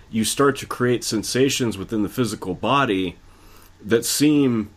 you 0.09 0.23
start 0.23 0.57
to 0.57 0.65
create 0.65 1.03
sensations 1.03 1.77
within 1.77 2.01
the 2.01 2.09
physical 2.09 2.55
body 2.55 3.17
that 3.83 4.03
seem, 4.03 4.71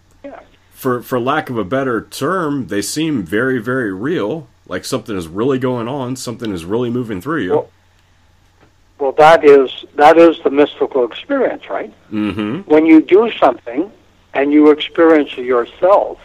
for 0.70 1.00
for 1.00 1.18
lack 1.18 1.48
of 1.48 1.56
a 1.56 1.64
better 1.64 2.02
term, 2.02 2.66
they 2.66 2.82
seem 2.82 3.22
very 3.22 3.58
very 3.58 3.90
real. 3.92 4.48
Like 4.68 4.84
something 4.84 5.16
is 5.16 5.26
really 5.26 5.58
going 5.58 5.88
on, 5.88 6.14
something 6.16 6.52
is 6.52 6.64
really 6.64 6.90
moving 6.90 7.20
through 7.20 7.42
you. 7.42 7.50
Well- 7.52 7.70
Well, 8.98 9.12
that 9.12 9.44
is 9.44 9.70
that 9.94 10.18
is 10.18 10.40
the 10.42 10.50
mystical 10.50 11.04
experience, 11.04 11.70
right? 11.70 11.92
mm-hmm. 12.12 12.60
when 12.72 12.84
you 12.84 13.00
do 13.00 13.30
something 13.38 13.90
and 14.34 14.52
you 14.52 14.70
experience 14.70 15.30
it 15.38 15.44
yourself, 15.44 16.18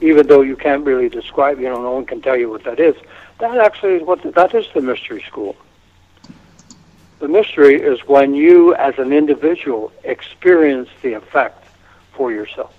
even 0.00 0.26
though 0.26 0.42
you 0.42 0.56
can't 0.56 0.84
really 0.84 1.08
describe, 1.08 1.58
you 1.58 1.68
know, 1.70 1.80
no 1.82 1.92
one 1.92 2.04
can 2.04 2.20
tell 2.20 2.36
you 2.36 2.50
what 2.50 2.64
that 2.64 2.78
is. 2.78 2.94
That 3.38 3.56
actually 3.58 3.94
is 3.94 4.02
what 4.02 4.22
that 4.34 4.54
is 4.54 4.66
the 4.74 4.80
mystery 4.82 5.22
school. 5.26 5.56
The 7.20 7.28
mystery 7.28 7.80
is 7.80 8.06
when 8.06 8.34
you, 8.34 8.74
as 8.74 8.98
an 8.98 9.12
individual, 9.12 9.90
experience 10.04 10.90
the 11.02 11.14
effect 11.14 11.64
for 12.12 12.30
yourself. 12.30 12.74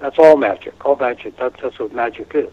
That's 0.00 0.18
all 0.18 0.36
magic. 0.36 0.84
All 0.84 0.96
magic. 0.96 1.36
That's, 1.36 1.60
that's 1.60 1.78
what 1.78 1.92
magic 1.92 2.32
is. 2.34 2.52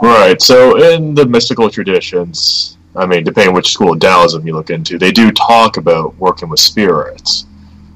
Right. 0.00 0.40
So 0.42 0.92
in 0.92 1.14
the 1.14 1.26
mystical 1.26 1.70
traditions, 1.70 2.76
I 2.94 3.06
mean, 3.06 3.24
depending 3.24 3.54
which 3.54 3.72
school 3.72 3.94
of 3.94 4.00
Taoism 4.00 4.46
you 4.46 4.54
look 4.54 4.70
into, 4.70 4.98
they 4.98 5.10
do 5.10 5.30
talk 5.32 5.78
about 5.78 6.14
working 6.16 6.48
with 6.48 6.60
spirits. 6.60 7.46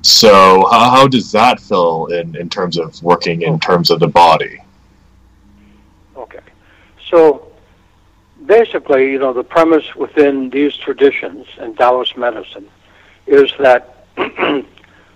So 0.03 0.67
how, 0.71 0.91
how 0.91 1.09
does 1.09 1.31
that 1.33 1.61
feel 1.61 2.07
in, 2.07 2.35
in 2.37 2.49
terms 2.49 2.79
of 2.79 3.03
working 3.03 3.43
in 3.43 3.61
terms 3.61 3.91
of 3.91 4.01
the 4.01 4.09
body? 4.09 4.63
Okay. 6.17 6.41
So 7.11 7.53
basically, 8.47 9.13
you 9.13 9.19
know, 9.19 9.35
the 9.35 9.45
premise 9.45 9.95
within 9.95 10.49
these 10.49 10.75
traditions 10.77 11.47
and 11.59 11.77
Taoist 11.77 12.17
medicine 12.17 12.69
is 13.27 13.53
that 13.59 14.07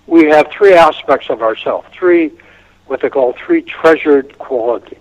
we 0.06 0.24
have 0.26 0.50
three 0.50 0.74
aspects 0.74 1.30
of 1.30 1.42
ourselves, 1.42 1.86
three, 1.92 2.32
what 2.86 3.00
they 3.00 3.10
call 3.10 3.32
three 3.32 3.62
treasured 3.62 4.36
qualities. 4.38 4.98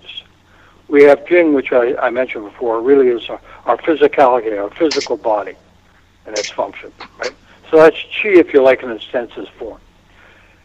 We 0.88 1.04
have 1.04 1.26
Jing, 1.28 1.54
which 1.54 1.72
I, 1.72 1.95
I 1.95 2.10
mentioned 2.10 2.45
before, 2.45 2.82
really 2.82 3.08
is 3.08 3.28
our, 3.30 3.41
our 3.66 3.78
physicality, 3.78 4.58
our 4.62 4.70
physical 4.72 5.18
body 5.18 5.56
and 6.26 6.38
its 6.38 6.49
function, 6.49 6.91
right? 7.20 7.34
So 7.70 7.78
that's 7.78 7.97
Qi, 7.97 8.36
if 8.36 8.54
you 8.54 8.62
like, 8.62 8.84
in 8.84 8.91
its 8.91 9.08
densest 9.12 9.51
form. 9.54 9.80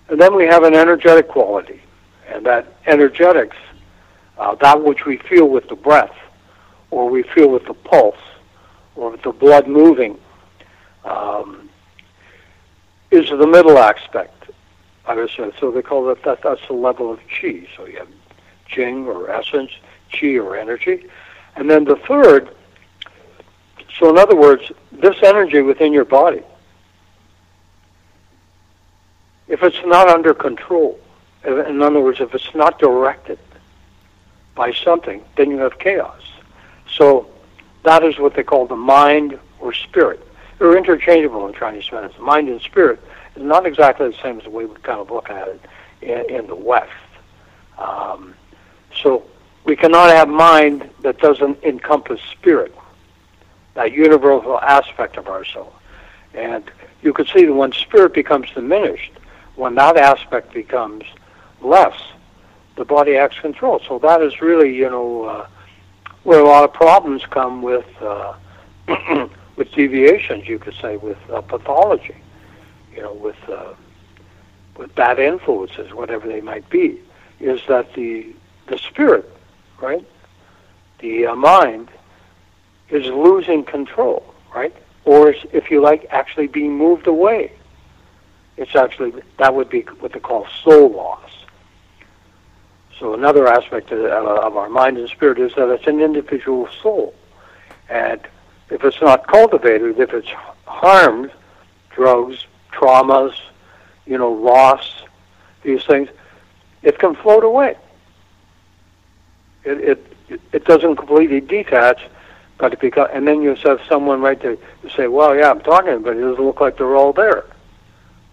And 0.08 0.20
then 0.20 0.34
we 0.34 0.44
have 0.46 0.62
an 0.62 0.74
energetic 0.74 1.28
quality, 1.28 1.80
and 2.28 2.44
that 2.46 2.66
energetics 2.86 3.56
uh, 4.38 4.54
that 4.56 4.82
which 4.82 5.04
we 5.04 5.16
feel 5.16 5.48
with 5.48 5.68
the 5.68 5.74
breath, 5.74 6.14
or 6.90 7.10
we 7.10 7.22
feel 7.22 7.48
with 7.48 7.64
the 7.66 7.74
pulse, 7.74 8.16
or 8.96 9.10
with 9.10 9.22
the 9.22 9.32
blood 9.32 9.66
moving, 9.66 10.18
um, 11.04 11.67
is 13.10 13.30
the 13.30 13.46
middle 13.46 13.78
aspect. 13.78 14.38
I 15.08 15.26
say. 15.28 15.50
So 15.58 15.70
they 15.70 15.82
call 15.82 16.04
that, 16.06 16.22
that 16.24 16.42
that's 16.42 16.66
the 16.66 16.74
level 16.74 17.10
of 17.10 17.18
chi. 17.28 17.66
So 17.76 17.86
you 17.86 17.98
have 17.98 18.08
jing 18.66 19.06
or 19.06 19.30
essence, 19.30 19.70
chi 20.12 20.36
or 20.36 20.56
energy, 20.56 21.06
and 21.56 21.68
then 21.68 21.84
the 21.84 21.96
third. 21.96 22.54
So 23.98 24.10
in 24.10 24.18
other 24.18 24.36
words, 24.36 24.70
this 24.92 25.16
energy 25.22 25.62
within 25.62 25.92
your 25.92 26.04
body, 26.04 26.42
if 29.48 29.62
it's 29.62 29.80
not 29.86 30.08
under 30.08 30.34
control, 30.34 31.00
in 31.44 31.82
other 31.82 32.00
words, 32.00 32.20
if 32.20 32.34
it's 32.34 32.54
not 32.54 32.78
directed 32.78 33.38
by 34.54 34.72
something, 34.72 35.24
then 35.36 35.50
you 35.50 35.56
have 35.58 35.78
chaos. 35.78 36.20
So 36.90 37.28
that 37.84 38.04
is 38.04 38.18
what 38.18 38.34
they 38.34 38.42
call 38.42 38.66
the 38.66 38.76
mind 38.76 39.38
or 39.58 39.72
spirit. 39.72 40.27
They're 40.58 40.76
interchangeable 40.76 41.46
in 41.46 41.54
Chinese 41.54 41.90
medicine. 41.92 42.22
Mind 42.22 42.48
and 42.48 42.60
spirit 42.60 43.00
is 43.36 43.42
not 43.42 43.66
exactly 43.66 44.08
the 44.08 44.16
same 44.22 44.38
as 44.38 44.44
the 44.44 44.50
way 44.50 44.64
we 44.64 44.74
kind 44.76 45.00
of 45.00 45.10
look 45.10 45.30
at 45.30 45.48
it 45.48 45.60
in, 46.02 46.36
in 46.36 46.46
the 46.46 46.56
West. 46.56 46.90
Um, 47.78 48.34
so 49.02 49.24
we 49.64 49.76
cannot 49.76 50.10
have 50.10 50.28
mind 50.28 50.90
that 51.02 51.18
doesn't 51.18 51.62
encompass 51.62 52.20
spirit, 52.32 52.74
that 53.74 53.92
universal 53.92 54.58
aspect 54.60 55.16
of 55.16 55.28
ourselves. 55.28 55.74
And 56.34 56.70
you 57.02 57.12
can 57.12 57.26
see 57.26 57.44
that 57.44 57.52
when 57.52 57.72
spirit 57.72 58.12
becomes 58.12 58.50
diminished, 58.50 59.12
when 59.54 59.74
that 59.76 59.96
aspect 59.96 60.52
becomes 60.52 61.04
less, 61.60 61.94
the 62.76 62.84
body 62.84 63.16
acts 63.16 63.38
control. 63.40 63.80
So 63.86 63.98
that 64.00 64.22
is 64.22 64.40
really, 64.40 64.74
you 64.74 64.88
know, 64.88 65.24
uh, 65.24 65.48
where 66.22 66.40
a 66.40 66.44
lot 66.44 66.64
of 66.64 66.72
problems 66.72 67.24
come 67.26 67.62
with 67.62 67.86
uh, 68.00 68.34
with 69.58 69.72
deviations. 69.72 70.48
You 70.48 70.58
could 70.58 70.74
say 70.80 70.96
with 70.96 71.18
uh, 71.30 71.42
pathology, 71.42 72.16
you 72.94 73.02
know, 73.02 73.12
with 73.12 73.36
uh, 73.48 73.74
with 74.78 74.94
bad 74.94 75.18
influences, 75.18 75.92
whatever 75.92 76.26
they 76.28 76.40
might 76.40 76.70
be, 76.70 77.00
is 77.40 77.60
that 77.68 77.92
the 77.94 78.32
the 78.68 78.78
spirit, 78.78 79.28
right, 79.82 80.06
the 81.00 81.26
uh, 81.26 81.34
mind, 81.34 81.88
is 82.88 83.06
losing 83.06 83.64
control, 83.64 84.34
right, 84.54 84.74
or 85.04 85.32
is, 85.32 85.44
if 85.52 85.70
you 85.70 85.82
like, 85.82 86.06
actually 86.10 86.46
being 86.46 86.78
moved 86.78 87.06
away. 87.06 87.52
It's 88.56 88.74
actually 88.74 89.12
that 89.38 89.54
would 89.54 89.68
be 89.68 89.82
what 90.00 90.12
they 90.12 90.20
call 90.20 90.46
soul 90.64 90.90
loss. 90.90 91.30
So 92.98 93.14
another 93.14 93.46
aspect 93.46 93.92
of, 93.92 94.00
of 94.04 94.56
our 94.56 94.68
mind 94.68 94.98
and 94.98 95.08
spirit 95.08 95.38
is 95.38 95.54
that 95.54 95.68
it's 95.68 95.86
an 95.86 96.00
individual 96.00 96.68
soul, 96.82 97.14
and 97.88 98.20
if 98.70 98.84
it's 98.84 99.00
not 99.00 99.26
cultivated, 99.26 99.98
if 99.98 100.12
it's 100.12 100.28
harmed, 100.66 101.30
drugs, 101.90 102.46
traumas, 102.72 103.34
you 104.06 104.18
know, 104.18 104.30
loss, 104.30 105.02
these 105.62 105.84
things, 105.84 106.08
it 106.82 106.98
can 106.98 107.14
float 107.16 107.44
away. 107.44 107.76
It 109.64 109.80
it 109.80 110.40
it 110.52 110.64
doesn't 110.64 110.96
completely 110.96 111.40
detach, 111.40 112.02
but 112.58 112.72
it 112.72 112.80
becomes, 112.80 113.10
and 113.12 113.26
then 113.26 113.42
you 113.42 113.54
have 113.54 113.80
someone 113.88 114.20
right 114.20 114.40
there 114.40 114.56
to 114.56 114.90
say, 114.90 115.06
well, 115.06 115.34
yeah, 115.34 115.50
I'm 115.50 115.60
talking, 115.60 116.02
but 116.02 116.16
it 116.16 116.20
doesn't 116.20 116.44
look 116.44 116.60
like 116.60 116.76
they're 116.76 116.96
all 116.96 117.12
there. 117.12 117.44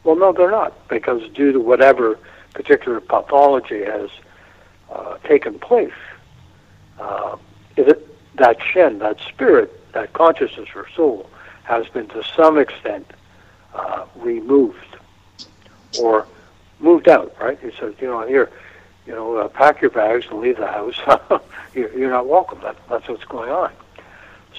Well, 0.04 0.16
no, 0.16 0.34
they're 0.34 0.52
not, 0.52 0.88
because 0.88 1.28
due 1.30 1.52
to 1.52 1.60
whatever 1.60 2.20
particular 2.54 3.00
pathology 3.00 3.84
has 3.84 4.10
uh, 4.92 5.18
taken 5.20 5.58
place, 5.58 5.94
uh, 7.00 7.38
it, 7.76 8.08
that 8.38 8.58
shen, 8.62 9.00
that 9.00 9.20
spirit, 9.28 9.72
that 9.96 10.14
consciousness 10.14 10.70
or 10.76 10.88
soul, 10.96 11.28
has 11.64 11.88
been 11.88 12.08
to 12.10 12.24
some 12.36 12.60
extent 12.60 13.12
uh, 13.74 14.06
removed 14.18 14.98
or 16.00 16.28
moved 16.80 17.10
out. 17.10 17.36
Right? 17.42 17.58
He 17.60 17.72
says, 17.80 17.96
you 18.00 18.08
know, 18.08 18.26
here, 18.28 18.52
you 19.08 19.14
know, 19.14 19.38
uh, 19.38 19.48
pack 19.48 19.82
your 19.82 19.90
bags 19.90 20.28
and 20.30 20.40
leave 20.40 20.58
the 20.58 20.68
house. 20.68 21.00
you're, 21.74 21.92
you're 21.98 22.12
not 22.12 22.28
welcome. 22.28 22.60
That, 22.62 22.78
that's 22.88 23.08
what's 23.08 23.24
going 23.24 23.50
on. 23.50 23.72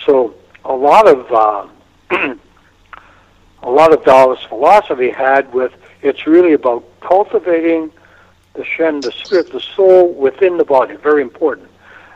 So 0.04 0.34
a 0.64 0.74
lot 0.74 1.06
of 1.06 1.32
uh, 1.32 1.68
a 3.62 3.70
lot 3.70 3.92
of 3.92 4.04
Taoist 4.04 4.48
philosophy 4.48 5.10
had 5.10 5.52
with 5.52 5.72
it's 6.02 6.26
really 6.26 6.52
about 6.52 6.84
cultivating 7.00 7.92
the 8.54 8.64
Shen, 8.64 9.00
the 9.00 9.12
spirit, 9.12 9.52
the 9.52 9.60
soul 9.60 10.12
within 10.12 10.56
the 10.56 10.64
body. 10.64 10.96
Very 10.96 11.22
important. 11.22 11.68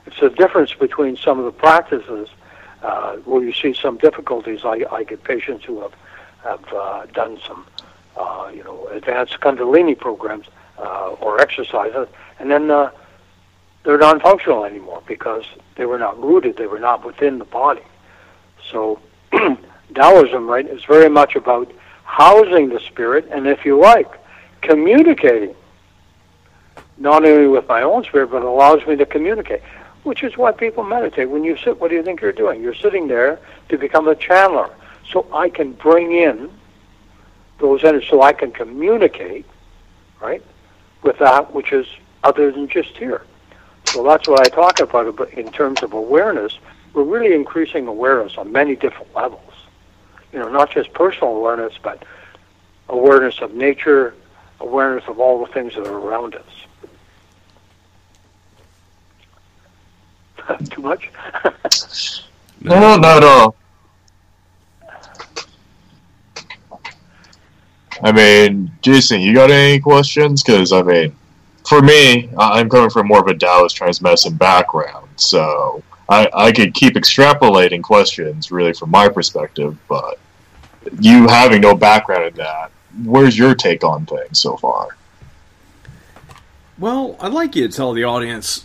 It's 0.06 0.20
a 0.22 0.30
difference 0.30 0.74
between 0.74 1.16
some 1.16 1.38
of 1.38 1.44
the 1.44 1.52
practices 1.52 2.28
uh, 2.82 3.16
where 3.18 3.42
you 3.42 3.52
see 3.52 3.74
some 3.74 3.98
difficulties. 3.98 4.60
I, 4.64 4.84
I 4.90 5.04
get 5.04 5.24
patients 5.24 5.64
who 5.64 5.80
have 5.80 5.94
have 6.42 6.72
uh, 6.72 7.06
done 7.06 7.38
some, 7.46 7.66
uh, 8.16 8.50
you 8.54 8.64
know, 8.64 8.86
advanced 8.88 9.38
Kundalini 9.40 9.98
programs 9.98 10.46
uh, 10.78 11.10
or 11.20 11.38
exercises, 11.40 12.08
and 12.38 12.50
then 12.50 12.70
uh, 12.70 12.90
they're 13.84 13.98
non-functional 13.98 14.64
anymore 14.64 15.02
because 15.06 15.44
they 15.76 15.86
were 15.86 15.98
not 15.98 16.18
rooted, 16.22 16.56
they 16.56 16.66
were 16.66 16.78
not 16.78 17.04
within 17.04 17.38
the 17.38 17.44
body. 17.44 17.82
So 18.70 19.00
Taoism, 19.94 20.46
right, 20.48 20.66
is 20.66 20.84
very 20.84 21.08
much 21.08 21.36
about 21.36 21.70
housing 22.04 22.70
the 22.70 22.80
spirit, 22.80 23.28
and 23.30 23.46
if 23.46 23.64
you 23.64 23.78
like, 23.78 24.10
communicating 24.62 25.54
not 26.98 27.24
only 27.24 27.48
with 27.48 27.66
my 27.68 27.82
own 27.82 28.04
spirit, 28.04 28.30
but 28.30 28.42
allows 28.42 28.86
me 28.86 28.96
to 28.96 29.06
communicate, 29.06 29.62
which 30.02 30.22
is 30.22 30.36
why 30.36 30.52
people 30.52 30.82
meditate. 30.82 31.28
When 31.28 31.44
you 31.44 31.56
sit, 31.56 31.80
what 31.80 31.88
do 31.90 31.96
you 31.96 32.02
think 32.02 32.20
you're 32.20 32.32
doing? 32.32 32.62
You're 32.62 32.74
sitting 32.74 33.08
there 33.08 33.38
to 33.68 33.78
become 33.78 34.08
a 34.08 34.14
channeler. 34.14 34.70
So 35.10 35.26
I 35.32 35.48
can 35.48 35.72
bring 35.72 36.12
in 36.12 36.50
those 37.58 37.84
energies, 37.84 38.08
so 38.08 38.22
I 38.22 38.32
can 38.32 38.52
communicate, 38.52 39.44
right, 40.20 40.42
with 41.02 41.18
that 41.18 41.52
which 41.52 41.72
is 41.72 41.86
other 42.24 42.50
than 42.50 42.68
just 42.68 42.96
here. 42.96 43.22
So 43.86 44.04
that's 44.04 44.28
what 44.28 44.40
I 44.40 44.48
talk 44.48 44.80
about 44.80 45.30
in 45.32 45.50
terms 45.50 45.82
of 45.82 45.92
awareness. 45.92 46.58
We're 46.92 47.04
really 47.04 47.34
increasing 47.34 47.86
awareness 47.86 48.36
on 48.38 48.52
many 48.52 48.76
different 48.76 49.14
levels. 49.14 49.52
You 50.32 50.38
know, 50.38 50.48
not 50.48 50.70
just 50.70 50.92
personal 50.92 51.36
awareness, 51.36 51.74
but 51.82 52.04
awareness 52.88 53.40
of 53.40 53.54
nature, 53.54 54.14
awareness 54.60 55.04
of 55.08 55.18
all 55.18 55.44
the 55.44 55.52
things 55.52 55.74
that 55.74 55.86
are 55.86 55.98
around 55.98 56.34
us. 56.34 56.66
Too 60.70 60.82
much? 60.82 61.10
no, 62.60 62.96
not 62.96 63.18
at 63.18 63.24
all. 63.24 63.56
I 68.02 68.12
mean, 68.12 68.72
Jason, 68.80 69.20
you 69.20 69.34
got 69.34 69.50
any 69.50 69.78
questions? 69.78 70.42
Because 70.42 70.72
I 70.72 70.82
mean, 70.82 71.14
for 71.66 71.82
me, 71.82 72.30
I'm 72.38 72.68
coming 72.68 72.90
from 72.90 73.08
more 73.08 73.20
of 73.20 73.26
a 73.26 73.34
Taoist 73.34 73.76
trance 73.76 74.00
medicine 74.00 74.34
background, 74.34 75.08
so 75.16 75.82
I, 76.08 76.28
I 76.34 76.52
could 76.52 76.74
keep 76.74 76.94
extrapolating 76.94 77.82
questions 77.82 78.50
really 78.50 78.72
from 78.72 78.90
my 78.90 79.08
perspective, 79.08 79.76
but 79.88 80.18
you 80.98 81.28
having 81.28 81.60
no 81.60 81.74
background 81.74 82.24
in 82.24 82.34
that, 82.34 82.70
where's 83.04 83.36
your 83.36 83.54
take 83.54 83.84
on 83.84 84.06
things 84.06 84.40
so 84.40 84.56
far? 84.56 84.96
Well, 86.78 87.16
I'd 87.20 87.32
like 87.32 87.54
you 87.54 87.68
to 87.68 87.74
tell 87.74 87.92
the 87.92 88.04
audience 88.04 88.64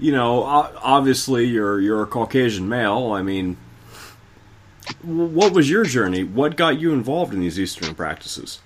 you 0.00 0.12
know, 0.12 0.42
obviously 0.42 1.46
you're 1.46 1.80
you're 1.80 2.02
a 2.02 2.06
Caucasian 2.06 2.68
male. 2.68 3.12
I 3.12 3.22
mean, 3.22 3.56
what 5.02 5.52
was 5.52 5.68
your 5.68 5.84
journey? 5.84 6.24
What 6.24 6.56
got 6.56 6.80
you 6.80 6.92
involved 6.92 7.34
in 7.34 7.40
these 7.40 7.60
Eastern 7.60 7.94
practices? 7.94 8.60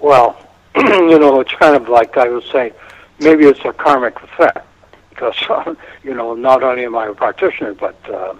Well, 0.00 0.36
you 0.76 1.18
know, 1.18 1.40
it's 1.40 1.52
kind 1.52 1.76
of 1.76 1.88
like 1.88 2.16
I 2.16 2.28
was 2.28 2.44
saying, 2.50 2.72
maybe 3.20 3.44
it's 3.44 3.64
a 3.64 3.72
karmic 3.72 4.20
effect 4.22 4.66
because 5.10 5.76
you 6.02 6.14
know, 6.14 6.34
not 6.34 6.62
only 6.62 6.84
am 6.84 6.96
I 6.96 7.06
a 7.06 7.14
practitioner, 7.14 7.74
but 7.74 7.96
uh, 8.08 8.34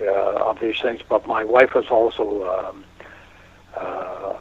uh, 0.00 0.50
of 0.50 0.60
these 0.60 0.80
things, 0.80 1.00
but 1.08 1.26
my 1.26 1.44
wife 1.44 1.76
is 1.76 1.86
also 1.86 2.48
um, 2.58 2.84
uh, 3.76 4.34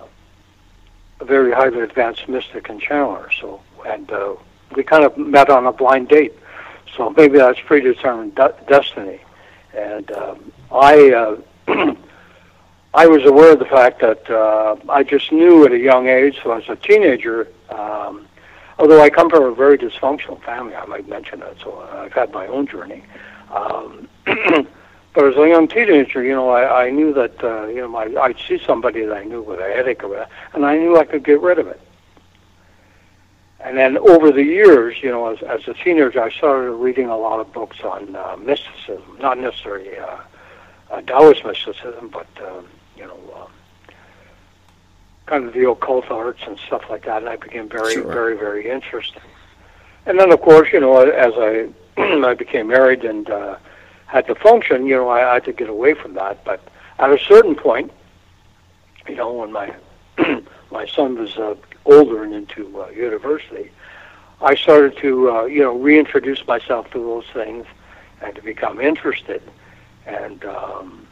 a 1.20 1.26
very 1.26 1.52
highly 1.52 1.82
advanced 1.82 2.28
mystic 2.28 2.70
and 2.70 2.82
channeler. 2.82 3.30
So, 3.40 3.62
and 3.86 4.10
uh, 4.12 4.36
we 4.76 4.84
kind 4.84 5.04
of 5.04 5.18
met 5.18 5.50
on 5.50 5.66
a 5.66 5.72
blind 5.72 6.10
date. 6.10 6.34
So 6.96 7.10
maybe 7.12 7.38
that's 7.38 7.60
predetermined 7.60 8.36
de- 8.36 8.56
destiny. 8.68 9.20
And 9.74 10.10
um, 10.12 10.52
I, 10.72 11.12
uh, 11.68 11.96
I 12.94 13.08
was 13.08 13.26
aware 13.26 13.54
of 13.54 13.60
the 13.60 13.66
fact 13.66 14.00
that 14.02 14.30
uh, 14.30 14.78
I 14.90 15.04
just 15.04 15.32
knew 15.32 15.66
at 15.66 15.74
a 15.74 15.78
young 15.78 16.08
age, 16.08 16.40
so 16.42 16.52
as 16.54 16.64
a 16.70 16.78
teenager, 16.78 17.50
um, 17.70 18.26
although 18.80 19.02
I 19.02 19.10
come 19.10 19.30
from 19.30 19.44
a 19.44 19.54
very 19.54 19.78
dysfunctional 19.78 20.42
family, 20.44 20.76
I 20.76 20.86
might 20.86 21.08
mention 21.08 21.42
that, 21.42 21.58
so 21.60 21.78
I've 21.94 22.14
had 22.14 22.32
my 22.32 22.48
own 22.48 22.68
journey. 22.68 23.04
Um, 23.52 24.08
but 24.26 25.26
as 25.26 25.36
a 25.36 25.48
young 25.48 25.68
teenager, 25.68 26.24
you 26.24 26.34
know, 26.34 26.50
I, 26.50 26.86
I 26.86 26.90
knew 26.90 27.14
that, 27.14 27.44
uh, 27.44 27.68
you 27.68 27.82
know, 27.82 27.90
my, 27.90 28.04
I'd 28.22 28.38
see 28.48 28.62
somebody 28.66 29.06
that 29.06 29.16
I 29.16 29.24
knew 29.24 29.42
with 29.42 29.60
a 29.60 29.64
headache 29.64 30.04
or 30.04 30.10
whatever, 30.10 30.30
and 30.54 30.66
I 30.66 30.78
knew 30.78 30.98
I 30.98 31.04
could 31.04 31.26
get 31.26 31.42
rid 31.42 31.60
of 31.60 31.68
it. 31.68 31.82
And 33.66 33.76
then 33.76 33.98
over 33.98 34.32
the 34.32 34.44
years, 34.44 34.98
you 35.02 35.10
know, 35.10 35.26
as, 35.26 35.42
as 35.42 35.68
a 35.68 35.74
teenager, 35.74 36.22
I 36.22 36.30
started 36.30 36.70
reading 36.74 37.10
a 37.10 37.18
lot 37.18 37.40
of 37.40 37.52
books 37.52 37.80
on 37.84 38.16
uh, 38.16 38.38
mysticism, 38.38 39.18
not 39.20 39.40
necessarily 39.40 39.98
uh, 39.98 40.18
uh, 40.92 41.02
Taoist 41.02 41.44
mysticism, 41.44 42.10
but, 42.10 42.28
um, 42.48 42.68
you 42.96 43.08
know, 43.08 43.20
uh, 43.36 43.48
kind 45.26 45.46
of 45.46 45.54
the 45.54 45.68
occult 45.68 46.12
arts 46.12 46.42
and 46.46 46.60
stuff 46.60 46.84
like 46.92 47.06
that. 47.06 47.24
And 47.24 47.28
I 47.28 47.38
became 47.38 47.68
very, 47.68 47.94
sure. 47.94 48.04
very, 48.04 48.38
very 48.38 48.70
interested. 48.70 49.24
And 50.06 50.20
then, 50.20 50.32
of 50.32 50.42
course, 50.42 50.70
you 50.72 50.80
know, 50.80 50.98
as 50.98 51.34
I 51.36 51.70
I 51.98 52.36
became 52.36 52.68
married 52.68 53.04
and 53.04 53.28
uh, 53.28 53.58
had 54.06 54.28
to 54.28 54.36
function, 54.36 54.86
you 54.86 54.96
know, 54.96 55.10
I, 55.10 55.32
I 55.32 55.34
had 55.36 55.46
to 55.46 55.54
get 55.54 55.70
away 55.70 55.96
from 55.96 56.14
that. 56.14 56.46
But 56.46 56.62
at 57.00 57.10
a 57.10 57.18
certain 57.18 57.56
point, 57.56 57.92
you 59.08 59.16
know, 59.16 59.34
when 59.34 59.52
my 59.52 59.74
my 60.72 60.86
son 60.86 61.18
was 61.18 61.36
uh, 61.38 61.56
older 61.86 62.24
and 62.24 62.34
into 62.34 62.82
uh, 62.82 62.90
university, 62.90 63.72
I 64.42 64.56
started 64.56 64.98
to 64.98 65.32
uh, 65.32 65.46
you 65.46 65.62
know 65.62 65.78
reintroduce 65.78 66.46
myself 66.48 66.90
to 66.92 67.00
those 67.00 67.26
things 67.34 67.66
and 68.22 68.36
to 68.36 68.42
become 68.42 68.80
interested. 68.82 69.42
And 70.06 70.44
um, 70.46 71.08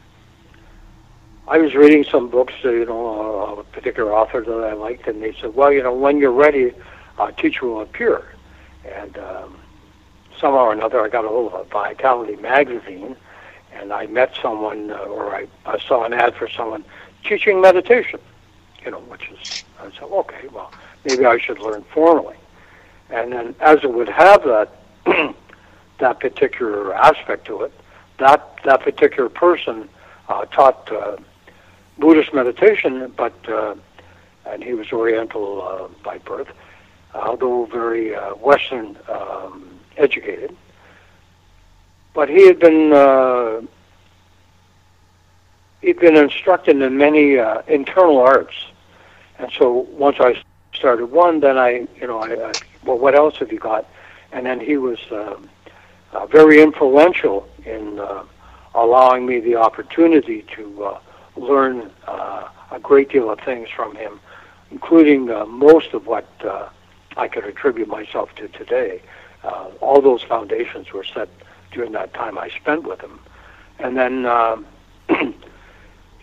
I 1.48 1.58
was 1.58 1.74
reading 1.74 2.04
some 2.04 2.28
books, 2.28 2.54
uh, 2.64 2.70
you 2.70 2.86
know, 2.86 3.58
a 3.58 3.64
particular 3.64 4.14
author 4.14 4.42
that 4.42 4.64
I 4.64 4.72
liked, 4.72 5.06
and 5.06 5.22
they 5.22 5.34
said, 5.40 5.54
well, 5.54 5.72
you 5.72 5.82
know, 5.82 5.92
when 5.92 6.18
you're 6.18 6.32
ready, 6.32 6.72
a 7.18 7.32
teacher 7.32 7.66
will 7.66 7.80
appear. 7.80 8.24
And 8.84 9.18
um, 9.18 9.58
somehow 10.38 10.66
or 10.66 10.72
another, 10.72 11.00
I 11.00 11.08
got 11.08 11.24
a 11.24 11.28
hold 11.28 11.52
of 11.52 11.60
a 11.60 11.64
Vitality 11.64 12.36
magazine, 12.36 13.16
and 13.72 13.92
I 13.92 14.06
met 14.06 14.34
someone, 14.40 14.90
uh, 14.90 14.96
or 14.96 15.34
I, 15.34 15.48
I 15.66 15.78
saw 15.80 16.04
an 16.04 16.12
ad 16.12 16.34
for 16.34 16.48
someone 16.48 16.84
teaching 17.24 17.60
meditation 17.60 18.20
you 18.84 18.90
know, 18.90 19.00
which 19.00 19.28
is, 19.30 19.64
I 19.80 19.90
said, 19.92 20.02
okay, 20.02 20.48
well, 20.52 20.72
maybe 21.04 21.24
I 21.24 21.38
should 21.38 21.58
learn 21.58 21.84
formally. 21.92 22.36
And 23.10 23.32
then 23.32 23.54
as 23.60 23.78
it 23.82 23.92
would 23.92 24.08
have 24.08 24.42
that, 24.44 24.76
that 25.98 26.20
particular 26.20 26.94
aspect 26.94 27.46
to 27.46 27.62
it, 27.62 27.72
that, 28.18 28.58
that 28.64 28.82
particular 28.82 29.28
person 29.28 29.88
uh, 30.28 30.44
taught 30.46 30.90
uh, 30.92 31.16
Buddhist 31.98 32.32
meditation, 32.34 33.12
but, 33.16 33.34
uh, 33.48 33.74
and 34.46 34.62
he 34.62 34.74
was 34.74 34.92
Oriental 34.92 35.62
uh, 35.62 35.88
by 36.02 36.18
birth, 36.18 36.48
although 37.14 37.66
very 37.66 38.14
uh, 38.14 38.34
Western 38.34 38.96
um, 39.08 39.78
educated. 39.96 40.56
But 42.14 42.28
he 42.28 42.46
had 42.46 42.60
been 42.60 42.92
uh, 42.92 43.62
he'd 45.84 45.98
been 45.98 46.16
instructed 46.16 46.80
in 46.80 46.96
many 46.96 47.38
uh, 47.38 47.62
internal 47.66 48.18
arts, 48.18 48.54
and 49.38 49.50
so 49.58 49.86
once 49.90 50.16
I 50.20 50.42
started 50.74 51.06
one, 51.06 51.40
then 51.40 51.58
I, 51.58 51.86
you 52.00 52.06
know, 52.06 52.18
I, 52.18 52.50
I 52.50 52.52
well, 52.84 52.98
what 52.98 53.14
else 53.14 53.36
have 53.38 53.52
you 53.52 53.58
got? 53.58 53.86
And 54.32 54.46
then 54.46 54.60
he 54.60 54.76
was 54.76 54.98
uh, 55.10 55.36
uh, 56.12 56.26
very 56.26 56.60
influential 56.60 57.48
in 57.64 57.98
uh, 57.98 58.24
allowing 58.74 59.26
me 59.26 59.40
the 59.40 59.56
opportunity 59.56 60.42
to 60.54 60.84
uh, 60.84 61.00
learn 61.36 61.90
uh, 62.06 62.48
a 62.70 62.78
great 62.80 63.10
deal 63.10 63.30
of 63.30 63.40
things 63.40 63.68
from 63.68 63.94
him, 63.94 64.20
including 64.70 65.30
uh, 65.30 65.44
most 65.46 65.94
of 65.94 66.06
what 66.06 66.26
uh, 66.44 66.68
I 67.16 67.28
could 67.28 67.44
attribute 67.44 67.88
myself 67.88 68.34
to 68.36 68.48
today. 68.48 69.00
Uh, 69.42 69.70
all 69.80 70.00
those 70.00 70.22
foundations 70.22 70.92
were 70.92 71.04
set 71.04 71.28
during 71.70 71.92
that 71.92 72.14
time 72.14 72.38
I 72.38 72.48
spent 72.50 72.84
with 72.84 73.00
him. 73.00 73.20
And 73.78 73.96
then, 73.96 74.26
um, 74.26 74.66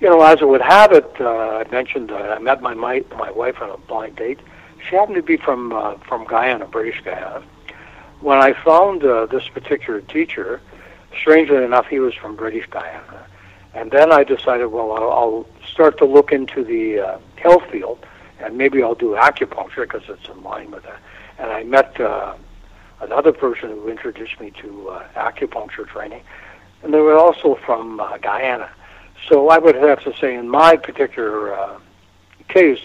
you 0.02 0.10
know, 0.10 0.22
as 0.24 0.41
it 0.41 0.47
would 0.47 0.62
have 0.62 0.91
it, 0.91 1.10
uh, 1.22 1.64
I 1.64 1.72
mentioned 1.72 2.12
uh, 2.12 2.16
I 2.16 2.39
met 2.39 2.62
my, 2.62 2.74
my 2.74 3.04
my 3.18 3.32
wife 3.32 3.62
on 3.62 3.70
a 3.70 3.78
blind 3.78 4.16
date. 4.16 4.39
She 4.89 4.95
happened 4.95 5.16
to 5.16 5.22
be 5.22 5.38
from 5.38 5.72
uh, 5.72 5.95
from 5.99 6.26
Guyana, 6.26 6.66
British 6.66 7.02
Guiana. 7.04 7.43
When 8.20 8.39
I 8.39 8.54
found 8.54 9.04
uh, 9.04 9.28
this 9.28 9.47
particular 9.47 10.02
teacher, 10.02 10.60
strangely 11.20 11.64
enough, 11.64 11.88
he 11.88 11.99
was 11.99 12.16
from 12.16 12.36
British 12.36 12.68
Guiana. 12.70 13.26
And 13.74 13.89
then 13.89 14.12
I 14.12 14.24
decided, 14.24 14.68
well, 14.68 14.91
I'll, 14.91 15.12
I'll 15.12 15.45
start 15.66 15.97
to 15.99 16.06
look 16.06 16.32
into 16.32 16.64
the 16.64 16.99
uh, 16.99 17.18
health 17.38 17.64
field, 17.72 18.06
and 18.39 18.58
maybe 18.58 18.84
I'll 18.84 18.95
do 18.95 19.12
acupuncture 19.12 19.84
because 19.84 20.04
it's 20.10 20.28
in 20.28 20.43
line 20.43 20.72
with 20.72 20.84
that. 20.84 20.99
And 21.39 21.52
I 21.52 21.64
met 21.64 21.99
uh, 22.02 22.36
another 22.99 23.32
person 23.32 23.70
who 23.70 23.88
introduced 23.88 24.39
me 24.39 24.52
to 24.62 24.89
uh, 24.89 25.08
acupuncture 25.16 25.88
training, 25.88 26.22
and 26.84 26.93
they 26.93 26.99
were 26.99 27.18
also 27.18 27.56
from 27.66 27.99
uh, 27.99 28.18
Guyana. 28.18 28.70
So 29.28 29.50
I 29.50 29.58
would 29.58 29.76
have 29.76 30.04
to 30.04 30.14
say, 30.18 30.36
in 30.36 30.50
my 30.50 30.76
particular 30.78 31.54
uh, 31.54 31.80
case, 32.48 32.80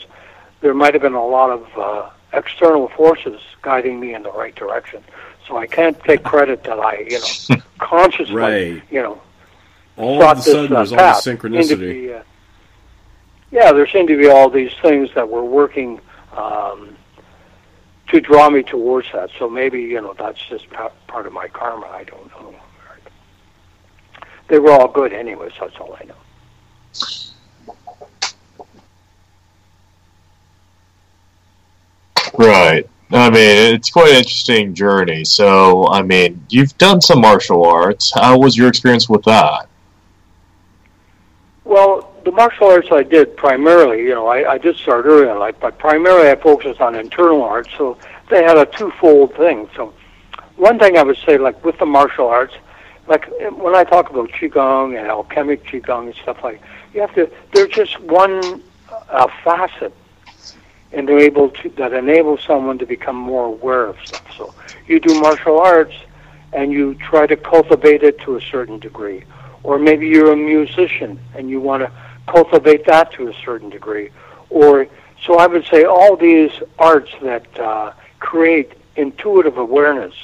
there 0.60 0.74
might 0.74 0.94
have 0.94 1.02
been 1.02 1.14
a 1.14 1.26
lot 1.26 1.50
of 1.50 1.78
uh, 1.78 2.10
external 2.32 2.88
forces 2.88 3.40
guiding 3.62 3.98
me 4.00 4.14
in 4.14 4.22
the 4.22 4.32
right 4.32 4.54
direction. 4.54 5.02
So 5.48 5.56
I 5.56 5.66
can't 5.66 5.98
take 6.04 6.22
credit 6.24 6.64
that 6.64 6.78
I, 6.78 6.98
you 7.08 7.18
know, 7.20 7.62
consciously, 7.78 8.34
Right. 8.34 8.82
you 8.90 9.02
know, 9.02 9.20
All 9.96 10.22
of 10.22 10.38
a 10.38 10.42
sudden, 10.42 10.62
this, 10.62 10.72
uh, 10.72 10.74
there's 10.74 10.92
all 10.92 10.98
this 11.14 11.24
synchronicity. 11.24 11.78
be, 11.92 12.12
uh, 12.12 12.22
yeah, 13.50 13.72
there 13.72 13.86
seemed 13.86 14.08
to 14.08 14.18
be 14.18 14.28
all 14.28 14.50
these 14.50 14.72
things 14.82 15.08
that 15.14 15.28
were 15.28 15.44
working 15.44 16.00
um, 16.36 16.96
to 18.08 18.20
draw 18.20 18.50
me 18.50 18.62
towards 18.62 19.10
that. 19.12 19.30
So 19.38 19.48
maybe 19.48 19.80
you 19.82 20.00
know 20.00 20.14
that's 20.18 20.44
just 20.48 20.68
pa- 20.70 20.90
part 21.06 21.26
of 21.26 21.32
my 21.32 21.48
karma. 21.48 21.86
I 21.86 22.04
don't 22.04 22.26
know. 22.32 22.54
They 24.48 24.58
were 24.58 24.70
all 24.72 24.88
good 24.88 25.12
anyway, 25.12 25.48
so 25.58 25.66
that's 25.66 25.76
all 25.80 25.96
I 26.00 26.04
know. 26.04 26.14
Right. 32.38 32.88
I 33.10 33.30
mean, 33.30 33.74
it's 33.74 33.90
quite 33.90 34.10
an 34.10 34.16
interesting 34.16 34.74
journey. 34.74 35.24
So, 35.24 35.86
I 35.88 36.02
mean, 36.02 36.44
you've 36.48 36.76
done 36.76 37.00
some 37.00 37.20
martial 37.20 37.64
arts. 37.64 38.12
How 38.14 38.36
was 38.38 38.56
your 38.56 38.68
experience 38.68 39.08
with 39.08 39.22
that? 39.24 39.68
Well, 41.64 42.12
the 42.24 42.32
martial 42.32 42.66
arts 42.66 42.88
I 42.90 43.04
did 43.04 43.36
primarily, 43.36 44.02
you 44.02 44.10
know, 44.10 44.26
I, 44.26 44.52
I 44.54 44.58
did 44.58 44.76
start 44.76 45.04
early 45.06 45.30
in 45.30 45.38
life, 45.38 45.54
but 45.60 45.78
primarily 45.78 46.28
I 46.28 46.34
focused 46.34 46.80
on 46.80 46.96
internal 46.96 47.42
arts. 47.42 47.70
So 47.78 47.96
they 48.28 48.42
had 48.42 48.56
a 48.56 48.66
twofold 48.66 49.34
thing. 49.36 49.68
So 49.76 49.94
one 50.56 50.78
thing 50.78 50.98
I 50.98 51.02
would 51.04 51.18
say, 51.24 51.38
like 51.38 51.64
with 51.64 51.78
the 51.78 51.86
martial 51.86 52.26
arts, 52.26 52.54
like 53.06 53.28
when 53.52 53.76
I 53.76 53.84
talk 53.84 54.10
about 54.10 54.30
qigong 54.30 54.98
and 54.98 55.06
alchemic 55.06 55.64
qigong 55.64 56.06
and 56.06 56.14
stuff 56.16 56.42
like, 56.42 56.60
you 56.92 57.00
have 57.00 57.14
to. 57.14 57.30
They're 57.52 57.68
just 57.68 58.00
one 58.00 58.62
uh, 59.10 59.28
facet 59.44 59.92
enable 60.96 61.50
to, 61.50 61.68
that 61.70 61.92
enables 61.92 62.42
someone 62.42 62.78
to 62.78 62.86
become 62.86 63.16
more 63.16 63.44
aware 63.44 63.86
of 63.86 63.96
stuff. 64.04 64.26
So 64.36 64.54
you 64.86 64.98
do 64.98 65.20
martial 65.20 65.58
arts 65.60 65.94
and 66.52 66.72
you 66.72 66.94
try 66.94 67.26
to 67.26 67.36
cultivate 67.36 68.02
it 68.02 68.18
to 68.20 68.36
a 68.36 68.40
certain 68.40 68.78
degree. 68.78 69.24
Or 69.62 69.78
maybe 69.78 70.08
you're 70.08 70.32
a 70.32 70.36
musician 70.36 71.20
and 71.34 71.50
you 71.50 71.60
want 71.60 71.82
to 71.82 71.92
cultivate 72.26 72.86
that 72.86 73.12
to 73.12 73.28
a 73.28 73.34
certain 73.44 73.68
degree. 73.68 74.10
Or 74.48 74.86
so 75.24 75.38
I 75.38 75.46
would 75.46 75.66
say 75.66 75.84
all 75.84 76.16
these 76.16 76.50
arts 76.78 77.10
that 77.22 77.58
uh, 77.58 77.92
create 78.18 78.72
intuitive 78.96 79.58
awareness 79.58 80.14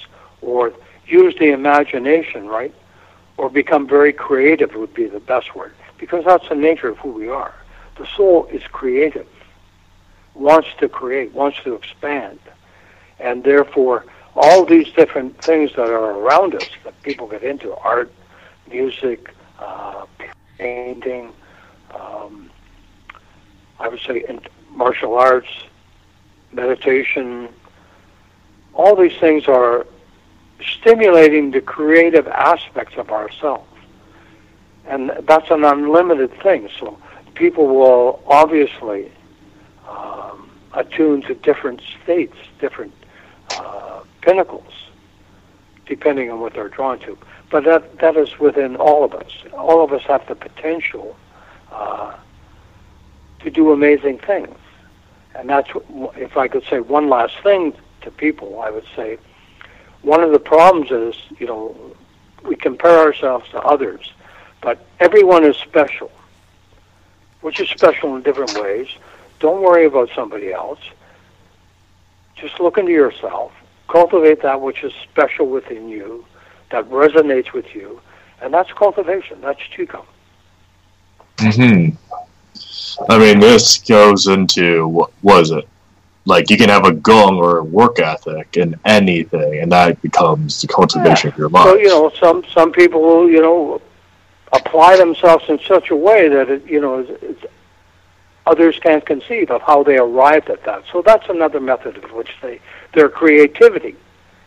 or 0.41 0.73
use 1.07 1.35
the 1.39 1.51
imagination, 1.51 2.47
right? 2.47 2.75
Or 3.37 3.51
become 3.51 3.87
very 3.87 4.13
creative 4.13 4.75
would 4.75 4.95
be 4.95 5.07
the 5.07 5.21
best 5.21 5.55
word 5.55 5.75
because 5.99 6.25
that's 6.25 6.49
the 6.49 6.55
nature 6.55 6.89
of 6.89 6.99
who 6.99 7.11
we 7.11 7.29
are. 7.29 7.55
The 7.97 8.07
soul 8.17 8.47
is 8.47 8.63
creative 8.65 9.27
wants 10.35 10.69
to 10.79 10.89
create, 10.89 11.33
wants 11.33 11.59
to 11.65 11.75
expand. 11.75 12.39
And 13.19 13.45
therefore, 13.45 14.05
all 14.35 14.65
these 14.65 14.91
different 14.93 15.41
things 15.43 15.71
that 15.77 15.89
are 15.89 16.13
around 16.19 16.55
us 16.55 16.69
that 16.85 17.01
people 17.03 17.27
get 17.27 17.43
into 17.43 17.75
art, 17.77 18.11
music, 18.71 19.35
uh, 19.59 20.07
painting, 20.59 21.33
um, 21.95 22.51
I 23.79 23.89
would 23.89 24.01
say 24.01 24.25
martial 24.71 25.15
arts, 25.15 25.49
meditation, 26.53 27.49
all 28.75 28.97
these 28.97 29.17
things 29.19 29.47
are 29.49 29.87
stimulating 30.81 31.51
the 31.51 31.61
creative 31.61 32.27
aspects 32.29 32.97
of 32.97 33.11
ourselves. 33.11 33.69
And 34.87 35.13
that's 35.23 35.51
an 35.51 35.65
unlimited 35.65 36.33
thing. 36.43 36.69
So 36.79 36.99
people 37.35 37.67
will 37.67 38.23
obviously 38.27 39.13
um, 39.93 40.51
attuned 40.73 41.25
to 41.27 41.35
different 41.35 41.81
states, 42.03 42.37
different 42.61 42.93
uh, 43.59 44.01
pinnacles, 44.23 44.73
depending 45.87 46.31
on 46.31 46.41
what 46.41 46.55
they're 46.55 46.69
drawn 46.69 46.99
to. 47.01 47.17
But 47.51 47.65
that 47.65 47.99
that 47.99 48.17
is 48.17 48.39
within 48.39 48.77
all 48.77 49.05
of 49.05 49.13
us. 49.15 49.31
All 49.53 49.85
of 49.85 49.93
us 49.93 50.03
have 50.05 50.27
the 50.27 50.35
potential 50.35 51.17
uh, 51.71 52.17
to 53.41 53.51
do 53.51 53.73
amazing 53.73 54.19
things, 54.19 54.57
and 55.35 55.49
that's 55.49 55.69
what- 55.75 56.17
if 56.17 56.37
I 56.37 56.49
could 56.49 56.65
say 56.65 56.81
one 56.81 57.09
last 57.11 57.39
thing 57.43 57.75
to 58.03 58.11
people, 58.11 58.61
I 58.61 58.71
would 58.71 58.87
say 58.97 59.19
one 60.03 60.23
of 60.23 60.33
the 60.33 60.39
problems 60.41 60.91
is 60.91 61.15
you 61.39 61.47
know 61.47 61.77
we 62.43 62.57
compare 62.57 62.99
ourselves 62.99 63.49
to 63.51 63.61
others, 63.63 64.13
but 64.63 64.79
everyone 64.99 65.45
is 65.45 65.57
special, 65.57 66.11
which 67.43 67.61
is 67.61 67.69
special 67.69 68.17
in 68.17 68.23
different 68.23 68.55
ways. 68.59 68.89
Don't 69.43 69.61
worry 69.61 69.87
about 69.87 70.09
somebody 70.15 70.53
else. 70.53 70.79
Just 72.37 72.61
look 72.61 72.79
into 72.79 72.93
yourself. 72.93 73.53
Cultivate 73.89 74.41
that 74.43 74.61
which 74.61 74.85
is 74.85 74.93
special 75.03 75.49
within 75.49 75.89
you, 75.89 76.25
that 76.71 76.89
resonates 76.89 77.53
with 77.53 77.75
you, 77.75 78.01
and 78.41 78.55
that's 78.55 78.73
cultivation. 78.73 79.41
That's 79.41 79.61
qigong. 79.77 80.07
hmm 81.41 81.89
I 83.09 83.19
mean, 83.19 83.41
this 83.41 83.79
goes 83.79 84.29
into 84.29 84.87
what 84.87 85.11
was 85.23 85.51
it? 85.51 85.69
Like 86.25 86.49
you 86.49 86.57
can 86.57 86.69
have 86.69 86.87
a 86.87 86.93
gong 86.93 87.39
or 87.39 87.59
a 87.59 87.65
work 87.65 87.99
ethic 87.99 88.57
in 88.57 88.79
anything, 88.85 89.59
and 89.59 89.73
that 89.73 90.01
becomes 90.03 90.61
the 90.61 90.69
cultivation 90.69 91.31
of 91.31 91.37
your 91.37 91.49
mind. 91.49 91.69
So 91.69 91.75
you 91.77 91.89
know, 91.89 92.13
some 92.21 92.45
some 92.45 92.71
people 92.71 93.03
will 93.03 93.29
you 93.29 93.43
know 93.43 93.83
apply 94.53 94.97
themselves 94.97 95.47
in 95.49 95.59
such 95.67 95.91
a 95.91 95.97
way 95.97 96.29
that 96.29 96.49
it 96.49 96.65
you 96.65 96.81
know 96.81 97.01
is, 97.01 97.11
is 97.23 97.45
others 98.47 98.79
can't 98.79 99.05
conceive 99.05 99.51
of 99.51 99.63
how 99.63 99.83
they 99.83 99.97
arrived 99.97 100.51
at 100.51 100.65
that. 100.65 100.85
So 100.93 101.03
that's 101.03 101.29
another 101.29 101.61
method 101.61 102.03
of 102.03 102.13
which 102.13 102.31
they 102.43 102.61
their 102.95 103.09
creativity 103.09 103.97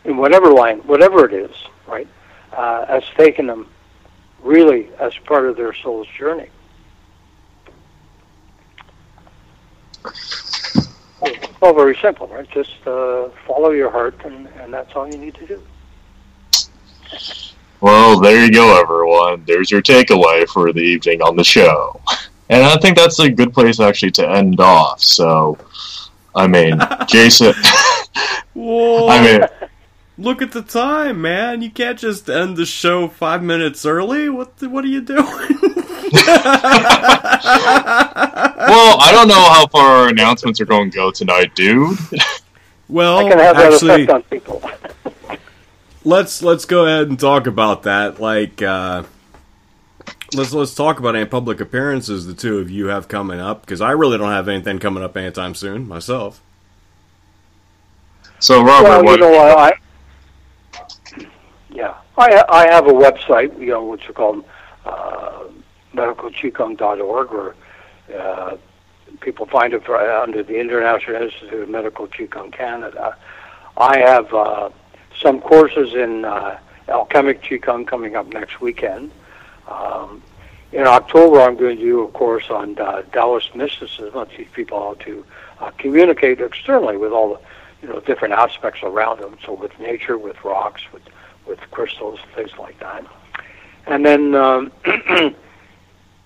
in 0.04 0.16
whatever 0.16 0.52
line, 0.52 0.78
whatever 0.80 1.26
it 1.26 1.32
is, 1.32 1.50
right, 1.86 2.06
uh, 2.52 2.86
has 2.86 3.02
taken 3.16 3.46
them 3.46 3.68
really 4.42 4.88
as 5.00 5.12
part 5.24 5.46
of 5.46 5.56
their 5.56 5.74
soul's 5.74 6.06
journey. 6.16 6.48
All 11.62 11.74
very 11.74 11.96
simple, 11.96 12.28
right? 12.28 12.48
Just 12.50 12.86
uh, 12.86 13.30
follow 13.46 13.70
your 13.70 13.90
heart, 13.90 14.14
and, 14.24 14.46
and 14.60 14.72
that's 14.72 14.94
all 14.94 15.08
you 15.10 15.18
need 15.18 15.34
to 15.34 15.46
do. 15.46 15.62
Well, 17.80 18.20
there 18.20 18.44
you 18.44 18.52
go, 18.52 18.80
everyone. 18.80 19.44
There's 19.46 19.70
your 19.70 19.82
takeaway 19.82 20.48
for 20.48 20.72
the 20.72 20.80
evening 20.80 21.22
on 21.22 21.36
the 21.36 21.44
show. 21.44 22.00
And 22.48 22.62
I 22.62 22.76
think 22.76 22.96
that's 22.96 23.18
a 23.18 23.30
good 23.30 23.52
place 23.52 23.80
actually 23.80 24.12
to 24.12 24.28
end 24.28 24.60
off. 24.60 25.02
So, 25.02 25.58
I 26.34 26.46
mean, 26.46 26.78
Jason, 27.08 27.54
Whoa! 28.54 29.08
I 29.08 29.22
mean, 29.22 29.68
Look 30.18 30.40
at 30.40 30.52
the 30.52 30.62
time, 30.62 31.20
man. 31.20 31.60
You 31.60 31.70
can't 31.70 31.98
just 31.98 32.30
end 32.30 32.56
the 32.56 32.64
show 32.64 33.06
five 33.06 33.42
minutes 33.42 33.84
early. 33.84 34.30
What 34.30 34.56
the, 34.56 34.70
What 34.70 34.82
are 34.84 34.88
you 34.88 35.02
doing? 35.02 35.18
well, 35.20 35.36
I 38.98 39.10
don't 39.12 39.28
know 39.28 39.34
how 39.34 39.66
far 39.66 39.86
our 39.88 40.08
announcements 40.08 40.58
are 40.62 40.64
going 40.64 40.90
to 40.90 40.96
go 40.96 41.10
tonight, 41.10 41.54
dude. 41.54 41.98
well, 42.88 43.18
I 43.18 43.28
can 43.28 43.38
have 43.38 43.56
actually, 43.58 44.04
effect 44.04 44.10
on 44.10 44.22
people. 44.22 44.70
let's 46.04 46.42
let's 46.42 46.64
go 46.64 46.86
ahead 46.86 47.08
and 47.08 47.20
talk 47.20 47.46
about 47.46 47.82
that. 47.82 48.18
Like, 48.18 48.62
uh, 48.62 49.02
let's 50.34 50.52
let's 50.52 50.74
talk 50.74 50.98
about 50.98 51.16
any 51.16 51.24
public 51.24 51.60
appearances 51.60 52.26
the 52.26 52.34
two 52.34 52.58
of 52.58 52.70
you 52.70 52.86
have 52.86 53.08
coming 53.08 53.40
up 53.40 53.60
because 53.62 53.80
I 53.80 53.92
really 53.92 54.18
don't 54.18 54.30
have 54.30 54.48
anything 54.48 54.78
coming 54.78 55.02
up 55.02 55.16
anytime 55.16 55.54
soon 55.54 55.86
myself. 55.86 56.40
So, 58.38 58.62
Robert, 58.62 58.88
well, 58.88 59.04
what? 59.04 59.18
you 59.18 59.20
know, 59.20 59.34
I, 59.34 59.68
I 59.68 59.72
yeah, 61.70 61.94
I 62.18 62.44
I 62.48 62.66
have 62.68 62.86
a 62.86 62.92
website, 62.92 63.58
you 63.58 63.68
know, 63.68 63.84
which 63.84 64.06
is 64.08 64.14
called 64.14 64.44
uh, 64.84 65.44
medicalqigong.org, 65.94 67.32
or 67.32 67.54
uh, 68.14 68.56
people 69.20 69.46
find 69.46 69.72
it 69.72 69.84
for, 69.84 69.96
under 69.98 70.42
the 70.42 70.58
International 70.58 71.22
Institute 71.22 71.62
of 71.62 71.68
Medical 71.68 72.06
Qigong 72.06 72.52
Canada. 72.52 73.16
I 73.76 73.98
have 73.98 74.32
uh, 74.32 74.70
some 75.20 75.40
courses 75.40 75.94
in 75.94 76.24
uh, 76.24 76.58
alchemic 76.88 77.42
Qigong 77.42 77.86
coming 77.86 78.16
up 78.16 78.26
next 78.28 78.60
weekend. 78.60 79.10
Um, 79.66 80.22
in 80.72 80.86
October, 80.86 81.40
I'm 81.40 81.56
going 81.56 81.76
to 81.76 81.82
do 81.82 82.04
a 82.04 82.08
course 82.08 82.50
on 82.50 82.78
uh, 82.78 83.02
Taoist 83.12 83.54
mysticism, 83.54 84.12
to 84.12 84.36
teach 84.36 84.52
people 84.52 84.78
how 84.78 84.94
to 85.04 85.24
uh, 85.60 85.70
communicate 85.78 86.40
externally 86.40 86.96
with 86.96 87.12
all 87.12 87.34
the 87.34 87.40
you 87.82 87.88
know 87.88 88.00
different 88.00 88.34
aspects 88.34 88.80
around 88.82 89.20
them. 89.20 89.36
So 89.44 89.52
with 89.52 89.78
nature, 89.78 90.18
with 90.18 90.42
rocks, 90.44 90.82
with 90.92 91.02
with 91.46 91.60
crystals, 91.70 92.18
things 92.34 92.50
like 92.58 92.78
that. 92.80 93.06
And 93.86 94.04
then 94.04 94.34
um, 94.34 94.72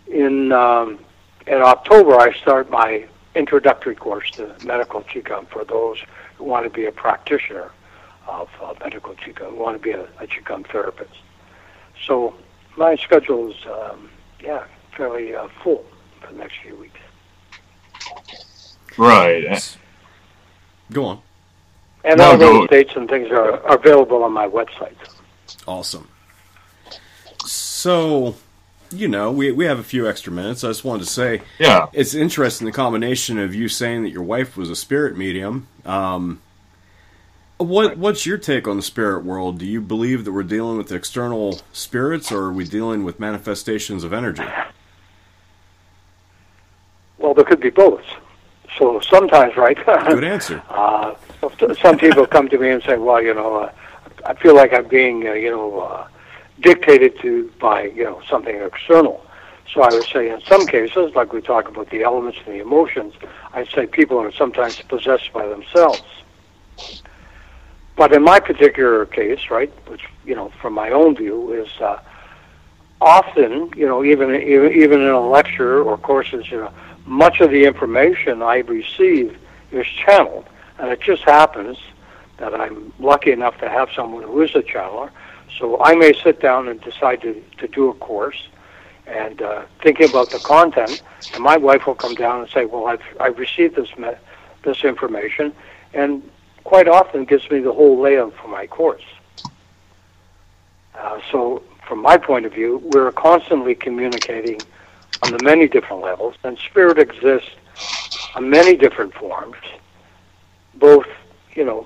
in 0.06 0.52
um, 0.52 0.98
in 1.46 1.60
October, 1.62 2.18
I 2.18 2.32
start 2.32 2.70
my 2.70 3.06
introductory 3.34 3.94
course 3.94 4.30
to 4.32 4.54
medical 4.64 5.02
qigong 5.02 5.46
for 5.48 5.64
those 5.64 5.98
who 6.36 6.44
want 6.44 6.64
to 6.64 6.70
be 6.70 6.86
a 6.86 6.92
practitioner 6.92 7.70
of 8.26 8.48
uh, 8.62 8.74
medical 8.80 9.14
qigong, 9.14 9.50
who 9.50 9.56
want 9.56 9.76
to 9.76 9.82
be 9.82 9.92
a, 9.92 10.04
a 10.18 10.26
qigong 10.26 10.66
therapist. 10.66 11.14
So 12.06 12.34
my 12.80 12.96
schedule 12.96 13.50
is 13.50 13.56
um, 13.66 14.10
yeah 14.42 14.64
fairly 14.96 15.34
uh, 15.36 15.46
full 15.62 15.84
for 16.20 16.32
the 16.32 16.38
next 16.38 16.54
few 16.64 16.74
weeks. 16.76 16.98
Right. 18.98 19.76
Go 20.92 21.04
on. 21.04 21.20
And 22.04 22.18
No, 22.18 22.32
all 22.32 22.36
go- 22.38 22.58
those 22.60 22.68
dates 22.70 22.92
and 22.96 23.08
things 23.08 23.30
are, 23.30 23.62
are 23.64 23.76
available 23.76 24.24
on 24.24 24.32
my 24.32 24.48
website. 24.48 24.96
Awesome. 25.68 26.08
So, 27.46 28.34
you 28.90 29.08
know, 29.08 29.30
we 29.30 29.52
we 29.52 29.64
have 29.66 29.78
a 29.78 29.82
few 29.84 30.08
extra 30.08 30.32
minutes. 30.32 30.64
I 30.64 30.68
just 30.68 30.84
wanted 30.84 31.04
to 31.04 31.10
say 31.10 31.42
Yeah. 31.58 31.86
it's 31.92 32.14
interesting 32.14 32.66
the 32.66 32.72
combination 32.72 33.38
of 33.38 33.54
you 33.54 33.68
saying 33.68 34.02
that 34.02 34.10
your 34.10 34.22
wife 34.22 34.56
was 34.56 34.70
a 34.70 34.76
spirit 34.76 35.16
medium. 35.16 35.66
Um, 35.84 36.40
what 37.60 37.98
what's 37.98 38.26
your 38.26 38.38
take 38.38 38.66
on 38.66 38.76
the 38.76 38.82
spirit 38.82 39.24
world? 39.24 39.58
Do 39.58 39.66
you 39.66 39.80
believe 39.80 40.24
that 40.24 40.32
we're 40.32 40.42
dealing 40.42 40.78
with 40.78 40.90
external 40.92 41.60
spirits, 41.72 42.32
or 42.32 42.44
are 42.44 42.52
we 42.52 42.64
dealing 42.64 43.04
with 43.04 43.20
manifestations 43.20 44.04
of 44.04 44.12
energy? 44.12 44.44
Well, 47.18 47.34
there 47.34 47.44
could 47.44 47.60
be 47.60 47.70
both. 47.70 48.02
So 48.78 49.00
sometimes, 49.00 49.56
right? 49.56 49.76
Good 49.86 50.24
answer. 50.24 50.62
Uh, 50.68 51.14
some 51.80 51.98
people 51.98 52.26
come 52.26 52.48
to 52.48 52.58
me 52.58 52.70
and 52.70 52.82
say, 52.82 52.96
"Well, 52.96 53.22
you 53.22 53.34
know, 53.34 53.56
uh, 53.56 53.72
I 54.24 54.34
feel 54.34 54.54
like 54.54 54.72
I'm 54.72 54.88
being, 54.88 55.28
uh, 55.28 55.32
you 55.32 55.50
know, 55.50 55.80
uh, 55.80 56.08
dictated 56.60 57.18
to 57.20 57.52
by, 57.60 57.84
you 57.84 58.04
know, 58.04 58.22
something 58.28 58.56
external." 58.56 59.24
So 59.72 59.82
I 59.82 59.92
would 59.92 60.04
say, 60.04 60.30
in 60.30 60.40
some 60.42 60.66
cases, 60.66 61.14
like 61.14 61.32
we 61.32 61.40
talk 61.40 61.68
about 61.68 61.90
the 61.90 62.02
elements 62.02 62.38
and 62.44 62.54
the 62.54 62.60
emotions, 62.60 63.14
I'd 63.52 63.68
say 63.68 63.86
people 63.86 64.18
are 64.18 64.32
sometimes 64.32 64.80
possessed 64.82 65.32
by 65.32 65.46
themselves. 65.46 66.02
But 68.00 68.14
in 68.14 68.22
my 68.22 68.40
particular 68.40 69.04
case, 69.04 69.50
right, 69.50 69.70
which 69.86 70.00
you 70.24 70.34
know, 70.34 70.48
from 70.62 70.72
my 70.72 70.88
own 70.88 71.14
view, 71.14 71.52
is 71.52 71.68
uh, 71.82 71.98
often, 72.98 73.70
you 73.76 73.86
know, 73.86 74.02
even 74.02 74.34
even 74.36 75.02
in 75.02 75.10
a 75.10 75.20
lecture 75.20 75.82
or 75.82 75.98
courses, 75.98 76.50
you 76.50 76.60
know, 76.62 76.72
much 77.04 77.40
of 77.40 77.50
the 77.50 77.66
information 77.66 78.40
I 78.40 78.60
receive 78.60 79.36
is 79.70 79.86
channeled, 79.86 80.46
and 80.78 80.88
it 80.90 81.02
just 81.02 81.24
happens 81.24 81.76
that 82.38 82.58
I'm 82.58 82.90
lucky 82.98 83.32
enough 83.32 83.58
to 83.58 83.68
have 83.68 83.90
someone 83.94 84.22
who 84.22 84.40
is 84.40 84.54
a 84.54 84.62
channeler. 84.62 85.10
So 85.58 85.78
I 85.82 85.94
may 85.94 86.14
sit 86.14 86.40
down 86.40 86.68
and 86.68 86.80
decide 86.80 87.20
to, 87.20 87.44
to 87.58 87.68
do 87.68 87.90
a 87.90 87.94
course, 88.08 88.48
and 89.06 89.42
uh, 89.42 89.64
thinking 89.82 90.08
about 90.08 90.30
the 90.30 90.38
content, 90.38 91.02
and 91.34 91.44
my 91.44 91.58
wife 91.58 91.86
will 91.86 91.96
come 91.96 92.14
down 92.14 92.40
and 92.40 92.48
say, 92.48 92.64
"Well, 92.64 92.86
I've 92.86 93.04
I've 93.20 93.38
received 93.38 93.76
this 93.76 93.92
me- 93.98 94.20
this 94.62 94.84
information," 94.84 95.52
and 95.92 96.22
quite 96.70 96.86
often 96.86 97.24
gives 97.24 97.50
me 97.50 97.58
the 97.58 97.72
whole 97.72 98.00
layout 98.00 98.32
for 98.36 98.46
my 98.46 98.64
course. 98.64 99.02
Uh, 100.94 101.18
so, 101.32 101.64
from 101.88 102.00
my 102.00 102.16
point 102.16 102.46
of 102.46 102.52
view, 102.52 102.80
we're 102.92 103.10
constantly 103.10 103.74
communicating 103.74 104.60
on 105.24 105.32
the 105.32 105.42
many 105.42 105.66
different 105.66 106.00
levels, 106.00 106.36
and 106.44 106.56
spirit 106.58 106.96
exists 106.96 107.50
on 108.36 108.48
many 108.48 108.76
different 108.76 109.12
forms, 109.14 109.56
both, 110.76 111.08
you 111.56 111.64
know, 111.64 111.84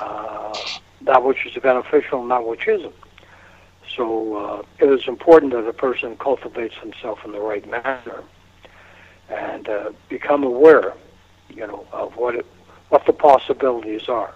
uh, 0.00 0.58
that 1.02 1.22
which 1.22 1.44
is 1.44 1.52
beneficial 1.62 2.22
and 2.22 2.30
that 2.30 2.46
which 2.46 2.66
isn't. 2.66 2.94
So 3.94 4.36
uh, 4.36 4.62
it 4.78 4.88
is 4.88 5.06
important 5.06 5.52
that 5.52 5.68
a 5.68 5.74
person 5.74 6.16
cultivates 6.16 6.76
himself 6.76 7.18
in 7.26 7.32
the 7.32 7.40
right 7.40 7.70
manner 7.70 8.24
and 9.28 9.68
uh, 9.68 9.92
become 10.08 10.44
aware, 10.44 10.94
you 11.50 11.66
know, 11.66 11.86
of 11.92 12.16
what 12.16 12.36
it, 12.36 12.46
what 12.94 13.04
the 13.06 13.12
possibilities 13.12 14.08
are. 14.08 14.32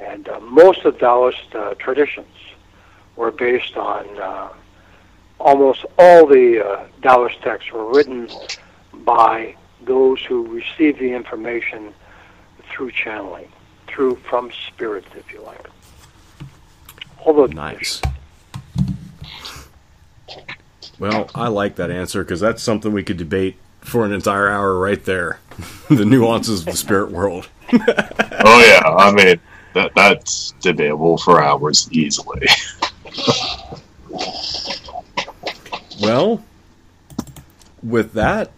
And 0.00 0.28
uh, 0.28 0.40
most 0.40 0.84
of 0.84 0.98
Taoist 0.98 1.54
uh, 1.54 1.74
traditions 1.74 2.34
were 3.14 3.30
based 3.30 3.76
on 3.76 4.08
uh, 4.18 4.48
almost 5.38 5.86
all 5.96 6.26
the 6.26 6.66
uh, 6.66 6.86
Taoist 7.00 7.40
texts 7.42 7.70
were 7.70 7.88
written 7.94 8.28
by 8.92 9.54
those 9.84 10.20
who 10.24 10.48
received 10.48 10.98
the 10.98 11.12
information 11.12 11.94
through 12.70 12.90
channeling, 12.90 13.48
through 13.86 14.16
from 14.28 14.50
spirit, 14.66 15.04
if 15.14 15.32
you 15.32 15.40
like. 15.42 15.64
Although 17.24 17.46
Nice. 17.46 18.02
Well, 20.98 21.30
I 21.36 21.46
like 21.46 21.76
that 21.76 21.92
answer 21.92 22.24
because 22.24 22.40
that's 22.40 22.64
something 22.64 22.92
we 22.92 23.04
could 23.04 23.16
debate 23.16 23.58
for 23.80 24.04
an 24.04 24.12
entire 24.12 24.48
hour 24.48 24.76
right 24.76 25.04
there. 25.04 25.38
the 25.90 26.04
nuances 26.04 26.60
of 26.60 26.66
the 26.66 26.76
spirit 26.76 27.10
world. 27.10 27.48
Oh 28.46 28.60
yeah. 28.66 28.82
I 28.98 29.10
mean, 29.12 29.40
that 29.72 29.92
that's 29.94 30.52
debatable 30.60 31.16
for 31.18 31.42
hours 31.42 31.88
easily. 31.90 32.46
Well, 36.02 36.44
with 37.82 38.12
that, 38.14 38.50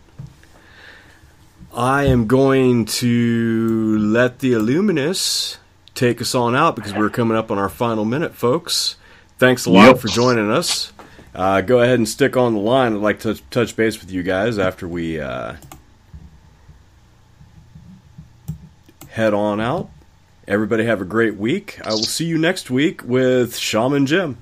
I 1.75 2.05
am 2.05 2.27
going 2.27 2.87
to 2.87 3.99
let 3.99 4.39
the 4.39 4.55
Illuminus 4.55 5.59
take 5.95 6.21
us 6.23 6.35
on 6.35 6.57
out 6.57 6.77
because 6.77 6.95
we're 6.95 7.11
coming 7.11 7.37
up 7.37 7.51
on 7.51 7.59
our 7.59 7.69
final 7.69 8.05
minute, 8.07 8.35
folks. 8.35 8.97
Thanks 9.39 9.67
a 9.67 9.71
lot 9.71 9.87
Yep. 9.89 9.99
for 9.99 10.09
joining 10.09 10.51
us. 10.51 10.93
Uh, 11.35 11.61
go 11.61 11.81
ahead 11.81 11.99
and 11.99 12.09
stick 12.09 12.37
on 12.39 12.55
the 12.55 12.61
line. 12.61 12.95
I'd 12.95 13.01
like 13.03 13.21
to 13.21 13.35
touch 13.51 13.77
base 13.77 14.01
with 14.01 14.11
you 14.11 14.23
guys 14.23 14.59
after 14.59 14.89
we 14.89 15.21
uh, 15.21 15.57
head 19.17 19.33
on 19.33 19.63
out. 19.63 19.89
Everybody 20.47 20.85
have 20.85 21.01
a 21.01 21.07
great 21.07 21.37
week. 21.39 21.81
I 21.83 21.89
will 21.89 22.05
see 22.05 22.27
you 22.27 22.37
next 22.37 22.71
week 22.71 23.03
with 23.03 23.57
Shaman 23.57 24.05
Jim. 24.05 24.37